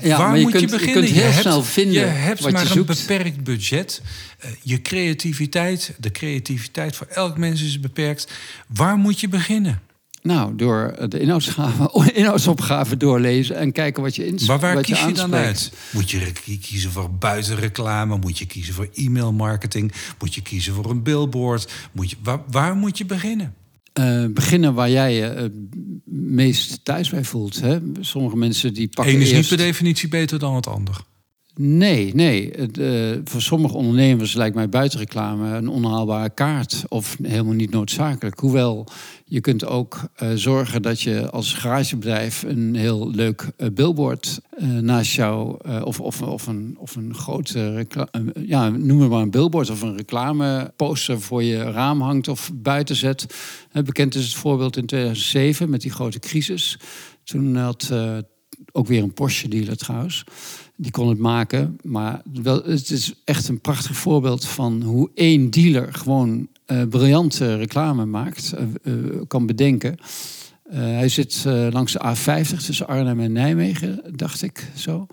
Ja, 0.02 0.18
Waar 0.18 0.28
maar 0.28 0.36
je 0.36 0.42
moet 0.42 0.52
je 0.52 0.58
kunt- 0.58 0.70
je 0.70 0.76
beginnen? 0.76 1.02
kunt 1.04 1.14
heel 1.16 1.30
hebt, 1.30 1.40
snel 1.40 1.62
vinden 1.62 1.92
Je 1.94 2.00
hebt 2.00 2.40
wat 2.40 2.50
je 2.50 2.56
maar 2.56 2.76
een 2.76 2.84
beperkt 2.86 3.44
budget. 3.44 4.02
Eh, 4.38 4.50
je 4.62 4.82
creativiteit, 4.82 5.94
de 5.98 6.10
creativiteit 6.10 6.96
voor 6.96 7.06
elk 7.06 7.38
mens 7.38 7.62
is 7.62 7.80
beperkt. 7.80 8.28
Waar 8.66 8.96
moet 8.96 9.20
je 9.20 9.28
beginnen? 9.28 9.80
Nou, 10.28 10.56
door 10.56 11.08
de 11.08 11.20
inhoudsgave, 11.20 11.90
inhoudsopgave 12.14 12.96
doorlezen 12.96 13.56
en 13.56 13.72
kijken 13.72 14.02
wat 14.02 14.16
je 14.16 14.26
ins 14.26 14.46
Maar 14.46 14.58
waar 14.58 14.74
wat 14.74 14.84
kies 14.84 14.98
je, 14.98 15.12
dan 15.12 15.34
aanspreekt. 15.34 15.46
uit? 15.46 15.72
Moet 15.92 16.10
je 16.10 16.32
kiezen 16.60 16.90
voor 16.90 17.10
buitenreclame? 17.10 18.16
Moet 18.16 18.38
je 18.38 18.46
kiezen 18.46 18.74
voor 18.74 18.88
e-mailmarketing? 18.94 19.92
Moet 20.18 20.34
je 20.34 20.42
kiezen 20.42 20.74
voor 20.74 20.90
een 20.90 21.02
billboard? 21.02 21.72
Moet 21.92 22.10
je, 22.10 22.16
waar, 22.22 22.40
waar 22.50 22.76
moet 22.76 22.98
je 22.98 23.04
beginnen? 23.04 23.54
Eh, 23.92 24.24
beginnen 24.30 24.74
waar 24.74 24.90
jij 24.90 25.14
je 25.14 25.22
het 25.22 25.52
meest 26.04 26.84
thuis 26.84 27.10
bij 27.10 27.24
voelt. 27.24 27.60
Hè? 27.60 27.78
Sommige 28.00 28.36
mensen 28.36 28.74
die 28.74 28.88
pakken 28.88 29.14
Eén 29.14 29.20
is 29.20 29.32
niet 29.32 29.48
per 29.48 29.56
definitie 29.56 30.08
beter 30.08 30.38
dan 30.38 30.54
het 30.54 30.66
ander. 30.66 31.04
Nee, 31.56 32.14
nee. 32.14 32.50
Eh, 32.50 33.18
voor 33.24 33.42
sommige 33.42 33.74
ondernemers 33.74 34.34
lijkt 34.34 34.54
mij 34.54 34.68
buitenreclame 34.68 35.56
een 35.56 35.68
onhaalbare 35.68 36.30
kaart. 36.30 36.84
Of 36.88 37.16
helemaal 37.22 37.52
niet 37.52 37.70
noodzakelijk. 37.70 38.38
Hoewel, 38.38 38.86
je 39.24 39.40
kunt 39.40 39.66
ook 39.66 40.08
eh, 40.14 40.30
zorgen 40.34 40.82
dat 40.82 41.00
je 41.00 41.30
als 41.30 41.52
garagebedrijf 41.52 42.42
een 42.42 42.74
heel 42.74 43.10
leuk 43.10 43.50
eh, 43.56 43.68
billboard 43.72 44.40
naast 44.80 45.14
jou... 45.14 45.58
of, 45.82 46.00
of, 46.00 46.22
of, 46.22 46.46
een, 46.46 46.76
of 46.78 46.96
een 46.96 47.14
grote 47.14 47.86
ja, 48.46 48.68
noem 48.68 49.08
maar 49.08 49.20
een 49.20 49.30
billboard 49.30 49.70
of 49.70 49.82
een 49.82 49.96
reclameposter 49.96 51.20
voor 51.20 51.42
je 51.42 51.62
raam 51.62 52.00
hangt 52.00 52.28
of 52.28 52.50
buiten 52.54 52.96
zet. 52.96 53.26
Bekend 53.84 54.14
is 54.14 54.24
het 54.24 54.34
voorbeeld 54.34 54.76
in 54.76 54.86
2007 54.86 55.70
met 55.70 55.80
die 55.80 55.90
grote 55.90 56.18
crisis. 56.18 56.78
Toen 57.24 57.56
had... 57.56 57.92
ook 58.72 58.86
weer 58.86 59.02
een 59.02 59.12
Porsche 59.12 59.48
dealer 59.48 59.76
trouwens. 59.76 60.24
Die 60.76 60.90
kon 60.90 61.08
het 61.08 61.18
maken. 61.18 61.76
Maar 61.82 62.22
wel, 62.42 62.62
het 62.62 62.90
is 62.90 63.14
echt 63.24 63.48
een 63.48 63.60
prachtig 63.60 63.96
voorbeeld 63.96 64.44
van 64.44 64.82
hoe 64.82 65.10
één 65.14 65.50
dealer 65.50 65.94
gewoon 65.94 66.48
eh, 66.66 66.82
briljante 66.88 67.56
reclame 67.56 68.04
maakt, 68.04 68.52
eh, 68.52 68.62
eh, 68.82 69.20
kan 69.26 69.46
bedenken. 69.46 69.96
Hij 70.68 71.08
zit 71.08 71.44
langs 71.70 71.92
de 71.92 72.00
A50 72.04 72.64
tussen 72.64 72.86
Arnhem 72.86 73.20
en 73.20 73.32
Nijmegen, 73.32 74.02
dacht 74.16 74.42
ik 74.42 74.70
zo. 74.76 75.06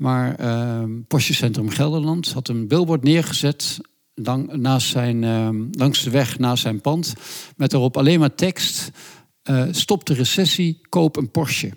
Maar 0.00 0.34
eh, 0.34 0.82
Porsche 1.08 1.34
Centrum 1.34 1.68
Gelderland 1.68 2.32
had 2.32 2.48
een 2.48 2.68
billboard 2.68 3.02
neergezet 3.02 3.78
lang, 4.14 4.52
naast 4.52 4.88
zijn, 4.88 5.24
eh, 5.24 5.48
langs 5.70 6.02
de 6.02 6.10
weg 6.10 6.38
naast 6.38 6.62
zijn 6.62 6.80
pand. 6.80 7.14
Met 7.56 7.70
daarop 7.70 7.96
alleen 7.96 8.18
maar 8.18 8.34
tekst. 8.34 8.90
stop 9.70 10.06
de 10.06 10.14
recessie, 10.14 10.80
koop 10.88 11.16
een 11.16 11.30
Porsche. 11.30 11.70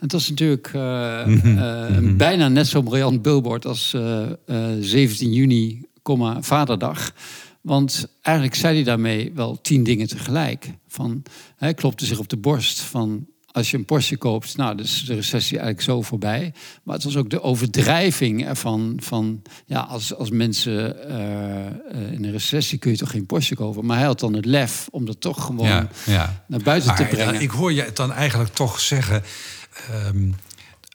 Het 0.00 0.12
was 0.12 0.28
natuurlijk 0.28 0.70
een 0.72 2.16
bijna 2.16 2.48
net 2.48 2.66
zo 2.66 2.82
briljant 2.82 3.22
billboard 3.22 3.66
als 3.66 3.94
eh, 3.94 4.22
eh, 4.46 4.76
17 4.80 5.32
juni, 5.32 5.88
Vaderdag. 6.40 7.12
Want 7.60 8.06
eigenlijk 8.22 8.56
zei 8.56 8.74
hij 8.74 8.84
daarmee 8.84 9.32
wel 9.34 9.60
tien 9.60 9.84
dingen 9.84 10.08
tegelijk. 10.08 10.70
Van, 10.88 11.22
hij 11.56 11.74
klopte 11.74 12.06
zich 12.06 12.18
op 12.18 12.28
de 12.28 12.36
borst 12.36 12.80
van 12.80 13.26
als 13.52 13.70
je 13.70 13.76
een 13.76 13.84
Porsche 13.84 14.16
koopt, 14.16 14.56
nou, 14.56 14.76
dus 14.76 15.04
de 15.04 15.14
recessie 15.14 15.58
eigenlijk 15.58 15.86
zo 15.86 16.02
voorbij. 16.02 16.52
Maar 16.82 16.94
het 16.94 17.04
was 17.04 17.16
ook 17.16 17.30
de 17.30 17.42
overdrijving 17.42 18.46
ervan 18.46 18.98
van, 19.02 19.42
ja, 19.66 19.80
als, 19.80 20.14
als 20.14 20.30
mensen 20.30 20.96
in 22.12 22.24
een 22.24 22.32
recessie 22.32 22.78
kun 22.78 22.90
je 22.90 22.96
toch 22.96 23.10
geen 23.10 23.26
Porsche 23.26 23.54
kopen. 23.54 23.86
Maar 23.86 23.96
hij 23.96 24.06
had 24.06 24.20
dan 24.20 24.32
het 24.32 24.44
lef 24.44 24.88
om 24.90 25.04
dat 25.06 25.20
toch 25.20 25.44
gewoon 25.44 25.66
Ja, 25.68 25.88
ja. 26.06 26.44
naar 26.46 26.62
buiten 26.62 26.94
te 26.94 27.04
brengen. 27.04 27.40
ik 27.40 27.50
hoor 27.50 27.72
je 27.72 27.82
het 27.82 27.96
dan 27.96 28.12
eigenlijk 28.12 28.54
toch 28.54 28.80
zeggen... 28.80 29.22
ehm, 29.88 30.30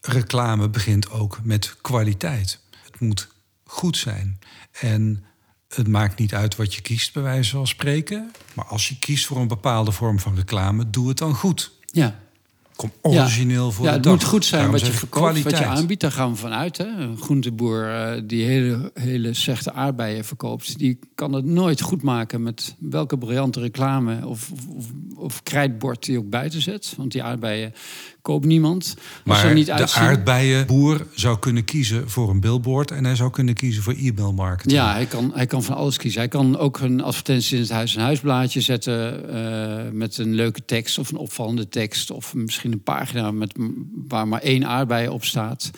reclame 0.01 0.69
begint 0.69 1.09
ook 1.09 1.39
met 1.43 1.75
kwaliteit. 1.81 2.59
Het 2.91 2.99
moet 2.99 3.27
goed 3.63 3.97
zijn. 3.97 4.39
En 4.71 5.23
het 5.67 5.87
maakt 5.87 6.19
niet 6.19 6.33
uit 6.33 6.55
wat 6.55 6.73
je 6.73 6.81
kiest, 6.81 7.13
bij 7.13 7.23
wijze 7.23 7.51
van 7.51 7.67
spreken. 7.67 8.31
Maar 8.53 8.65
als 8.65 8.87
je 8.87 8.99
kiest 8.99 9.25
voor 9.25 9.37
een 9.37 9.47
bepaalde 9.47 9.91
vorm 9.91 10.19
van 10.19 10.35
reclame, 10.35 10.89
doe 10.89 11.07
het 11.07 11.17
dan 11.17 11.35
goed. 11.35 11.71
ja. 11.85 12.23
Kom 12.75 12.91
origineel 13.01 13.71
voor 13.71 13.85
ja, 13.85 13.89
de 13.89 13.95
het 13.95 14.03
dag. 14.03 14.13
moet 14.13 14.23
goed 14.23 14.45
zijn 14.45 14.61
Daarom 14.61 14.79
wat 14.79 14.89
je 14.89 14.97
verkoopt, 14.97 15.25
wat 15.25 15.35
je 15.35 15.41
kwaliteit. 15.41 15.77
aanbiedt. 15.77 16.01
Daar 16.01 16.11
gaan 16.11 16.31
we 16.31 16.37
vanuit. 16.37 16.77
Hè. 16.77 16.85
Een 16.85 17.17
groenteboer 17.17 17.89
eh, 17.89 18.21
die 18.25 18.43
hele, 18.43 18.91
hele 18.93 19.33
slechte 19.33 19.71
aardbeien 19.71 20.25
verkoopt... 20.25 20.77
die 20.77 20.99
kan 21.15 21.33
het 21.33 21.45
nooit 21.45 21.81
goed 21.81 22.01
maken 22.01 22.43
met 22.43 22.75
welke 22.79 23.17
briljante 23.17 23.59
reclame... 23.59 24.27
of, 24.27 24.51
of, 24.51 24.61
of, 24.67 24.85
of 25.15 25.43
krijtbord 25.43 26.05
die 26.05 26.17
ook 26.17 26.29
buiten 26.29 26.61
zet. 26.61 26.93
Want 26.97 27.11
die 27.11 27.23
aardbeien 27.23 27.73
koopt 28.25 28.45
niemand. 28.45 28.95
Maar 29.23 29.53
niet 29.53 29.65
de 29.65 29.73
uitzien. 29.73 30.01
aardbeienboer 30.01 31.05
zou 31.13 31.39
kunnen 31.39 31.63
kiezen 31.63 32.09
voor 32.09 32.29
een 32.29 32.39
billboard... 32.39 32.91
en 32.91 33.05
hij 33.05 33.15
zou 33.15 33.29
kunnen 33.29 33.53
kiezen 33.53 33.83
voor 33.83 33.93
e-mailmarketing. 33.93 34.73
Ja, 34.73 34.93
hij 34.93 35.05
kan, 35.05 35.31
hij 35.33 35.45
kan 35.45 35.63
van 35.63 35.75
alles 35.75 35.97
kiezen. 35.97 36.19
Hij 36.19 36.29
kan 36.29 36.57
ook 36.57 36.79
een 36.79 37.01
advertentie 37.01 37.55
in 37.55 37.61
het 37.61 37.71
huis- 37.71 37.95
en 37.95 38.01
huisblaadje 38.01 38.61
zetten... 38.61 39.29
eh, 39.33 39.91
met 39.91 40.17
een 40.17 40.33
leuke 40.33 40.65
tekst 40.65 40.97
of 40.97 41.11
een 41.11 41.17
opvallende 41.17 41.69
tekst... 41.69 42.11
of 42.11 42.33
misschien 42.33 42.71
een 42.71 42.83
pagina 42.83 43.31
met, 43.31 43.53
waar 44.07 44.27
maar 44.27 44.41
één 44.41 44.65
aardbei 44.65 45.07
op 45.07 45.23
staat... 45.23 45.71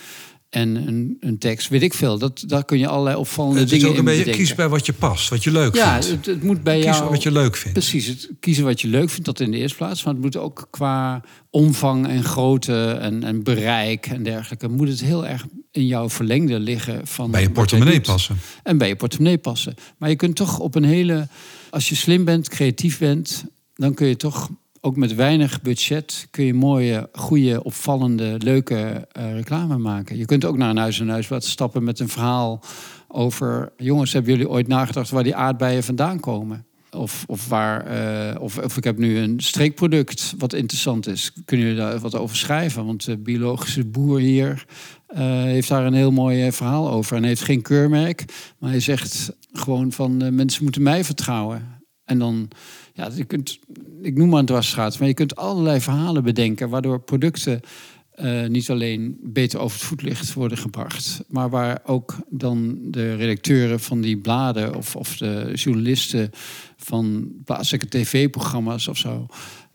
En 0.58 0.76
een, 0.88 1.18
een 1.20 1.38
tekst, 1.38 1.68
weet 1.70 1.82
ik 1.82 1.94
veel. 1.94 2.18
Dat, 2.18 2.44
daar 2.48 2.66
kun 2.66 2.80
je 2.80 2.88
allerlei 2.88 3.16
opvallende 3.16 3.60
Het 3.60 3.72
is 3.72 3.80
dingen 3.80 3.88
ook 3.88 3.94
een 4.02 4.08
in 4.08 4.24
beetje 4.24 4.32
kies 4.32 4.56
bij 4.56 4.70
wat 4.70 4.86
je 4.86 4.94
past, 4.94 5.30
wat 5.30 5.44
je 5.44 5.52
leuk 5.52 5.76
ja, 5.76 5.92
vindt. 6.02 6.08
het, 6.10 6.26
het 6.26 6.44
moet 6.44 6.64
bij 6.64 6.82
jou... 6.82 7.10
wat 7.10 7.24
je 7.24 7.32
leuk 7.32 7.56
vindt. 7.56 7.80
Precies, 7.80 8.08
het 8.08 8.30
kiezen 8.40 8.64
wat 8.64 8.82
je 8.82 8.88
leuk 8.88 9.10
vindt, 9.10 9.26
dat 9.26 9.40
in 9.40 9.52
de 9.52 9.58
eerste 9.58 9.78
plaats. 9.78 10.04
Maar 10.04 10.14
het 10.14 10.24
moet 10.24 10.38
ook 10.38 10.68
qua 10.70 11.22
omvang 11.50 12.08
en 12.08 12.24
grootte 12.24 12.98
en, 13.02 13.24
en 13.24 13.44
bereik 13.44 14.06
en 14.06 14.24
dergelijke... 14.24 14.68
moet 14.68 14.88
het 14.88 15.02
heel 15.02 15.28
erg 15.28 15.46
in 15.72 15.86
jouw 15.86 16.10
verlengde 16.10 16.60
liggen 16.60 17.08
van 17.08 17.32
Bij 17.32 17.42
je 17.42 17.52
portemonnee 17.52 18.02
passen. 18.02 18.38
En 18.64 18.78
bij 18.78 18.88
je 18.88 18.96
portemonnee 18.96 19.38
passen. 19.38 19.76
Maar 19.98 20.10
je 20.10 20.16
kunt 20.16 20.36
toch 20.36 20.60
op 20.60 20.76
een 20.76 20.86
hele... 20.86 21.28
Als 21.70 21.90
je 21.90 21.96
slim 21.96 22.26
bent, 22.26 22.50
creatief 22.50 23.00
bent... 23.00 23.46
dan 23.74 23.94
kun 23.94 24.08
je 24.08 24.16
toch 24.16 24.50
ook 24.82 24.96
met 24.96 25.16
weinig 25.16 25.62
budget... 25.62 26.28
kun 26.32 26.46
je 26.46 26.54
mooie, 26.54 27.10
goede, 27.14 27.64
opvallende, 27.64 28.36
leuke 28.38 29.08
eh, 29.12 29.34
reclame 29.34 29.78
maken. 29.78 30.18
Je 30.18 30.26
kunt 30.26 30.46
ook 30.46 30.58
naar 30.58 30.70
een 30.70 30.78
huis 30.78 31.00
en 31.00 31.10
huis 31.10 31.30
laten 31.30 31.50
stappen 31.50 31.84
met 31.84 32.00
een 32.00 32.10
verhaal 32.10 32.64
over... 33.08 33.72
jongens, 33.78 34.14
hebben 34.14 34.32
jullie 34.32 34.50
ooit 34.50 34.68
nagedacht 34.68 35.10
waar 35.10 35.24
die 35.24 35.36
aardbeien 35.36 35.84
vandaan 35.84 36.20
komen? 36.20 36.66
Of, 36.92 37.24
of, 37.28 37.48
waar, 37.48 37.86
eh, 37.86 38.42
of, 38.42 38.58
of 38.58 38.78
ik 38.78 38.84
heb 38.84 38.98
nu 38.98 39.18
een 39.18 39.40
streekproduct 39.40 40.34
wat 40.38 40.54
interessant 40.54 41.08
is. 41.08 41.32
Kunnen 41.46 41.68
jullie 41.68 41.82
daar 41.82 42.00
wat 42.00 42.16
over 42.16 42.36
schrijven? 42.36 42.86
Want 42.86 43.06
de 43.06 43.18
biologische 43.18 43.86
boer 43.86 44.20
hier 44.20 44.66
eh, 45.08 45.20
heeft 45.26 45.70
daar 45.70 45.86
een 45.86 45.94
heel 45.94 46.12
mooi 46.12 46.52
verhaal 46.52 46.90
over. 46.90 47.18
En 47.18 47.24
heeft 47.24 47.44
geen 47.44 47.62
keurmerk. 47.62 48.26
Maar 48.60 48.70
hij 48.70 48.80
zegt 48.80 49.32
gewoon 49.52 49.92
van 49.92 50.36
mensen 50.36 50.64
moeten 50.64 50.82
mij 50.82 51.04
vertrouwen. 51.04 51.77
En 52.08 52.20
dan, 52.20 52.48
ja, 52.94 53.10
je 53.16 53.24
kunt, 53.24 53.60
ik 54.02 54.18
noem 54.18 54.30
maar 54.30 54.40
een 54.40 54.46
dwarsstraat. 54.46 55.00
Maar 55.00 55.08
je 55.08 55.14
kunt 55.14 55.36
allerlei 55.36 55.82
verhalen 55.82 56.24
bedenken. 56.24 56.70
Waardoor 56.70 57.00
producten 57.00 57.62
eh, 58.12 58.48
niet 58.48 58.70
alleen 58.70 59.18
beter 59.24 59.60
over 59.60 59.78
het 59.78 59.88
voetlicht 59.88 60.34
worden 60.34 60.58
gebracht. 60.58 61.24
Maar 61.28 61.50
waar 61.50 61.80
ook 61.86 62.16
dan 62.30 62.78
de 62.82 63.16
redacteuren 63.16 63.80
van 63.80 64.02
die 64.02 64.18
bladen 64.18 64.76
of, 64.76 64.96
of 64.96 65.18
de 65.18 65.52
journalisten 65.54 66.32
van 66.78 67.32
plaatselijke 67.46 67.88
tv-programma's 67.88 68.88
of 68.88 68.98
zo 68.98 69.28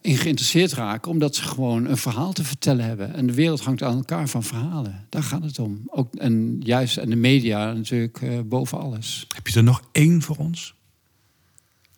in 0.03 0.17
geïnteresseerd 0.17 0.73
raken, 0.73 1.11
omdat 1.11 1.35
ze 1.35 1.43
gewoon 1.43 1.87
een 1.87 1.97
verhaal 1.97 2.33
te 2.33 2.45
vertellen 2.45 2.85
hebben. 2.85 3.15
En 3.15 3.27
de 3.27 3.35
wereld 3.35 3.61
hangt 3.61 3.83
aan 3.83 3.97
elkaar 3.97 4.29
van 4.29 4.43
verhalen. 4.43 5.07
Daar 5.09 5.23
gaat 5.23 5.45
het 5.45 5.59
om. 5.59 5.83
Ook, 5.87 6.15
en 6.15 6.61
juist, 6.65 6.97
en 6.97 7.11
de 7.11 7.17
media 7.17 7.73
natuurlijk 7.73 8.23
eh, 8.23 8.41
boven 8.45 8.79
alles. 8.79 9.27
Heb 9.35 9.47
je 9.47 9.59
er 9.59 9.65
nog 9.65 9.83
één 9.93 10.23
voor 10.23 10.37
ons? 10.37 10.75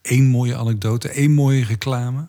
Eén 0.04 0.24
mooie 0.24 0.56
anekdote, 0.56 1.08
één 1.08 1.30
mooie 1.30 1.64
reclame? 1.64 2.26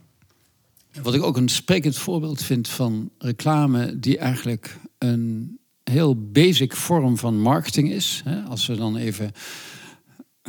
Wat 1.02 1.14
ik 1.14 1.24
ook 1.24 1.38
een 1.38 1.50
sprekend 1.50 1.98
voorbeeld 1.98 2.44
vind 2.44 2.68
van 2.68 3.10
reclame 3.18 4.00
die 4.00 4.18
eigenlijk 4.18 4.78
een 4.98 5.58
heel 5.84 6.32
basic 6.32 6.76
vorm 6.76 7.18
van 7.18 7.42
marketing 7.42 7.92
is. 7.92 8.24
Als 8.48 8.66
we 8.66 8.76
dan 8.76 8.98
even 8.98 9.32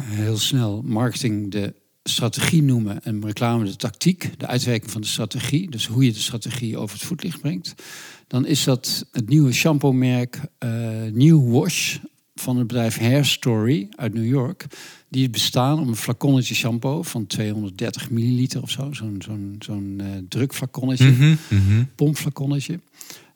heel 0.01 0.39
snel 0.39 0.83
marketing 0.85 1.51
de 1.51 1.75
strategie 2.03 2.63
noemen 2.63 3.03
en 3.03 3.25
reclame 3.25 3.65
de 3.65 3.77
tactiek, 3.77 4.31
de 4.39 4.47
uitwerking 4.47 4.91
van 4.91 5.01
de 5.01 5.07
strategie, 5.07 5.71
dus 5.71 5.87
hoe 5.87 6.05
je 6.05 6.13
de 6.13 6.19
strategie 6.19 6.79
over 6.79 6.97
het 6.97 7.07
voetlicht 7.07 7.41
brengt, 7.41 7.75
dan 8.27 8.47
is 8.47 8.65
dat 8.65 9.07
het 9.13 9.29
nieuwe 9.29 9.53
shampoo-merk 9.53 10.41
eh 10.59 10.71
New 11.13 11.53
Wash 11.53 11.97
van 12.35 12.57
het 12.57 12.67
bedrijf 12.67 12.99
Hair 12.99 13.25
Story 13.25 13.89
uit 13.91 14.15
New 14.15 14.27
York. 14.27 14.67
Die 15.09 15.31
bestaan 15.31 15.79
om 15.81 15.89
een 15.89 15.97
flaconnetje 15.97 16.55
shampoo 16.55 17.03
van 17.03 17.27
230 17.27 18.11
milliliter 18.11 18.63
of 18.63 18.71
zo. 18.71 18.93
Zo'n 18.93 19.17
zo'n 19.25 19.57
zo'n 19.59 19.99
uh, 20.03 20.07
drukflaconnetje, 20.29 21.11
Mhm, 21.11 21.35
mhm. 21.49 21.85
pompflaconnetje. 21.95 22.81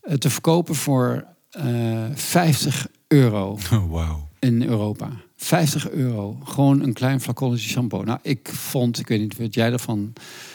eh, 0.03 0.15
te 0.15 0.31
verkopen 0.31 0.75
voor 0.75 1.25
eh 1.51 2.05
50 2.15 2.87
euro 3.09 3.59
Oh, 3.73 3.91
wauw. 3.91 4.29
in 4.39 4.63
Europa. 4.63 5.11
50 5.37 5.91
euro. 5.91 6.39
Gewoon 6.45 6.83
een 6.83 6.93
klein 6.93 7.21
flaconnetje 7.21 7.69
shampoo. 7.69 8.03
Nou, 8.03 8.19
ik 8.23 8.49
vond, 8.49 8.99
ik 8.99 9.07
weet 9.09 9.21
niet 9.21 9.37
wat 9.39 9.55
jij 9.55 9.73
ervan 9.73 10.13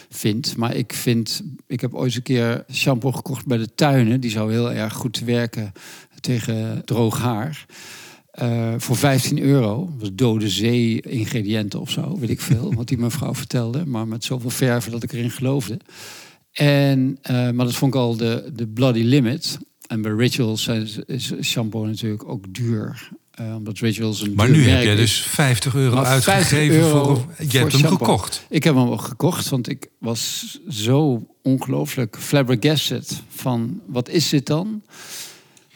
vindt, 0.10 0.58
maar 0.58 0.76
ik 0.76 0.94
vind, 0.94 1.42
ik 1.68 1.82
heb 1.82 1.94
ooit 1.94 2.16
een 2.16 2.22
keer 2.22 2.66
shampoo 2.72 3.12
gekocht 3.12 3.46
bij 3.46 3.58
de 3.58 3.76
tuinen. 3.76 4.22
Die 4.22 4.32
zou 4.32 4.52
heel 4.52 4.72
erg 4.72 4.94
goed 4.94 5.20
werken 5.20 5.72
tegen 6.20 6.82
droog 6.86 7.20
haar. 7.20 7.66
Eh, 8.36 8.74
voor 8.78 8.96
15 8.96 9.40
euro. 9.42 9.94
Was 10.00 10.10
dode 10.14 10.50
zee 10.50 11.02
ingrediënten 11.02 11.80
of 11.80 11.90
zo, 11.92 12.18
weet 12.20 12.30
ik 12.30 12.42
veel. 12.42 12.74
wat 12.76 12.88
die 12.88 12.98
mevrouw 12.98 13.34
vertelde. 13.36 13.86
Maar 13.86 14.08
met 14.08 14.24
zoveel 14.24 14.50
verven 14.50 14.92
dat 14.92 15.04
ik 15.04 15.12
erin 15.14 15.32
geloofde. 15.32 15.80
En, 16.52 17.18
eh, 17.22 17.36
maar 17.50 17.66
dat 17.66 17.76
vond 17.76 17.94
ik 17.94 18.00
al 18.00 18.18
de, 18.18 18.52
de 18.56 18.68
bloody 18.68 19.02
limit. 19.02 19.58
En 19.88 20.02
bij 20.02 20.12
Rituals 20.12 20.64
zijn- 20.64 20.88
is 21.06 21.34
shampoo 21.42 21.86
natuurlijk 21.86 22.28
ook 22.30 22.54
duur. 22.54 23.10
Eh, 23.32 23.56
omdat 23.56 23.78
Rituals 23.78 24.22
een 24.22 24.34
Maar 24.34 24.50
nu 24.50 24.64
heb 24.68 24.84
jij 24.84 24.96
dus 24.96 25.22
50 25.22 25.76
euro 25.76 25.96
Maar 25.96 26.06
50 26.06 26.34
uitgegeven 26.34 26.76
euro 26.76 27.04
voor... 27.04 27.16
voor 27.16 27.46
Je 27.52 27.58
hebt 27.58 27.72
hem 27.72 27.82
shampoo. 27.82 28.06
gekocht. 28.06 28.46
Ik 28.50 28.64
heb 28.64 28.76
hem 28.76 28.88
ook 28.88 29.02
gekocht, 29.02 29.50
want 29.50 29.70
ik 29.70 29.88
was 30.00 30.58
zo 30.70 31.28
ongelooflijk 31.44 32.18
flabbergasted 32.20 33.22
van 33.30 33.82
wat 33.88 34.10
is 34.10 34.30
dit 34.30 34.46
dan? 34.46 34.82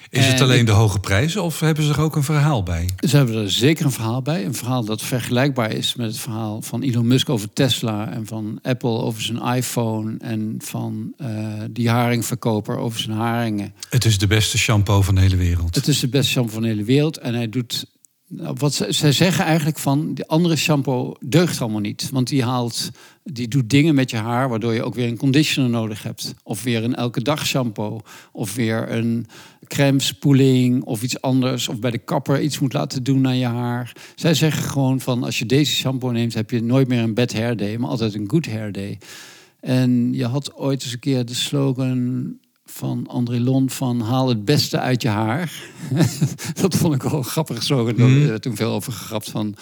Is 0.10 0.26
het 0.26 0.36
En 0.36 0.42
alleen 0.42 0.66
de 0.66 0.72
hoge 0.72 1.00
prijzen 1.00 1.44
of 1.44 1.60
hebben 1.60 1.84
ze 1.84 1.94
er 1.94 2.02
ook 2.02 2.16
een 2.16 2.24
verhaal 2.24 2.64
bij? 2.64 2.90
Ze 3.08 3.18
hebben 3.18 3.36
er 3.36 3.52
zeker 3.52 3.86
een 3.86 3.92
verhaal 3.92 4.22
bij. 4.22 4.46
Een 4.46 4.54
verhaal 4.54 4.86
dat 4.86 5.02
vergelijkbaar 5.02 5.74
is 5.74 5.96
met 5.96 6.08
het 6.08 6.20
verhaal 6.20 6.62
van 6.62 6.82
Elon 6.82 7.08
Musk 7.08 7.30
over 7.30 7.54
Tesla... 7.54 8.12
en 8.12 8.26
van 8.26 8.60
Apple 8.62 8.90
over 8.90 9.22
zijn 9.22 9.42
iPhone... 9.42 10.18
en 10.20 10.56
van 10.58 11.14
eh, 11.18 11.28
die 11.72 11.90
haringverkoper 11.90 12.78
over 12.78 13.00
zijn 13.00 13.18
haringen. 13.18 13.74
Het 13.90 14.06
is 14.06 14.18
de 14.18 14.28
beste 14.28 14.58
shampoo 14.58 15.02
van 15.02 15.16
de 15.16 15.22
hele 15.22 15.36
wereld. 15.36 15.76
Het 15.76 15.88
is 15.88 16.00
de 16.00 16.08
beste 16.08 16.32
shampoo 16.32 16.54
van 16.54 16.62
de 16.62 16.68
hele 16.68 16.84
wereld. 16.84 17.18
En 17.18 17.34
hij 17.34 17.50
doet. 17.50 17.86
Wat 18.58 18.74
ze, 18.74 18.86
zij 18.90 19.12
zeggen 19.12 19.46
eigenlijk 19.46 19.78
van. 19.78 20.14
Die 20.14 20.26
andere 20.26 20.56
shampoo 20.56 21.14
deugt 21.26 21.62
allemaal 21.62 21.80
niet. 21.80 22.10
Want 22.12 22.28
die 22.28 22.44
haalt. 22.44 22.90
Die 23.24 23.48
doet 23.48 23.70
dingen 23.70 23.96
met 23.96 24.10
je 24.10 24.18
haar. 24.18 24.50
Waardoor 24.50 24.74
je 24.74 24.84
ook 24.84 24.96
weer 24.96 25.08
een 25.08 25.18
conditioner 25.18 25.70
nodig 25.70 26.04
hebt. 26.04 26.34
Of 26.44 26.64
weer 26.64 26.84
een 26.84 26.96
elke 26.96 27.22
dag 27.22 27.46
shampoo. 27.46 28.02
Of 28.32 28.56
weer 28.56 28.92
een 28.92 29.28
crème 29.70 30.00
spoeling. 30.00 30.84
Of 30.84 31.04
iets 31.04 31.22
anders. 31.22 31.68
Of 31.68 31.80
bij 31.80 31.92
de 31.92 31.98
kapper 31.98 32.42
iets 32.42 32.60
moet 32.60 32.74
laten 32.74 33.04
doen 33.04 33.28
aan 33.28 33.38
je 33.38 33.46
haar. 33.46 33.92
Zij 34.16 34.34
zeggen 34.34 34.64
gewoon 34.64 35.00
van. 35.00 35.24
Als 35.24 35.40
je 35.40 35.46
deze 35.46 35.76
shampoo 35.76 36.12
neemt. 36.12 36.34
Heb 36.34 36.50
je 36.50 36.64
nooit 36.64 36.88
meer 36.88 37.04
een 37.04 37.14
bad 37.14 37.34
hair 37.34 37.58
day. 37.58 37.78
Maar 37.78 37.90
altijd 37.90 38.14
een 38.14 38.30
good 38.30 38.46
hair 38.46 38.72
day. 38.72 38.98
En 39.60 40.14
je 40.14 40.26
had 40.26 40.56
ooit 40.56 40.84
eens 40.84 40.94
een 40.94 41.00
keer 41.00 41.26
de 41.26 41.34
slogan 41.34 42.34
van 42.72 43.08
André 43.08 43.40
Lon 43.40 43.70
van 43.70 44.02
haal 44.02 44.28
het 44.28 44.46
beste 44.46 44.80
uit 44.80 45.02
je 45.02 45.08
haar. 45.08 45.62
dat 46.62 46.76
vond 46.76 46.94
ik 46.94 47.04
wel 47.04 47.22
grappig 47.22 47.64
slogan. 47.64 47.96
Daar 47.96 48.28
werd 48.28 48.42
toen 48.42 48.56
veel 48.56 48.72
over 48.72 48.92
gegrapt 48.92 49.30
van. 49.30 49.56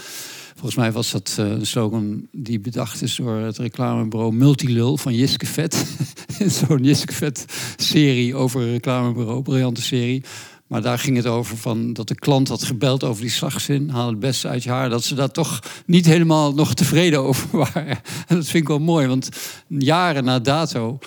Volgens 0.54 0.76
mij 0.76 0.92
was 0.92 1.12
dat 1.12 1.36
eh, 1.40 1.50
een 1.50 1.66
slogan 1.66 2.28
die 2.32 2.60
bedacht 2.60 3.02
is 3.02 3.16
door 3.16 3.36
het 3.36 3.58
reclamebureau 3.58 4.34
Multilul 4.34 4.98
van 4.98 5.14
Jiske 5.14 5.46
Vet. 5.46 5.86
Zo'n 6.68 6.84
Jiske 6.84 7.14
Vet 7.14 7.46
serie 7.76 8.36
over 8.36 8.62
een 8.62 8.72
reclamebureau, 8.72 9.42
briljante 9.42 9.82
serie. 9.82 10.24
Maar 10.68 10.82
daar 10.82 11.00
ging 11.00 11.18
het 11.18 11.26
over 11.26 11.58
van 11.58 11.94
dat 11.94 12.08
de 12.08 12.16
klant 12.16 12.48
had 12.48 12.64
gebeld 12.64 13.04
over 13.04 13.22
die 13.22 13.32
slagzin. 13.32 13.90
Haal 13.90 14.08
het 14.08 14.20
beste 14.20 14.48
uit 14.48 14.64
je 14.64 14.70
haar. 14.70 14.90
Dat 14.90 15.04
ze 15.04 15.16
daar 15.16 15.32
toch 15.32 15.60
niet 15.86 16.06
helemaal 16.06 16.54
nog 16.54 16.74
tevreden 16.74 17.24
over 17.24 17.48
waren. 17.58 18.00
En 18.28 18.36
dat 18.36 18.46
vind 18.46 18.64
ik 18.64 18.68
wel 18.68 18.80
mooi, 18.80 19.08
want 19.08 19.30
jaren 19.68 20.24
na 20.24 20.40
dato 20.40 21.00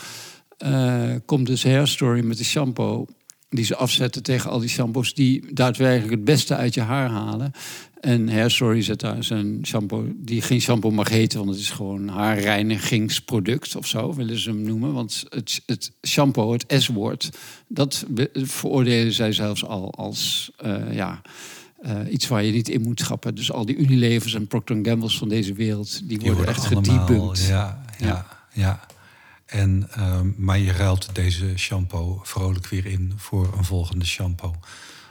eh, 0.61 1.15
komt 1.25 1.47
dus 1.47 1.65
Hair 1.65 1.87
Story 1.87 2.25
met 2.25 2.39
de 2.39 2.45
shampoo. 2.45 3.07
Die 3.49 3.65
ze 3.65 3.77
afzetten 3.77 4.23
tegen 4.23 4.51
al 4.51 4.59
die 4.59 4.69
shampoos 4.69 5.15
die 5.15 5.55
daadwerkelijk 5.55 6.11
het 6.11 6.25
beste 6.25 6.57
uit 6.57 6.75
je 6.75 6.81
haar 6.81 7.09
halen. 7.09 7.53
En 8.01 8.29
Hair 8.29 8.51
Story 8.51 8.83
zet 8.83 9.01
daar 9.01 9.25
zijn 9.25 9.59
shampoo, 9.63 10.13
die 10.17 10.43
geen 10.43 10.61
shampoo 10.61 10.91
mag 10.91 11.09
heten, 11.09 11.39
want 11.39 11.51
het 11.51 11.61
is 11.61 11.71
gewoon 11.71 12.09
haarreinigingsproduct 12.09 13.77
of 13.77 13.87
zo, 13.87 14.15
willen 14.15 14.39
ze 14.39 14.51
hem 14.51 14.63
noemen. 14.63 14.93
Want 14.93 15.25
het, 15.29 15.63
het 15.67 15.93
shampoo, 16.07 16.53
het 16.53 16.65
S-woord, 16.69 17.31
dat 17.69 18.07
veroordelen 18.33 19.13
zij 19.13 19.33
zelfs 19.33 19.65
al 19.65 19.95
als 19.95 20.51
eh, 20.57 20.95
ja, 20.95 21.21
eh, 21.81 21.97
iets 22.11 22.29
waar 22.29 22.45
je 22.45 22.53
niet 22.53 22.69
in 22.69 22.83
moet 22.83 23.01
schrappen. 23.01 23.35
Dus 23.35 23.53
al 23.53 23.67
die 23.67 23.77
Unilevers 23.77 24.35
en 24.35 24.47
Procter 24.47 24.79
Gamble's 24.83 25.19
van 25.19 25.29
deze 25.29 25.53
wereld, 25.53 26.01
die, 26.09 26.21
worden 26.21 26.47
echt 26.47 26.75
allemaal-. 26.75 27.37
Ja, 27.49 27.85
ja, 27.99 28.27
ja. 28.53 28.81
En, 29.51 29.89
ehm, 29.91 30.31
maar 30.37 30.59
je 30.59 30.73
ruilt 30.73 31.15
deze 31.15 31.53
shampoo 31.57 32.21
vrolijk 32.23 32.67
weer 32.67 32.87
in 32.87 33.13
voor 33.17 33.55
een 33.57 33.65
volgende 33.65 34.05
shampoo. 34.05 34.55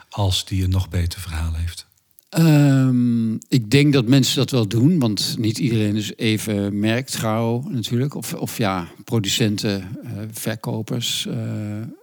Als 0.09 0.45
die 0.45 0.63
een 0.63 0.69
nog 0.69 0.89
beter 0.89 1.19
verhaal 1.19 1.53
heeft. 1.53 1.87
Ehm, 2.29 3.33
ik 3.33 3.71
denk 3.71 3.93
dat 3.93 4.07
mensen 4.07 4.35
dat 4.35 4.51
wel 4.51 4.67
doen, 4.67 4.99
want 4.99 5.35
niet 5.39 5.57
iedereen 5.57 5.95
is 5.95 6.15
even 6.15 6.79
merktrouw 6.79 7.67
natuurlijk. 7.69 8.15
Of, 8.15 8.33
of 8.33 8.57
ja, 8.57 8.87
producenten, 9.03 9.97
eh, 10.03 10.11
verkopers 10.31 11.25
eh, 11.25 11.37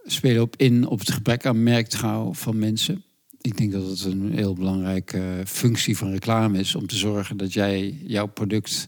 spelen 0.04 0.42
op 0.42 0.54
in 0.56 0.86
op 0.86 0.98
het 0.98 1.10
gebrek 1.10 1.46
aan 1.46 1.62
merktrouw 1.62 2.34
van 2.34 2.58
mensen. 2.58 3.02
Ik 3.40 3.56
denk 3.56 3.72
dat 3.72 3.88
het 3.88 4.04
een 4.04 4.32
heel 4.32 4.54
belangrijke 4.54 5.42
functie 5.44 5.96
van 5.96 6.10
reclame 6.10 6.58
is 6.58 6.74
om 6.74 6.86
te 6.86 6.96
zorgen 6.96 7.36
dat 7.36 7.52
jij 7.52 7.98
jouw 8.06 8.26
product, 8.26 8.86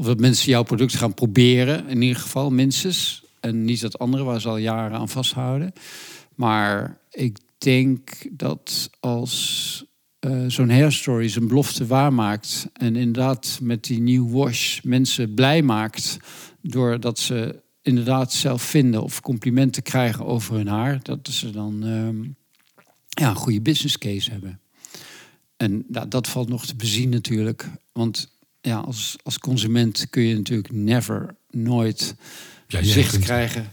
of 0.00 0.06
dat 0.06 0.20
mensen 0.20 0.50
jouw 0.50 0.62
product 0.62 0.96
gaan 0.96 1.14
proberen, 1.14 1.88
in 1.88 2.02
ieder 2.02 2.20
geval 2.20 2.50
minstens. 2.50 3.24
En 3.40 3.64
niet 3.64 3.80
dat 3.80 3.98
andere 3.98 4.22
waar 4.22 4.40
ze 4.40 4.48
al 4.48 4.56
jaren 4.56 4.98
aan 4.98 5.08
vasthouden. 5.08 5.72
Maar 6.34 6.98
ik 7.10 7.38
denk 7.58 8.10
dat 8.30 8.90
als 9.00 9.84
eh, 10.18 10.44
zo'n 10.46 10.70
hairstory 10.70 11.28
zijn 11.28 11.48
belofte 11.48 11.86
waarmaakt 11.86 12.68
en 12.72 12.96
inderdaad 12.96 13.58
met 13.62 13.84
die 13.84 14.00
nieuw 14.00 14.28
wash 14.28 14.80
mensen 14.82 15.34
blij 15.34 15.62
maakt 15.62 16.16
doordat 16.60 17.18
ze 17.18 17.62
inderdaad 17.82 18.32
zelf 18.32 18.62
vinden 18.62 19.02
of 19.02 19.20
complimenten 19.20 19.82
krijgen 19.82 20.26
over 20.26 20.54
hun 20.54 20.68
haar, 20.68 21.02
dat 21.02 21.28
ze 21.30 21.50
dan 21.50 21.84
ehm, 21.84 22.22
ja, 23.08 23.28
een 23.30 23.36
goede 23.36 23.60
business 23.60 23.98
case 23.98 24.30
hebben. 24.30 24.60
En 25.56 25.84
nou, 25.88 26.08
dat 26.08 26.28
valt 26.28 26.48
nog 26.48 26.66
te 26.66 26.76
bezien 26.76 27.08
natuurlijk, 27.08 27.68
want 27.92 28.38
ja, 28.60 28.78
als, 28.78 29.16
als 29.22 29.38
consument 29.38 30.06
kun 30.10 30.22
je 30.22 30.36
natuurlijk 30.36 30.72
never, 30.72 31.34
nooit 31.50 32.14
Ja, 32.66 32.82
zicht 32.82 33.10
kunt- 33.10 33.24
krijgen 33.24 33.72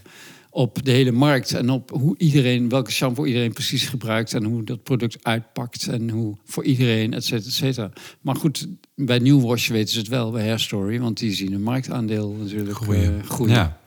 op 0.50 0.84
de 0.86 0.92
hele 0.92 1.12
markt 1.12 1.54
en 1.54 1.70
op 1.70 1.90
hoe 1.90 2.16
iedereen, 2.18 2.70
welke 2.70 2.92
shampoo 2.92 3.26
iedereen 3.26 3.54
precies 3.54 3.86
gebruikt 3.88 4.34
en 4.34 4.44
hoe 4.44 4.64
dat 4.64 4.84
product 4.84 5.18
uitpakt 5.22 5.88
en 5.88 6.10
hoe 6.10 6.38
voor 6.46 6.64
iedereen, 6.64 7.14
et 7.14 7.26
cetera, 7.26 7.48
et 7.48 7.54
cetera. 7.54 7.92
Maar 8.22 8.36
goed, 8.36 8.68
bij 8.96 9.20
New 9.20 9.42
Wash 9.42 9.68
weten 9.70 9.94
ze 9.94 10.00
het 10.00 10.08
wel, 10.08 10.32
bij 10.32 10.46
Hair 10.46 10.60
Story, 10.60 11.00
want 11.00 11.18
die 11.18 11.34
zien 11.34 11.54
een 11.54 11.62
marktaandeel 11.64 12.32
natuurlijk 12.32 12.76
Groeien. 12.76 13.20
eh, 13.22 13.30
groeien. 13.30 13.54
Ja. 13.54 13.80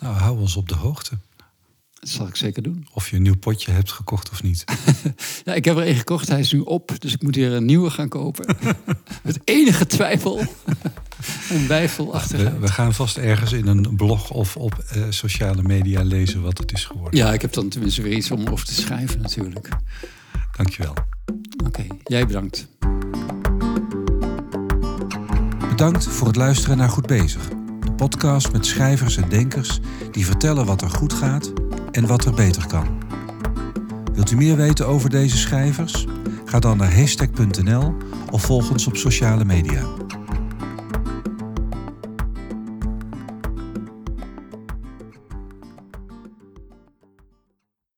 Nou, 0.00 0.14
hou 0.16 0.40
ons 0.40 0.56
op 0.56 0.68
de 0.68 0.74
hoogte. 0.74 1.18
Dat 2.00 2.08
zal 2.08 2.26
ik 2.26 2.36
zeker 2.36 2.62
doen. 2.62 2.86
Of 2.92 3.08
je 3.10 3.16
een 3.16 3.22
nieuw 3.22 3.36
potje 3.36 3.70
hebt 3.72 3.92
gekocht 3.92 4.30
of 4.30 4.42
niet. 4.42 4.64
Ja, 5.44 5.54
ik 5.54 5.64
heb 5.64 5.76
er 5.76 5.82
één 5.82 5.96
gekocht, 5.96 6.28
hij 6.28 6.40
is 6.40 6.52
nu 6.52 6.58
op, 6.60 6.92
dus 6.98 7.12
ik 7.12 7.22
moet 7.22 7.34
weer 7.36 7.52
een 7.52 7.64
nieuwe 7.64 7.90
gaan 7.90 8.08
kopen. 8.08 8.56
Met 9.22 9.38
enige 9.44 9.86
twijfel 9.86 10.38
en 11.50 11.68
wijfel 11.68 12.06
We, 12.06 12.12
achteruit. 12.12 12.60
we 12.60 12.68
gaan 12.68 12.94
vast 12.94 13.16
ergens 13.16 13.52
in 13.52 13.66
een 13.66 13.96
blog 13.96 14.30
of 14.30 14.56
op 14.56 14.78
eh, 14.78 15.02
sociale 15.08 15.62
media 15.62 16.02
lezen 16.02 16.42
wat 16.42 16.58
het 16.58 16.72
is 16.72 16.84
geworden. 16.84 17.18
Ja, 17.18 17.32
ik 17.32 17.40
heb 17.40 17.52
dan 17.52 17.68
tenminste 17.68 18.02
weer 18.02 18.12
iets 18.12 18.30
om 18.30 18.46
over 18.46 18.66
te 18.66 18.74
schrijven 18.74 19.20
natuurlijk. 19.20 19.68
Dankjewel. 20.56 20.94
Oké, 21.66 21.86
jij 22.04 22.26
bedankt. 22.26 22.68
Bedankt 25.68 26.06
voor 26.06 26.26
het 26.26 26.36
luisteren 26.36 26.76
naar 26.76 26.88
Goed 26.88 27.06
Bezig. 27.06 27.48
De 27.80 27.92
podcast 27.92 28.52
met 28.52 28.66
schrijvers 28.66 29.16
en 29.16 29.28
denkers 29.28 29.80
die 30.10 30.26
vertellen 30.26 30.66
wat 30.66 30.82
er 30.82 30.90
goed 30.90 31.12
gaat 31.12 31.52
en 31.96 32.06
wat 32.06 32.24
er 32.24 32.34
beter 32.34 32.66
kan. 32.66 32.86
Wilt 34.12 34.30
u 34.30 34.36
meer 34.36 34.56
weten 34.56 34.86
over 34.86 35.10
deze 35.10 35.36
schrijvers? 35.36 36.06
Ga 36.44 36.58
dan 36.58 36.76
naar 36.76 36.94
hashtag.nl 36.94 37.94
of 38.30 38.42
volg 38.42 38.70
ons 38.70 38.86
op 38.86 38.96
sociale 38.96 39.44
media. 39.44 39.82